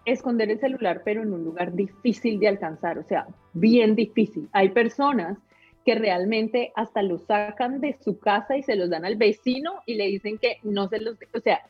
esconder 0.04 0.52
el 0.52 0.60
celular, 0.60 1.02
pero 1.06 1.22
en 1.22 1.32
un 1.32 1.46
lugar 1.46 1.74
difícil 1.74 2.42
de 2.42 2.50
alcanzar, 2.50 2.98
o 2.98 3.04
sea, 3.04 3.26
bien 3.54 3.96
difícil. 3.96 4.50
Hay 4.52 4.72
personas 4.72 5.38
que 5.86 5.96
realmente 5.96 6.74
hasta 6.76 7.02
lo 7.04 7.20
sacan 7.20 7.80
de 7.80 7.96
su 8.04 8.20
casa 8.20 8.58
y 8.58 8.64
se 8.64 8.76
los 8.76 8.90
dan 8.90 9.06
al 9.06 9.16
vecino 9.16 9.82
y 9.86 9.96
le 9.96 10.08
dicen 10.08 10.40
que 10.40 10.58
no 10.64 10.90
se 10.90 11.00
los, 11.00 11.16
o 11.34 11.40
sea, 11.40 11.62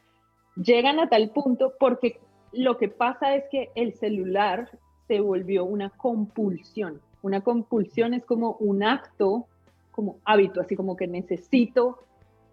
llegan 0.55 0.99
a 0.99 1.07
tal 1.07 1.29
punto 1.29 1.73
porque 1.79 2.19
lo 2.53 2.79
que 2.79 2.87
pasa 2.87 3.35
es 3.35 3.43
que 3.51 3.69
el 3.75 3.93
celular 3.93 4.67
se 5.07 5.19
volvió 5.19 5.63
una 5.63 5.91
compulsión. 5.91 7.01
Una 7.21 7.41
compulsión 7.41 8.15
es 8.15 8.25
como 8.25 8.53
un 8.53 8.81
acto, 8.81 9.45
como 9.91 10.17
hábito, 10.25 10.59
así 10.59 10.75
como 10.75 10.95
que 10.95 11.05
necesito 11.05 11.99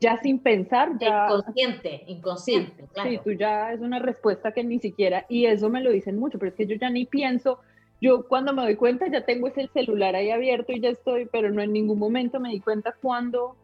ya 0.02 0.18
sin 0.18 0.40
pensar, 0.40 0.98
ya... 0.98 1.26
Inconsciente, 1.26 2.02
inconsciente, 2.08 2.84
claro. 2.92 3.10
Sí, 3.10 3.20
tú 3.24 3.32
ya 3.32 3.72
es 3.72 3.80
una 3.80 4.00
respuesta 4.00 4.52
que 4.52 4.64
ni 4.64 4.80
siquiera, 4.80 5.24
y 5.28 5.46
eso 5.46 5.70
me 5.70 5.80
lo 5.80 5.90
dicen 5.90 6.18
mucho, 6.18 6.38
pero 6.38 6.50
es 6.50 6.56
que 6.56 6.66
yo 6.66 6.74
ya 6.74 6.90
ni 6.90 7.06
pienso, 7.06 7.60
yo 8.00 8.26
cuando 8.26 8.52
me 8.52 8.62
doy 8.62 8.74
cuenta 8.74 9.06
ya 9.06 9.24
tengo 9.24 9.46
ese 9.46 9.68
celular 9.68 10.16
ahí 10.16 10.30
abierto 10.30 10.72
y 10.72 10.80
ya 10.80 10.90
estoy, 10.90 11.26
pero 11.26 11.50
no 11.52 11.62
en 11.62 11.72
ningún 11.72 12.00
momento 12.00 12.40
me 12.40 12.50
di 12.50 12.58
cuenta 12.58 12.92
cuando, 13.00 13.56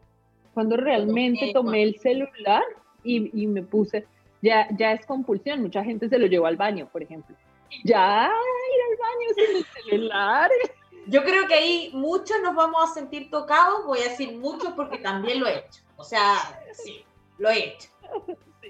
cuando 0.53 0.77
realmente 0.77 1.51
tomé 1.53 1.83
el 1.83 1.99
celular 1.99 2.63
y, 3.03 3.41
y, 3.41 3.47
me 3.47 3.61
puse, 3.61 4.07
ya, 4.41 4.69
ya 4.77 4.93
es 4.93 5.05
compulsión, 5.05 5.61
mucha 5.61 5.83
gente 5.83 6.07
se 6.07 6.17
lo 6.17 6.27
llevó 6.27 6.45
al 6.45 6.55
baño, 6.55 6.87
por 6.89 7.03
ejemplo. 7.03 7.35
Ya 7.83 8.29
ir 8.29 8.81
al 8.89 8.97
baño 8.97 9.27
sin 9.35 9.57
el 9.57 9.65
celular. 9.83 10.49
Yo 11.07 11.23
creo 11.23 11.47
que 11.47 11.53
ahí 11.55 11.89
muchos 11.93 12.37
nos 12.41 12.55
vamos 12.55 12.81
a 12.83 12.93
sentir 12.93 13.29
tocados, 13.29 13.85
voy 13.85 13.99
a 13.99 14.09
decir 14.09 14.37
muchos 14.37 14.73
porque 14.73 14.99
también 14.99 15.39
lo 15.39 15.47
he 15.47 15.59
hecho. 15.59 15.81
O 15.99 16.03
sea, 16.03 16.35
sí, 16.71 17.03
lo 17.37 17.49
he 17.49 17.65
hecho. 17.65 17.89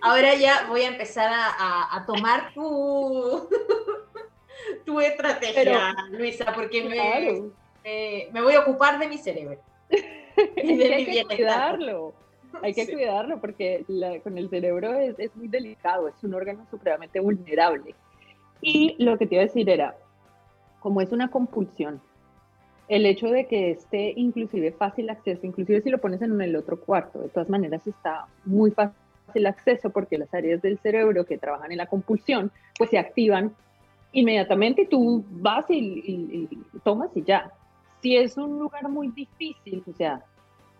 Ahora 0.01 0.35
ya 0.35 0.65
voy 0.67 0.81
a 0.81 0.87
empezar 0.87 1.31
a, 1.31 1.95
a 1.95 2.05
tomar 2.05 2.53
tu, 2.53 3.47
tu 4.85 4.99
estrategia, 4.99 5.95
Luisa, 6.09 6.51
porque 6.53 6.83
me, 6.83 8.29
me, 8.31 8.41
voy 8.41 8.55
a 8.55 8.61
ocupar 8.61 8.97
de 8.99 9.07
mi 9.07 9.17
cerebro. 9.17 9.59
hay 9.89 11.05
que 11.05 11.25
cuidarlo, 11.25 12.13
hay 12.61 12.73
que 12.73 12.91
cuidarlo 12.91 13.39
porque 13.39 13.85
con 14.23 14.37
el 14.37 14.49
cerebro 14.49 14.93
es, 14.95 15.19
es, 15.19 15.35
muy 15.35 15.47
delicado, 15.47 16.07
es 16.07 16.23
un 16.23 16.33
órgano 16.33 16.65
supremamente 16.71 17.19
vulnerable. 17.19 17.93
Y 18.61 18.95
lo 19.03 19.17
que 19.17 19.27
te 19.27 19.35
iba 19.35 19.43
a 19.43 19.47
decir 19.47 19.69
era, 19.69 19.95
como 20.79 21.01
es 21.01 21.11
una 21.11 21.29
compulsión, 21.29 22.01
el 22.89 23.05
hecho 23.05 23.27
de 23.27 23.45
que 23.45 23.71
esté 23.71 24.13
inclusive 24.15 24.71
fácil 24.71 25.09
acceso, 25.09 25.45
inclusive 25.45 25.81
si 25.81 25.89
lo 25.89 25.99
pones 25.99 26.21
en 26.23 26.41
el 26.41 26.55
otro 26.55 26.79
cuarto, 26.79 27.19
de 27.19 27.29
todas 27.29 27.49
maneras 27.49 27.85
está 27.85 28.25
muy 28.45 28.71
fácil 28.71 29.45
acceso 29.45 29.91
porque 29.91 30.17
las 30.17 30.33
áreas 30.33 30.61
del 30.61 30.79
cerebro 30.79 31.23
que 31.23 31.37
trabajan 31.37 31.71
en 31.71 31.77
la 31.77 31.85
compulsión, 31.85 32.51
pues 32.77 32.89
se 32.89 32.97
activan 32.97 33.53
inmediatamente 34.11 34.87
tú 34.89 35.23
vas 35.29 35.65
y, 35.69 36.49
tomas 36.83 37.15
y 37.15 37.23
ya. 37.23 37.51
Si 38.01 38.17
es 38.17 38.37
un 38.37 38.57
lugar 38.57 38.89
muy 38.89 39.09
difícil, 39.09 39.83
o 39.87 39.93
sea, 39.93 40.23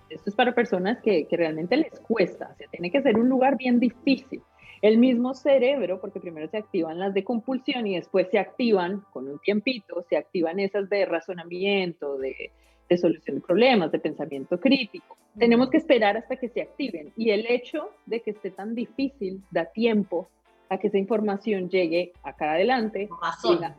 esto 0.09 0.29
es 0.29 0.35
para 0.35 0.55
personas 0.55 0.99
que, 1.03 1.27
que, 1.27 1.37
realmente 1.37 1.77
les 1.77 1.99
cuesta, 1.99 2.49
o 2.51 2.55
sea, 2.57 2.67
tiene 2.71 2.89
que 2.89 3.03
ser 3.03 3.17
un 3.17 3.29
lugar 3.29 3.55
bien 3.55 3.79
difícil. 3.79 4.41
El 4.81 4.97
mismo 4.97 5.33
cerebro, 5.33 5.99
porque 5.99 6.19
primero 6.19 6.47
se 6.47 6.57
activan 6.57 6.99
las 6.99 7.13
de 7.13 7.23
compulsión 7.23 7.85
y 7.87 7.95
después 7.95 8.27
se 8.29 8.39
activan 8.39 9.03
con 9.11 9.27
un 9.27 9.39
tiempito, 9.39 10.05
se 10.09 10.17
activan 10.17 10.59
esas 10.59 10.89
de 10.89 11.05
razonamiento, 11.05 12.17
de, 12.17 12.51
de 12.89 12.97
solución 12.97 13.37
de 13.37 13.41
problemas, 13.41 13.91
de 13.91 13.99
pensamiento 13.99 14.59
crítico. 14.59 15.17
Tenemos 15.37 15.69
que 15.69 15.77
esperar 15.77 16.17
hasta 16.17 16.35
que 16.35 16.49
se 16.49 16.61
activen 16.61 17.13
y 17.15 17.29
el 17.29 17.45
hecho 17.47 17.91
de 18.05 18.21
que 18.21 18.31
esté 18.31 18.51
tan 18.51 18.73
difícil 18.73 19.43
da 19.51 19.65
tiempo 19.65 20.27
a 20.69 20.77
que 20.77 20.87
esa 20.87 20.97
información 20.97 21.69
llegue 21.69 22.13
acá 22.23 22.53
adelante. 22.53 23.07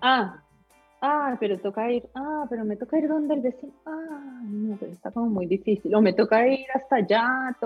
ah, 0.01 0.43
ah, 1.01 1.37
pero 1.41 1.59
toca 1.59 1.91
ir, 1.91 2.09
ah, 2.15 2.47
pero 2.49 2.65
me 2.65 2.77
toca 2.77 2.99
ir 2.99 3.09
donde 3.09 3.35
el 3.35 3.41
vecino, 3.41 3.73
ah, 3.87 4.41
no, 4.45 4.77
pero 4.77 4.93
está 4.93 5.11
como 5.11 5.29
muy 5.29 5.47
difícil, 5.47 5.95
o 5.95 6.01
me 6.01 6.13
toca 6.13 6.47
ir 6.47 6.67
hasta 6.75 6.97
allá, 6.97 7.57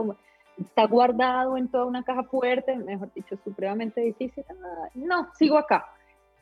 está 0.58 0.86
guardado 0.86 1.56
en 1.56 1.68
toda 1.68 1.84
una 1.84 2.02
caja 2.02 2.24
fuerte, 2.24 2.76
mejor 2.76 3.12
dicho, 3.14 3.36
supremamente 3.44 4.00
difícil, 4.00 4.44
ah, 4.50 4.88
no, 4.94 5.28
sigo 5.34 5.58
acá. 5.58 5.86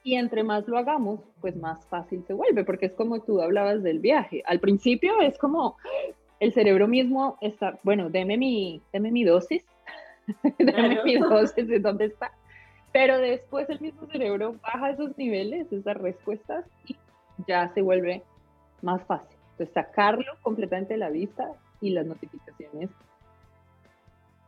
Y 0.04 0.16
entre 0.16 0.42
más 0.42 0.66
lo 0.66 0.78
hagamos, 0.78 1.20
pues 1.40 1.56
más 1.56 1.86
fácil 1.86 2.24
se 2.26 2.34
vuelve, 2.34 2.64
porque 2.64 2.86
es 2.86 2.92
como 2.92 3.20
tú 3.20 3.40
hablabas 3.40 3.82
del 3.82 4.00
viaje. 4.00 4.42
Al 4.46 4.58
principio 4.58 5.20
es 5.20 5.38
como 5.38 5.76
el 6.40 6.52
cerebro 6.52 6.88
mismo 6.88 7.38
está, 7.40 7.78
bueno, 7.84 8.10
deme 8.10 8.36
mi, 8.36 8.82
deme 8.92 9.12
mi 9.12 9.22
dosis, 9.22 9.64
deme 10.58 11.02
mi 11.04 11.18
dosis 11.18 11.68
de 11.68 11.78
dónde 11.78 12.06
está 12.06 12.32
pero 12.92 13.18
después 13.18 13.68
el 13.70 13.80
mismo 13.80 14.06
cerebro 14.06 14.56
baja 14.62 14.90
esos 14.90 15.16
niveles, 15.16 15.72
esas 15.72 15.96
respuestas, 15.96 16.66
y 16.86 16.96
ya 17.48 17.72
se 17.72 17.80
vuelve 17.80 18.22
más 18.82 19.02
fácil. 19.04 19.36
Entonces, 19.52 19.72
sacarlo 19.74 20.32
completamente 20.42 20.94
de 20.94 20.98
la 20.98 21.08
vista 21.08 21.50
y 21.80 21.90
las 21.90 22.06
notificaciones, 22.06 22.90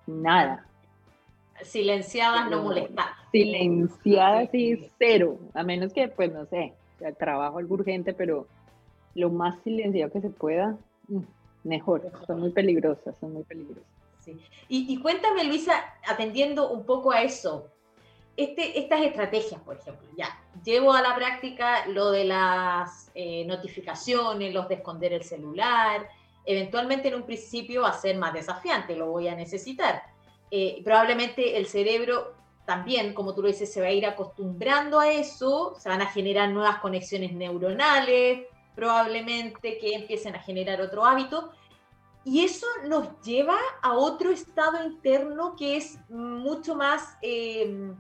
nada. 0.07 0.67
Silenciadas, 1.63 2.51
no 2.51 2.63
molestar. 2.63 3.07
Silenciadas 3.31 4.53
y 4.55 4.91
cero, 4.99 5.39
a 5.55 5.63
menos 5.63 5.93
que, 5.93 6.09
pues, 6.09 6.33
no 6.33 6.45
sé, 6.47 6.75
el 7.01 7.17
trabajo 7.17 7.59
algo 7.59 7.75
urgente, 7.75 8.13
pero 8.13 8.47
lo 9.15 9.31
más 9.31 9.57
silenciado 9.63 10.13
que 10.13 10.21
se 10.21 10.31
pueda, 10.31 10.77
mm, 11.09 11.21
mejor. 11.65 12.11
Son 12.27 12.41
muy 12.41 12.51
peligrosas, 12.51 13.15
son 13.21 13.33
muy 13.33 13.45
peligrosas. 13.45 13.85
Sí. 14.21 14.41
Y, 14.69 14.93
y 14.93 14.99
cuéntame, 15.01 15.45
Luisa, 15.45 15.73
atendiendo 16.07 16.71
un 16.71 16.85
poco 16.85 17.13
a 17.13 17.23
eso, 17.23 17.69
este, 18.37 18.79
estas 18.79 19.03
estrategias, 19.03 19.61
por 19.61 19.77
ejemplo, 19.77 20.09
ya, 20.17 20.27
llevo 20.65 20.93
a 20.93 21.03
la 21.03 21.15
práctica 21.15 21.87
lo 21.87 22.11
de 22.11 22.25
las 22.25 23.11
eh, 23.15 23.45
notificaciones, 23.45 24.53
los 24.53 24.69
de 24.69 24.75
esconder 24.77 25.13
el 25.13 25.23
celular, 25.23 26.09
eventualmente 26.45 27.09
en 27.09 27.15
un 27.15 27.23
principio 27.25 27.83
va 27.83 27.91
a 27.91 28.01
ser 28.01 28.17
más 28.17 28.33
desafiante, 28.33 28.97
lo 28.97 29.11
voy 29.11 29.29
a 29.29 29.35
necesitar. 29.35 30.03
Eh, 30.51 30.81
probablemente 30.85 31.57
el 31.57 31.67
cerebro 31.67 32.35
también, 32.65 33.13
como 33.15 33.35
tú 33.35 33.43
lo 33.43 33.49
dices, 33.49 33.73
se 33.73 33.81
va 33.81 33.89
a 33.89 33.93
ir 33.93 34.07
acostumbrando 34.07 34.99
a 34.99 35.11
eso, 35.11 35.75
se 35.79 35.89
van 35.89 36.01
a 36.01 36.07
generar 36.07 36.51
nuevas 36.51 36.79
conexiones 36.79 37.33
neuronales, 37.33 38.47
probablemente 38.75 39.79
que 39.79 39.95
empiecen 39.95 40.35
a 40.35 40.41
generar 40.41 40.81
otro 40.81 41.05
hábito, 41.05 41.53
y 42.25 42.43
eso 42.43 42.67
nos 42.87 43.21
lleva 43.21 43.59
a 43.83 43.93
otro 43.93 44.31
estado 44.31 44.83
interno 44.83 45.55
que 45.57 45.77
es 45.77 45.99
mucho 46.09 46.75
más 46.75 47.19
eh, 47.21 47.93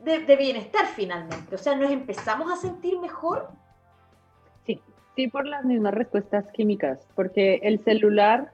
de, 0.00 0.36
bienestar 0.36 0.86
finalmente. 0.86 1.54
O 1.54 1.58
sea, 1.58 1.74
nos 1.74 1.90
empezamos 1.90 2.52
a 2.52 2.56
sentir 2.56 2.98
mejor. 2.98 3.50
Sí, 5.16 5.28
por 5.28 5.46
las 5.46 5.64
mismas 5.64 5.94
respuestas 5.94 6.44
químicas, 6.52 7.08
porque 7.14 7.60
el 7.62 7.82
celular, 7.82 8.52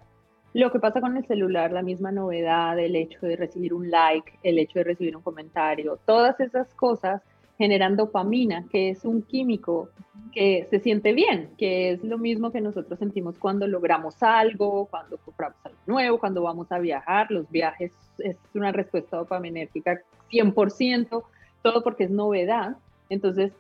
lo 0.55 0.71
que 0.71 0.79
pasa 0.79 1.01
con 1.01 1.17
el 1.17 1.27
celular, 1.27 1.73
la 1.73 1.83
misma 1.83 2.13
novedad, 2.13 2.79
el 2.79 2.95
hecho 2.95 3.27
de 3.27 3.35
recibir 3.35 3.75
un 3.75 3.91
like, 3.91 4.39
el 4.45 4.61
hecho 4.61 4.79
de 4.79 4.85
recibir 4.85 5.17
un 5.17 5.23
comentario, 5.23 5.99
todas 6.07 6.39
esas 6.39 6.73
cosas 6.75 7.21
generan 7.59 7.97
dopamina, 7.97 8.65
que 8.71 8.91
es 8.91 9.05
un 9.05 9.23
químico 9.23 9.89
que 10.33 10.69
se 10.71 10.79
siente 10.79 11.13
bien, 11.13 11.51
que 11.59 11.91
es 11.91 12.05
lo 12.05 12.17
mismo 12.17 12.53
que 12.53 12.61
nosotros 12.61 12.97
sentimos 12.97 13.39
cuando 13.39 13.67
logramos 13.67 14.23
algo, 14.23 14.87
cuando 14.87 15.19
compramos 15.19 15.59
algo 15.65 15.79
nuevo, 15.87 16.19
cuando 16.21 16.43
vamos 16.43 16.71
a 16.71 16.79
viajar. 16.79 17.29
Los 17.31 17.51
viajes 17.51 17.93
es 18.19 18.37
una 18.55 18.71
respuesta 18.71 19.17
dopaminérgica 19.17 20.01
100%, 20.31 21.25
todo 21.63 21.83
porque 21.83 22.05
es 22.05 22.11
novedad. 22.11 22.77
Entonces, 23.09 23.53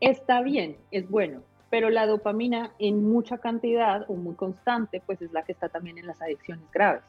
está 0.00 0.42
bien, 0.42 0.76
es 0.90 1.08
bueno, 1.08 1.42
pero 1.70 1.90
la 1.90 2.06
dopamina 2.06 2.72
en 2.78 3.08
mucha 3.08 3.38
cantidad 3.38 4.04
o 4.08 4.14
muy 4.14 4.34
constante, 4.34 5.02
pues 5.04 5.20
es 5.20 5.32
la 5.32 5.42
que 5.42 5.52
está 5.52 5.68
también 5.68 5.98
en 5.98 6.06
las 6.06 6.20
adicciones 6.22 6.64
graves. 6.72 7.02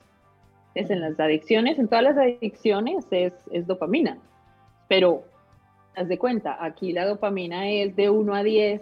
Es 0.76 0.90
en 0.90 1.02
las 1.02 1.20
adicciones, 1.20 1.80
en 1.80 1.88
todas 1.88 2.04
las 2.04 2.18
adicciones 2.18 3.06
es, 3.12 3.34
es 3.52 3.66
dopamina, 3.66 4.18
pero 4.88 5.24
haz 5.96 6.08
de 6.08 6.18
cuenta, 6.18 6.64
aquí 6.64 6.94
la 6.94 7.06
dopamina 7.06 7.70
es 7.70 7.96
de 7.96 8.10
1 8.10 8.36
a 8.36 8.44
10, 8.44 8.82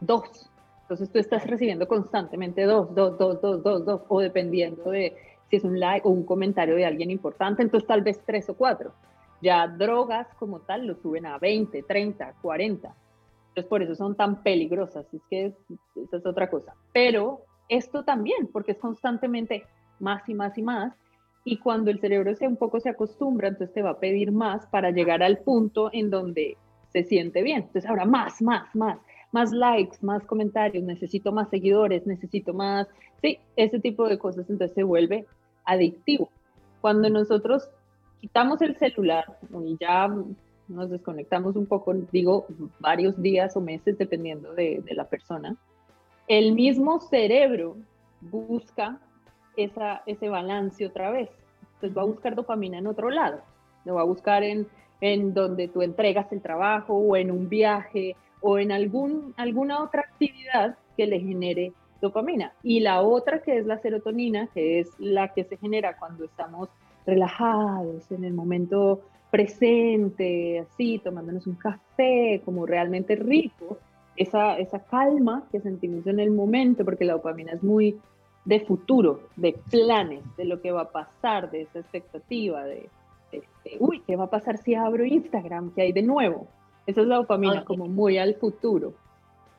2. 0.00 0.50
Entonces 0.82 1.10
tú 1.10 1.18
estás 1.18 1.46
recibiendo 1.46 1.86
constantemente 1.86 2.64
2, 2.64 2.94
2, 2.94 3.18
2, 3.18 3.40
2, 3.40 3.62
2, 3.62 3.84
2, 3.84 4.02
o 4.08 4.20
dependiendo 4.20 4.90
de 4.90 5.16
si 5.48 5.56
es 5.56 5.64
un 5.64 5.78
like 5.80 6.06
o 6.06 6.10
un 6.10 6.24
comentario 6.24 6.76
de 6.76 6.86
alguien 6.86 7.10
importante, 7.10 7.62
entonces 7.62 7.86
tal 7.86 8.02
vez 8.02 8.20
3 8.24 8.50
o 8.50 8.54
4. 8.54 8.92
Ya 9.42 9.66
drogas 9.66 10.28
como 10.38 10.60
tal 10.60 10.86
lo 10.86 10.94
suben 10.96 11.26
a 11.26 11.38
20, 11.38 11.82
30, 11.82 12.34
40. 12.42 12.94
Entonces 13.50 13.68
por 13.68 13.82
eso 13.82 13.94
son 13.94 14.14
tan 14.14 14.42
peligrosas, 14.42 15.12
es 15.12 15.22
que 15.28 15.46
es, 15.46 15.54
esa 15.96 16.16
es 16.18 16.26
otra 16.26 16.48
cosa. 16.48 16.74
Pero 16.92 17.40
esto 17.68 18.04
también, 18.04 18.48
porque 18.52 18.72
es 18.72 18.78
constantemente 18.78 19.64
más 19.98 20.28
y 20.28 20.34
más 20.34 20.56
y 20.56 20.62
más, 20.62 20.94
y 21.44 21.58
cuando 21.58 21.90
el 21.90 22.00
cerebro 22.00 22.34
se 22.34 22.46
un 22.46 22.56
poco 22.56 22.80
se 22.80 22.90
acostumbra, 22.90 23.48
entonces 23.48 23.74
te 23.74 23.82
va 23.82 23.90
a 23.90 23.98
pedir 23.98 24.30
más 24.30 24.66
para 24.66 24.90
llegar 24.90 25.22
al 25.22 25.38
punto 25.38 25.90
en 25.92 26.10
donde 26.10 26.56
se 26.92 27.02
siente 27.04 27.42
bien. 27.42 27.62
Entonces 27.62 27.86
ahora 27.86 28.04
más, 28.04 28.40
más, 28.42 28.74
más, 28.74 28.98
más 29.32 29.52
likes, 29.52 29.96
más 30.02 30.24
comentarios, 30.26 30.84
necesito 30.84 31.32
más 31.32 31.48
seguidores, 31.48 32.06
necesito 32.06 32.52
más, 32.52 32.88
sí, 33.20 33.38
ese 33.56 33.80
tipo 33.80 34.08
de 34.08 34.18
cosas, 34.18 34.48
entonces 34.50 34.74
se 34.74 34.82
vuelve 34.82 35.26
adictivo. 35.64 36.30
Cuando 36.80 37.08
nosotros 37.10 37.68
quitamos 38.20 38.60
el 38.62 38.76
celular 38.76 39.38
y 39.64 39.76
ya 39.80 40.08
nos 40.70 40.88
desconectamos 40.88 41.56
un 41.56 41.66
poco, 41.66 41.92
digo, 42.12 42.46
varios 42.78 43.20
días 43.20 43.56
o 43.56 43.60
meses 43.60 43.98
dependiendo 43.98 44.54
de, 44.54 44.82
la 44.90 45.04
persona, 45.04 45.56
el 46.28 46.52
mismo 46.54 47.00
cerebro 47.00 47.76
busca 48.20 48.98
esa, 49.56 50.02
ese 50.06 50.28
balance 50.28 50.86
otra 50.86 51.10
vez. 51.10 51.28
Entonces 51.74 51.96
va 51.96 52.02
a 52.02 52.06
buscar 52.06 52.34
dopamina 52.34 52.78
en 52.78 52.86
otro 52.86 53.10
lado, 53.10 53.40
lo 53.84 53.94
va 53.94 54.02
a 54.02 54.04
buscar 54.04 54.42
en, 54.42 54.66
en 55.00 55.34
donde 55.34 55.68
tú 55.68 55.82
entregas 55.82 56.30
el 56.32 56.40
trabajo 56.40 56.94
o 56.94 57.16
en 57.16 57.30
un 57.30 57.48
viaje 57.48 58.16
o 58.40 58.58
en 58.58 58.72
algún, 58.72 59.34
alguna 59.36 59.82
otra 59.82 60.02
actividad 60.02 60.76
que 60.96 61.06
le 61.06 61.20
genere 61.20 61.72
dopamina. 62.00 62.52
Y 62.62 62.80
la 62.80 63.02
otra 63.02 63.42
que 63.42 63.58
es 63.58 63.66
la 63.66 63.78
serotonina, 63.78 64.48
que 64.48 64.80
es 64.80 64.88
la 64.98 65.32
que 65.32 65.44
se 65.44 65.56
genera 65.56 65.96
cuando 65.98 66.24
estamos 66.24 66.68
relajados 67.06 68.10
en 68.12 68.24
el 68.24 68.34
momento 68.34 69.02
presente, 69.30 70.60
así, 70.60 70.98
tomándonos 70.98 71.46
un 71.46 71.54
café, 71.54 72.42
como 72.44 72.66
realmente 72.66 73.16
rico, 73.16 73.78
esa, 74.16 74.58
esa 74.58 74.80
calma 74.80 75.44
que 75.50 75.60
sentimos 75.60 76.06
en 76.06 76.20
el 76.20 76.30
momento, 76.30 76.84
porque 76.84 77.04
la 77.04 77.14
dopamina 77.14 77.52
es 77.52 77.62
muy 77.62 77.98
de 78.44 78.60
futuro, 78.60 79.28
de 79.36 79.58
planes, 79.70 80.22
de 80.36 80.44
lo 80.44 80.60
que 80.60 80.72
va 80.72 80.82
a 80.82 80.90
pasar, 80.90 81.50
de 81.50 81.62
esa 81.62 81.78
expectativa, 81.78 82.64
de, 82.64 82.88
uy, 83.78 84.02
¿qué 84.06 84.16
va 84.16 84.24
a 84.24 84.30
pasar 84.30 84.58
si 84.58 84.74
abro 84.74 85.04
Instagram? 85.04 85.72
¿Qué 85.74 85.82
hay 85.82 85.92
de 85.92 86.02
nuevo? 86.02 86.48
Esa 86.86 87.02
es 87.02 87.06
la 87.06 87.16
dopamina 87.16 87.64
como 87.64 87.86
muy 87.86 88.18
al 88.18 88.34
futuro. 88.34 88.94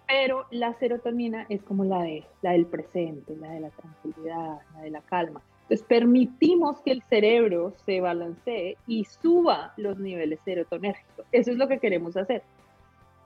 Pero 0.07 0.45
la 0.51 0.73
serotonina 0.73 1.45
es 1.47 1.63
como 1.63 1.85
la, 1.85 2.01
de, 2.01 2.25
la 2.41 2.51
del 2.51 2.65
presente, 2.65 3.35
la 3.37 3.51
de 3.51 3.61
la 3.61 3.69
tranquilidad, 3.69 4.59
la 4.73 4.81
de 4.81 4.89
la 4.89 5.01
calma. 5.01 5.41
Permitimos 5.87 6.81
que 6.81 6.91
el 6.91 7.01
cerebro 7.03 7.73
se 7.85 8.01
balancee 8.01 8.77
y 8.87 9.05
suba 9.05 9.73
los 9.77 9.97
niveles 9.99 10.39
serotonérgicos. 10.43 11.25
Eso 11.31 11.51
es 11.51 11.57
lo 11.57 11.67
que 11.67 11.79
queremos 11.79 12.17
hacer. 12.17 12.43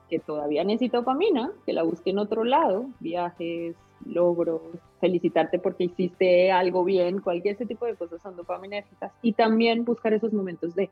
Que 0.08 0.20
todavía 0.20 0.62
necesita 0.62 0.98
dopamina, 0.98 1.50
que 1.64 1.72
la 1.72 1.82
busque 1.82 2.10
en 2.10 2.18
otro 2.18 2.44
lado, 2.44 2.86
viajes, 3.00 3.74
logros, 4.04 4.62
felicitarte 5.00 5.58
porque 5.58 5.84
hiciste 5.84 6.52
algo 6.52 6.84
bien, 6.84 7.20
cualquier 7.20 7.54
ese 7.54 7.66
tipo 7.66 7.86
de 7.86 7.96
cosas 7.96 8.22
son 8.22 8.36
dopaminérgicas. 8.36 9.12
Y 9.22 9.32
también 9.32 9.84
buscar 9.84 10.12
esos 10.12 10.32
momentos 10.32 10.74
de 10.76 10.90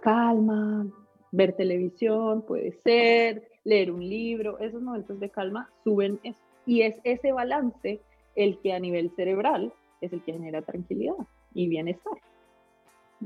calma, 0.00 0.86
ver 1.30 1.52
televisión, 1.52 2.42
puede 2.42 2.72
ser, 2.82 3.48
leer 3.64 3.92
un 3.92 4.06
libro, 4.06 4.58
esos 4.58 4.82
momentos 4.82 5.20
de 5.20 5.30
calma 5.30 5.70
suben 5.84 6.18
eso. 6.24 6.40
Y 6.66 6.82
es 6.82 7.00
ese 7.04 7.32
balance 7.32 8.00
el 8.34 8.58
que 8.58 8.72
a 8.72 8.80
nivel 8.80 9.10
cerebral 9.16 9.72
es 10.00 10.12
el 10.12 10.22
que 10.22 10.32
genera 10.32 10.62
tranquilidad 10.62 11.16
y 11.54 11.68
bienestar. 11.68 12.14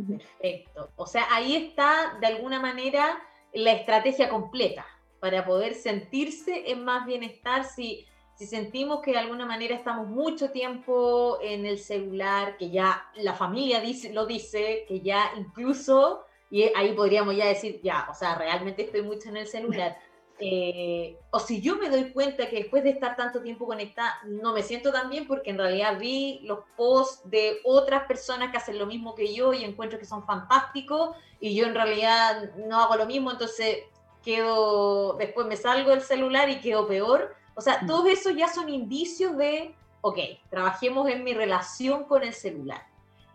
Perfecto. 0.08 0.90
O 0.96 1.06
sea, 1.06 1.26
ahí 1.30 1.56
está 1.56 2.18
de 2.20 2.26
alguna 2.28 2.60
manera 2.60 3.20
la 3.52 3.72
estrategia 3.72 4.28
completa 4.28 4.86
para 5.18 5.44
poder 5.44 5.74
sentirse 5.74 6.70
en 6.70 6.84
más 6.84 7.06
bienestar 7.06 7.64
si 7.64 8.06
si 8.40 8.46
sentimos 8.46 9.02
que 9.02 9.10
de 9.10 9.18
alguna 9.18 9.44
manera 9.44 9.76
estamos 9.76 10.08
mucho 10.08 10.50
tiempo 10.50 11.36
en 11.42 11.66
el 11.66 11.78
celular, 11.78 12.56
que 12.56 12.70
ya 12.70 13.06
la 13.16 13.34
familia 13.34 13.82
dice, 13.82 14.14
lo 14.14 14.24
dice, 14.24 14.86
que 14.88 15.02
ya 15.02 15.30
incluso, 15.36 16.24
y 16.50 16.62
ahí 16.74 16.94
podríamos 16.94 17.36
ya 17.36 17.48
decir, 17.48 17.82
ya, 17.82 18.08
o 18.10 18.14
sea, 18.14 18.36
realmente 18.36 18.80
estoy 18.80 19.02
mucho 19.02 19.28
en 19.28 19.36
el 19.36 19.46
celular. 19.46 19.98
Eh, 20.40 21.18
o 21.30 21.38
si 21.38 21.60
yo 21.60 21.76
me 21.76 21.90
doy 21.90 22.12
cuenta 22.12 22.48
que 22.48 22.56
después 22.56 22.82
de 22.82 22.90
estar 22.90 23.14
tanto 23.14 23.42
tiempo 23.42 23.66
conectada, 23.66 24.18
no 24.24 24.54
me 24.54 24.62
siento 24.62 24.90
tan 24.90 25.10
bien 25.10 25.26
porque 25.26 25.50
en 25.50 25.58
realidad 25.58 25.98
vi 25.98 26.40
los 26.44 26.60
posts 26.76 27.28
de 27.28 27.58
otras 27.64 28.04
personas 28.04 28.50
que 28.50 28.56
hacen 28.56 28.78
lo 28.78 28.86
mismo 28.86 29.14
que 29.14 29.34
yo 29.34 29.52
y 29.52 29.64
encuentro 29.64 29.98
que 29.98 30.06
son 30.06 30.24
fantásticos 30.24 31.14
y 31.40 31.54
yo 31.54 31.66
en 31.66 31.74
realidad 31.74 32.54
no 32.56 32.80
hago 32.80 32.96
lo 32.96 33.06
mismo, 33.06 33.30
entonces 33.30 33.80
quedo, 34.24 35.14
después 35.14 35.46
me 35.46 35.56
salgo 35.56 35.90
del 35.90 36.00
celular 36.00 36.48
y 36.48 36.60
quedo 36.60 36.86
peor 36.86 37.36
o 37.60 37.62
sea, 37.62 37.80
mm. 37.82 37.86
todos 37.86 38.06
esos 38.06 38.34
ya 38.34 38.48
son 38.48 38.70
indicios 38.70 39.36
de, 39.36 39.74
ok, 40.00 40.18
trabajemos 40.48 41.08
en 41.10 41.24
mi 41.24 41.34
relación 41.34 42.04
con 42.04 42.22
el 42.22 42.32
celular. 42.32 42.86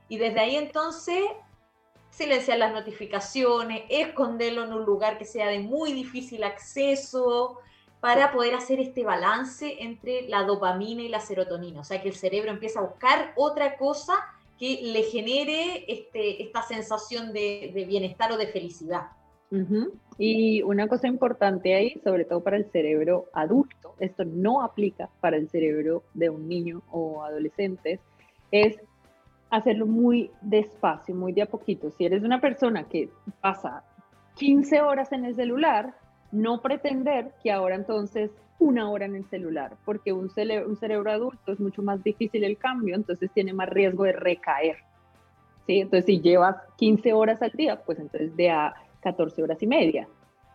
Y 0.09 0.17
desde 0.17 0.39
ahí 0.39 0.55
entonces, 0.55 1.21
silenciar 2.15 2.57
las 2.57 2.73
notificaciones, 2.73 3.83
esconderlo 3.89 4.63
en 4.63 4.73
un 4.73 4.85
lugar 4.85 5.17
que 5.17 5.25
sea 5.25 5.47
de 5.47 5.59
muy 5.59 5.93
difícil 5.93 6.43
acceso, 6.43 7.59
para 7.99 8.31
poder 8.31 8.53
hacer 8.53 8.79
este 8.79 9.03
balance 9.03 9.77
entre 9.79 10.27
la 10.29 10.43
dopamina 10.43 11.01
y 11.01 11.07
la 11.07 11.19
serotonina. 11.19 11.79
O 11.79 11.83
sea, 11.83 12.03
que 12.03 12.09
el 12.09 12.15
cerebro 12.15 12.51
empieza 12.51 12.79
a 12.79 12.83
buscar 12.83 13.33
otra 13.35 13.77
cosa 13.77 14.13
que 14.59 14.79
le 14.83 15.01
genere 15.03 15.85
este, 15.87 16.43
esta 16.43 16.61
sensación 16.61 17.33
de 17.33 17.85
bienestar 17.87 18.31
o 18.31 18.37
de 18.37 18.45
felicidad. 18.45 19.07
Y 20.17 20.61
una 20.63 20.87
cosa 20.87 21.07
importante 21.07 21.73
ahí, 21.75 21.99
sobre 22.03 22.25
todo 22.25 22.41
para 22.41 22.57
el 22.57 22.69
cerebro 22.71 23.25
adulto, 23.33 23.95
esto 23.99 24.23
no 24.25 24.61
aplica 24.61 25.09
para 25.21 25.37
el 25.37 25.49
cerebro 25.49 26.03
de 26.13 26.29
un 26.29 26.47
niño 26.47 26.81
o 26.91 27.23
adolescente, 27.23 27.99
es 28.51 28.77
hacerlo 29.55 29.85
muy 29.85 30.31
despacio, 30.41 31.15
muy 31.15 31.31
de 31.31 31.43
a 31.43 31.45
poquito. 31.45 31.91
Si 31.91 32.05
eres 32.05 32.23
una 32.23 32.39
persona 32.41 32.83
que 32.83 33.09
pasa 33.41 33.83
15 34.35 34.81
horas 34.81 35.11
en 35.11 35.25
el 35.25 35.35
celular, 35.35 35.93
no 36.31 36.61
pretender 36.61 37.33
que 37.41 37.51
ahora 37.51 37.75
entonces 37.75 38.31
una 38.59 38.89
hora 38.89 39.05
en 39.05 39.15
el 39.15 39.25
celular, 39.25 39.75
porque 39.83 40.13
un, 40.13 40.29
cerebro 40.29 41.11
adulto 41.11 41.51
es 41.51 41.59
mucho 41.59 41.81
más 41.81 42.03
difícil 42.03 42.43
el 42.43 42.57
cambio, 42.57 42.95
entonces 42.95 43.29
tiene 43.33 43.53
más 43.53 43.69
riesgo 43.69 44.05
de 44.05 44.13
recaer. 44.13 44.77
¿sí? 45.67 45.81
Entonces, 45.81 46.05
si 46.05 46.21
llevas 46.21 46.57
15 46.77 47.13
horas 47.13 47.41
al 47.41 47.51
día, 47.51 47.81
pues 47.83 47.99
entonces 47.99 48.35
de 48.35 48.49
a 48.49 48.73
14 49.01 49.43
horas 49.43 49.61
y 49.61 49.67
media. 49.67 50.07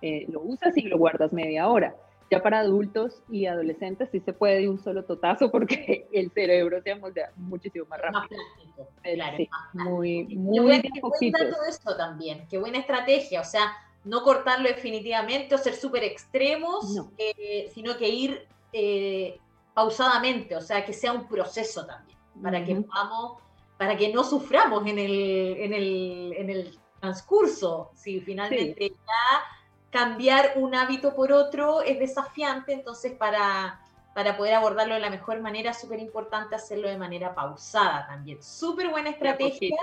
Eh, 0.02 0.24
lo 0.28 0.40
usas 0.40 0.76
y 0.76 0.82
lo 0.82 0.96
guardas 0.96 1.32
media 1.32 1.68
hora. 1.68 1.94
Ya 2.30 2.40
para 2.42 2.60
adultos 2.60 3.22
y 3.28 3.46
adolescentes 3.46 4.08
sí 4.12 4.20
se 4.20 4.32
puede 4.32 4.60
de 4.60 4.68
un 4.68 4.78
solo 4.78 5.04
totazo 5.04 5.50
porque 5.50 6.06
el 6.12 6.30
cerebro 6.30 6.80
se 6.82 6.92
amoldea 6.92 7.32
muchísimo 7.36 7.86
más 7.86 8.00
rápido. 8.00 8.20
Más 8.20 8.28
plástico, 8.28 8.88
claro, 9.02 9.36
sí, 9.36 9.48
más 9.50 9.74
muy, 9.74 10.36
muy 10.36 11.30
dato 11.32 11.56
eso 11.68 11.96
también, 11.96 12.46
qué 12.48 12.58
buena 12.58 12.78
estrategia, 12.78 13.40
o 13.40 13.44
sea, 13.44 13.72
no 14.04 14.22
cortarlo 14.22 14.68
definitivamente 14.68 15.54
o 15.54 15.58
ser 15.58 15.74
súper 15.74 16.04
extremos, 16.04 17.02
eh, 17.18 17.70
sino 17.74 17.96
que 17.96 18.08
ir 18.08 18.46
eh, 18.72 19.38
pausadamente, 19.74 20.56
o 20.56 20.60
sea, 20.60 20.84
que 20.84 20.92
sea 20.92 21.12
un 21.12 21.26
proceso 21.26 21.84
también, 21.84 22.18
para 22.42 22.64
que 22.64 22.76
podamos, 22.76 23.42
para 23.76 23.96
que 23.96 24.12
no 24.12 24.24
suframos 24.24 24.86
en 24.86 24.98
el, 24.98 25.56
en 25.58 25.72
el, 25.74 26.34
en 26.36 26.50
el 26.50 26.78
transcurso, 27.00 27.90
si 27.94 28.20
finalmente 28.20 28.90
ya 28.90 29.42
cambiar 29.90 30.52
un 30.56 30.74
hábito 30.74 31.14
por 31.14 31.32
otro 31.32 31.82
es 31.82 31.98
desafiante, 31.98 32.72
entonces 32.72 33.12
para, 33.12 33.80
para 34.14 34.36
poder 34.36 34.54
abordarlo 34.54 34.94
de 34.94 35.00
la 35.00 35.10
mejor 35.10 35.40
manera, 35.40 35.74
súper 35.74 35.98
importante 35.98 36.54
hacerlo 36.54 36.88
de 36.88 36.96
manera 36.96 37.34
pausada 37.34 38.06
también. 38.06 38.42
Súper 38.42 38.88
buena 38.88 39.10
estrategia. 39.10 39.76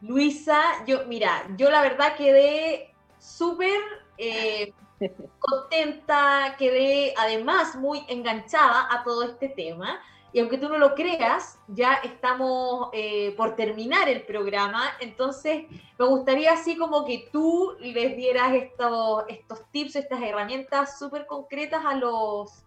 Luisa, 0.00 0.60
yo, 0.86 1.04
mira, 1.06 1.44
yo 1.56 1.70
la 1.70 1.82
verdad 1.82 2.16
quedé 2.16 2.94
súper 3.18 3.80
eh, 4.18 4.72
contenta, 5.38 6.56
quedé 6.58 7.14
además 7.16 7.76
muy 7.76 8.04
enganchada 8.08 8.88
a 8.90 9.02
todo 9.04 9.22
este 9.24 9.48
tema. 9.48 10.00
Y 10.32 10.38
aunque 10.38 10.58
tú 10.58 10.68
no 10.68 10.78
lo 10.78 10.94
creas, 10.94 11.58
ya 11.66 11.94
estamos 12.04 12.88
eh, 12.92 13.34
por 13.36 13.56
terminar 13.56 14.08
el 14.08 14.22
programa, 14.22 14.84
entonces 15.00 15.64
me 15.98 16.06
gustaría 16.06 16.52
así 16.52 16.76
como 16.76 17.04
que 17.04 17.28
tú 17.32 17.74
les 17.80 18.16
dieras 18.16 18.54
estos, 18.54 19.24
estos 19.28 19.64
tips, 19.72 19.96
estas 19.96 20.22
herramientas 20.22 20.98
súper 20.98 21.26
concretas 21.26 21.84
a 21.84 21.94
los, 21.96 22.64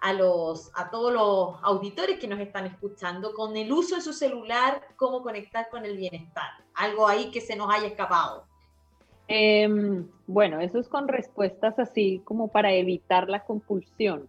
a 0.00 0.14
los, 0.14 0.70
a 0.74 0.90
todos 0.90 1.12
los 1.12 1.62
auditores 1.62 2.18
que 2.18 2.28
nos 2.28 2.40
están 2.40 2.64
escuchando 2.66 3.34
con 3.34 3.56
el 3.56 3.70
uso 3.70 3.96
de 3.96 4.00
su 4.00 4.14
celular, 4.14 4.80
cómo 4.96 5.22
conectar 5.22 5.68
con 5.70 5.84
el 5.84 5.98
bienestar. 5.98 6.48
Algo 6.74 7.06
ahí 7.06 7.30
que 7.30 7.42
se 7.42 7.56
nos 7.56 7.72
haya 7.72 7.88
escapado. 7.88 8.46
Em, 9.28 10.08
bueno, 10.26 10.60
eso 10.60 10.78
es 10.78 10.88
con 10.88 11.08
respuestas 11.08 11.78
así 11.78 12.22
como 12.24 12.48
para 12.48 12.72
evitar 12.72 13.28
la 13.28 13.44
compulsión 13.44 14.28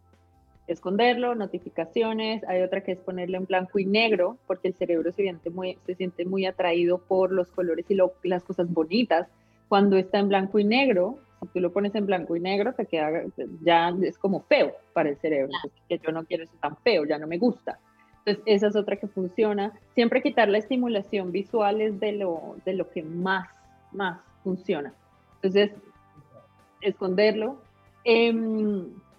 esconderlo, 0.67 1.35
notificaciones, 1.35 2.43
hay 2.45 2.61
otra 2.61 2.81
que 2.81 2.93
es 2.93 2.99
ponerlo 2.99 3.37
en 3.37 3.45
blanco 3.45 3.79
y 3.79 3.85
negro, 3.85 4.37
porque 4.47 4.69
el 4.69 4.73
cerebro 4.75 5.11
se 5.11 5.23
siente 5.23 5.49
muy, 5.49 5.77
se 5.85 5.95
siente 5.95 6.25
muy 6.25 6.45
atraído 6.45 6.99
por 6.99 7.31
los 7.31 7.51
colores 7.51 7.85
y 7.89 7.97
las 8.23 8.43
cosas 8.43 8.71
bonitas. 8.71 9.27
Cuando 9.67 9.97
está 9.97 10.19
en 10.19 10.29
blanco 10.29 10.59
y 10.59 10.63
negro, 10.63 11.19
si 11.41 11.47
tú 11.47 11.59
lo 11.59 11.73
pones 11.73 11.93
en 11.95 12.05
blanco 12.05 12.35
y 12.35 12.39
negro, 12.39 12.73
te 12.73 12.85
queda, 12.85 13.23
ya 13.61 13.93
es 14.01 14.17
como 14.17 14.41
feo 14.41 14.73
para 14.93 15.09
el 15.09 15.17
cerebro, 15.17 15.51
que 15.89 15.97
yo 15.97 16.11
no 16.11 16.23
quiero 16.25 16.43
eso 16.43 16.53
tan 16.61 16.77
feo, 16.77 17.05
ya 17.05 17.17
no 17.17 17.27
me 17.27 17.37
gusta. 17.37 17.79
Entonces, 18.19 18.43
esa 18.45 18.67
es 18.67 18.75
otra 18.77 18.95
que 18.95 19.07
funciona. 19.07 19.73
Siempre 19.95 20.21
quitar 20.21 20.47
la 20.47 20.59
estimulación 20.59 21.33
visual 21.33 21.81
es 21.81 21.99
de 21.99 22.13
lo, 22.13 22.55
de 22.63 22.73
lo 22.73 22.89
que 22.89 23.03
más, 23.03 23.49
más 23.91 24.21
funciona. 24.43 24.93
Entonces, 25.41 25.71
esconderlo. 26.79 27.57
Eh, 28.05 28.33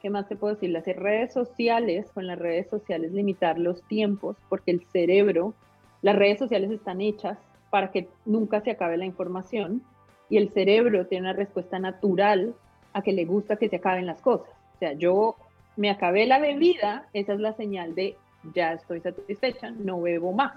¿qué 0.04 0.10
más 0.10 0.28
te 0.28 0.36
puedo 0.36 0.52
decir? 0.52 0.68
Las 0.68 0.84
redes 0.84 1.32
sociales, 1.32 2.10
con 2.12 2.26
las 2.26 2.38
redes 2.38 2.68
sociales 2.68 3.10
limitar 3.12 3.58
los 3.58 3.82
tiempos, 3.84 4.36
porque 4.50 4.70
el 4.70 4.84
cerebro, 4.92 5.54
las 6.02 6.14
redes 6.14 6.38
sociales 6.38 6.70
están 6.70 7.00
hechas 7.00 7.38
para 7.70 7.90
que 7.90 8.06
nunca 8.26 8.60
se 8.60 8.72
acabe 8.72 8.98
la 8.98 9.06
información 9.06 9.82
y 10.28 10.36
el 10.36 10.50
cerebro 10.50 11.06
tiene 11.06 11.30
una 11.30 11.32
respuesta 11.32 11.78
natural 11.78 12.54
a 12.92 13.00
que 13.00 13.14
le 13.14 13.24
gusta 13.24 13.56
que 13.56 13.70
se 13.70 13.76
acaben 13.76 14.04
las 14.04 14.20
cosas. 14.20 14.50
O 14.74 14.78
sea, 14.78 14.92
yo 14.92 15.36
me 15.74 15.88
acabé 15.88 16.26
la 16.26 16.38
bebida, 16.38 17.08
esa 17.14 17.32
es 17.32 17.40
la 17.40 17.54
señal 17.54 17.94
de 17.94 18.14
ya 18.52 18.74
estoy 18.74 19.00
satisfecha, 19.00 19.70
no 19.70 20.02
bebo 20.02 20.32
más. 20.32 20.52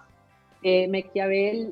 Eh, 0.62 0.90
me 0.90 1.06
acabé 1.08 1.72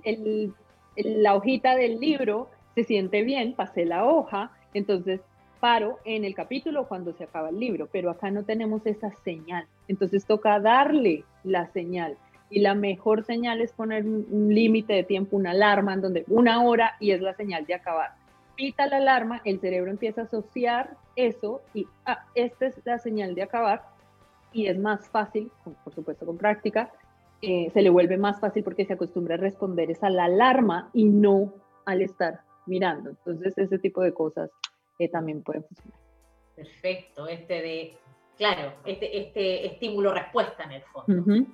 la 0.96 1.36
hojita 1.36 1.76
del 1.76 2.00
libro, 2.00 2.48
se 2.74 2.86
siente 2.86 3.24
bien, 3.24 3.54
pasé 3.54 3.84
la 3.84 4.06
hoja, 4.06 4.52
entonces 4.74 5.20
paro 5.66 5.98
en 6.06 6.26
el 6.26 6.36
capítulo 6.36 6.88
cuando 6.88 7.12
se 7.14 7.24
acaba 7.24 7.50
el 7.50 7.60
libro, 7.60 7.90
pero 7.92 8.12
acá 8.12 8.30
no 8.30 8.44
tenemos 8.44 8.86
esa 8.86 9.10
señal. 9.24 9.66
Entonces 9.88 10.24
toca 10.24 10.60
darle 10.60 11.24
la 11.44 11.66
señal. 11.72 12.20
Y 12.52 12.60
la 12.60 12.76
mejor 12.76 13.24
señal 13.24 13.62
es 13.62 13.74
poner 13.74 14.06
un, 14.06 14.54
límite 14.54 14.94
de 14.94 15.04
tiempo, 15.04 15.36
una 15.36 15.50
alarma 15.50 15.96
en 15.96 16.02
donde 16.02 16.24
una 16.28 16.62
hora 16.62 16.98
y 17.00 17.10
es 17.10 17.22
la 17.22 17.34
señal 17.34 17.66
de 17.66 17.74
acabar. 17.74 18.12
Pita 18.56 18.86
la 18.86 18.98
alarma, 18.98 19.42
el 19.44 19.60
cerebro 19.60 19.90
empieza 19.90 20.22
a 20.22 20.24
asociar 20.26 20.98
eso 21.16 21.64
y 21.74 21.88
ah, 22.06 22.24
esta 22.36 22.68
es 22.68 22.80
la 22.86 23.00
señal 23.00 23.34
de 23.34 23.42
acabar 23.42 23.86
y 24.54 24.68
es 24.68 24.78
más 24.78 25.10
fácil, 25.10 25.50
por 25.84 25.96
supuesto 25.96 26.28
con 26.28 26.38
práctica, 26.38 26.92
eh, 27.42 27.72
se 27.74 27.82
le 27.82 27.90
vuelve 27.90 28.18
más 28.18 28.40
fácil 28.40 28.64
porque 28.64 28.86
se 28.86 28.94
acostumbra 28.94 29.34
a 29.34 29.40
responder 29.40 29.90
es 29.90 30.04
a 30.04 30.12
la 30.12 30.26
alarma 30.26 30.92
y 30.94 31.06
no 31.06 31.52
al 31.86 32.04
estar 32.04 32.42
mirando. 32.68 33.10
Entonces 33.10 33.58
ese 33.58 33.80
tipo 33.80 34.04
de 34.04 34.14
cosas 34.14 34.52
también 35.12 35.44
puede 35.44 35.62
funcionar. 35.62 36.00
Perfecto, 36.56 37.28
este 37.28 37.62
de, 37.62 37.98
claro, 38.38 38.74
este, 38.86 39.18
este 39.18 39.68
estímulo-respuesta 39.68 40.64
en 40.64 40.72
el 40.72 40.82
fondo. 40.84 41.46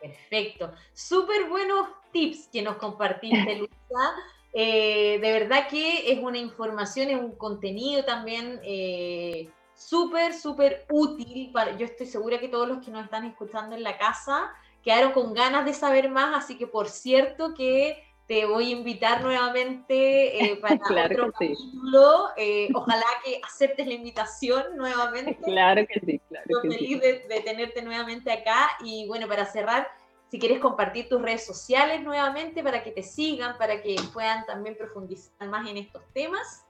Perfecto. 0.00 0.72
Súper 0.92 1.48
buenos 1.48 1.88
tips 2.12 2.48
que 2.52 2.62
nos 2.62 2.76
compartiste, 2.76 3.56
Luisa. 3.58 4.14
Eh, 4.52 5.18
de 5.20 5.32
verdad 5.32 5.66
que 5.68 6.12
es 6.12 6.20
una 6.20 6.38
información, 6.38 7.10
es 7.10 7.18
un 7.18 7.32
contenido 7.32 8.04
también 8.04 8.60
eh, 8.62 9.48
súper, 9.74 10.32
súper 10.32 10.86
útil. 10.90 11.50
Para, 11.52 11.76
yo 11.76 11.86
estoy 11.86 12.06
segura 12.06 12.38
que 12.38 12.48
todos 12.48 12.68
los 12.68 12.84
que 12.84 12.90
nos 12.90 13.04
están 13.04 13.24
escuchando 13.24 13.74
en 13.74 13.82
la 13.82 13.98
casa 13.98 14.52
quedaron 14.82 15.12
con 15.12 15.34
ganas 15.34 15.64
de 15.64 15.72
saber 15.72 16.10
más, 16.10 16.44
así 16.44 16.58
que 16.58 16.66
por 16.66 16.88
cierto 16.88 17.54
que 17.54 18.04
te 18.26 18.46
voy 18.46 18.68
a 18.68 18.76
invitar 18.76 19.22
nuevamente 19.22 20.44
eh, 20.44 20.56
para 20.60 20.76
otro 20.76 21.32
capítulo. 21.32 22.28
Eh, 22.36 22.68
ojalá 22.74 23.04
que 23.24 23.40
aceptes 23.44 23.86
la 23.86 23.94
invitación 23.94 24.76
nuevamente. 24.76 25.38
Claro 25.44 25.86
que 25.86 26.00
sí, 26.00 26.20
claro. 26.28 26.46
Estoy 26.48 26.76
feliz 26.76 27.00
De, 27.00 27.40
tenerte 27.44 27.82
nuevamente 27.82 28.32
acá. 28.32 28.70
Y 28.82 29.06
bueno, 29.06 29.28
para 29.28 29.44
cerrar, 29.44 29.88
si 30.30 30.38
quieres 30.38 30.58
compartir 30.58 31.08
tus 31.08 31.20
redes 31.20 31.44
sociales 31.44 32.02
nuevamente 32.02 32.62
para 32.62 32.82
que 32.82 32.90
te 32.90 33.02
sigan, 33.02 33.56
para 33.58 33.82
que 33.82 33.96
puedan 34.12 34.44
también 34.46 34.76
profundizar 34.76 35.48
más 35.48 35.68
en 35.68 35.76
estos 35.76 36.02
temas. 36.12 36.64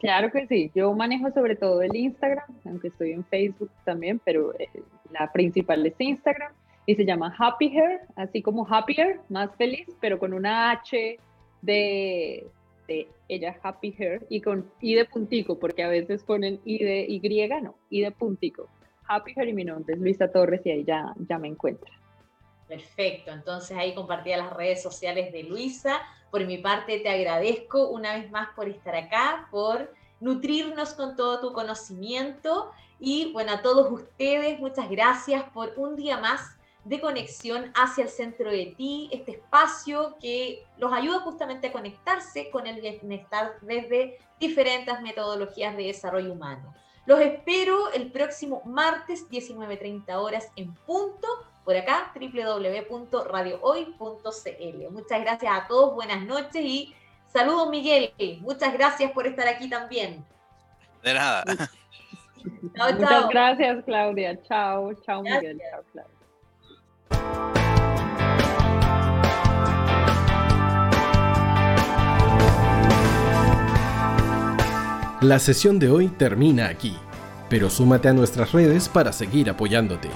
Claro 0.00 0.30
que 0.30 0.46
sí, 0.46 0.70
yo 0.74 0.92
manejo 0.92 1.30
sobre 1.30 1.56
todo 1.56 1.80
el 1.80 1.94
Instagram, 1.94 2.44
aunque 2.66 2.88
estoy 2.88 3.12
en 3.12 3.24
Facebook 3.24 3.70
también, 3.84 4.20
pero 4.22 4.52
eh, 4.58 4.68
la 5.10 5.32
principal 5.32 5.86
es 5.86 5.94
Instagram 5.98 6.52
y 6.86 6.94
se 6.94 7.04
llama 7.04 7.34
Happy 7.36 7.76
Hair, 7.76 8.00
así 8.14 8.40
como 8.42 8.66
Happier, 8.68 9.20
más 9.28 9.50
feliz, 9.56 9.88
pero 10.00 10.18
con 10.20 10.32
una 10.32 10.70
H 10.70 11.18
de, 11.60 12.46
de 12.86 13.08
ella, 13.28 13.58
Happy 13.60 13.94
Hair, 13.98 14.24
y 14.30 14.40
con 14.40 14.70
I 14.80 14.94
de 14.94 15.04
puntico, 15.04 15.58
porque 15.58 15.82
a 15.82 15.88
veces 15.88 16.22
ponen 16.22 16.60
I 16.64 16.78
de 16.78 17.06
Y, 17.08 17.20
no, 17.60 17.74
I 17.90 18.02
de 18.02 18.12
puntico. 18.12 18.68
Happy 19.08 19.32
Hair 19.36 19.48
y 19.48 19.52
mi 19.52 19.64
nombre 19.64 19.94
es 19.94 20.00
Luisa 20.00 20.30
Torres 20.30 20.60
y 20.64 20.70
ahí 20.70 20.84
ya, 20.84 21.12
ya 21.28 21.38
me 21.38 21.48
encuentra. 21.48 21.90
Perfecto, 22.68 23.32
entonces 23.32 23.76
ahí 23.76 23.94
compartía 23.94 24.36
las 24.36 24.52
redes 24.52 24.82
sociales 24.82 25.32
de 25.32 25.42
Luisa. 25.42 26.00
Por 26.30 26.44
mi 26.46 26.58
parte 26.58 27.00
te 27.00 27.08
agradezco 27.08 27.88
una 27.88 28.14
vez 28.14 28.30
más 28.30 28.48
por 28.54 28.68
estar 28.68 28.94
acá, 28.94 29.48
por 29.50 29.92
nutrirnos 30.20 30.94
con 30.94 31.16
todo 31.16 31.40
tu 31.40 31.52
conocimiento 31.52 32.70
y 32.98 33.32
bueno, 33.32 33.52
a 33.52 33.62
todos 33.62 33.90
ustedes, 33.92 34.58
muchas 34.58 34.88
gracias 34.88 35.44
por 35.50 35.74
un 35.76 35.96
día 35.96 36.18
más 36.18 36.55
de 36.86 37.00
conexión 37.00 37.72
hacia 37.74 38.04
el 38.04 38.10
centro 38.10 38.48
de 38.48 38.72
ti, 38.76 39.10
este 39.12 39.32
espacio 39.32 40.16
que 40.20 40.64
los 40.78 40.92
ayuda 40.92 41.18
justamente 41.20 41.66
a 41.66 41.72
conectarse 41.72 42.48
con 42.50 42.68
el 42.68 42.80
bienestar 42.80 43.54
desde 43.60 44.18
diferentes 44.38 45.02
metodologías 45.02 45.76
de 45.76 45.86
desarrollo 45.86 46.32
humano. 46.32 46.72
Los 47.04 47.18
espero 47.20 47.92
el 47.92 48.12
próximo 48.12 48.62
martes 48.64 49.28
19.30 49.28 50.14
horas 50.14 50.48
en 50.54 50.72
punto 50.74 51.26
por 51.64 51.76
acá 51.76 52.12
www.radiohoy.cl. 52.14 54.92
Muchas 54.92 55.20
gracias 55.20 55.52
a 55.52 55.66
todos, 55.66 55.92
buenas 55.92 56.24
noches 56.24 56.64
y 56.64 56.94
saludos 57.26 57.68
Miguel, 57.68 58.14
muchas 58.42 58.72
gracias 58.72 59.10
por 59.10 59.26
estar 59.26 59.48
aquí 59.48 59.68
también. 59.68 60.24
De 61.02 61.14
nada. 61.14 61.42
Muchas 62.76 63.28
gracias 63.28 63.84
Claudia, 63.84 64.40
chao, 64.44 64.94
chao 65.04 65.22
Miguel, 65.22 65.60
chao 65.68 65.82
Claudia. 65.90 66.15
La 75.26 75.40
sesión 75.40 75.80
de 75.80 75.90
hoy 75.90 76.06
termina 76.08 76.68
aquí, 76.68 76.94
pero 77.48 77.68
súmate 77.68 78.08
a 78.08 78.12
nuestras 78.12 78.52
redes 78.52 78.88
para 78.88 79.12
seguir 79.12 79.50
apoyándote. 79.50 80.08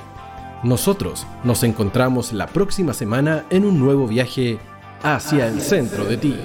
Nosotros 0.62 1.26
nos 1.43 1.64
encontramos 1.64 2.32
la 2.32 2.47
próxima 2.47 2.93
semana 2.93 3.45
en 3.51 3.64
un 3.64 3.80
nuevo 3.80 4.07
viaje 4.07 4.59
hacia 5.03 5.49
el 5.49 5.62
centro 5.62 6.05
de 6.05 6.16
ti. 6.16 6.36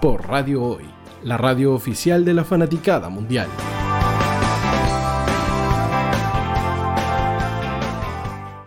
Por 0.00 0.26
Radio 0.26 0.62
Hoy, 0.62 0.84
la 1.22 1.36
radio 1.36 1.74
oficial 1.74 2.24
de 2.24 2.34
la 2.34 2.44
fanaticada 2.44 3.08
mundial. 3.08 3.48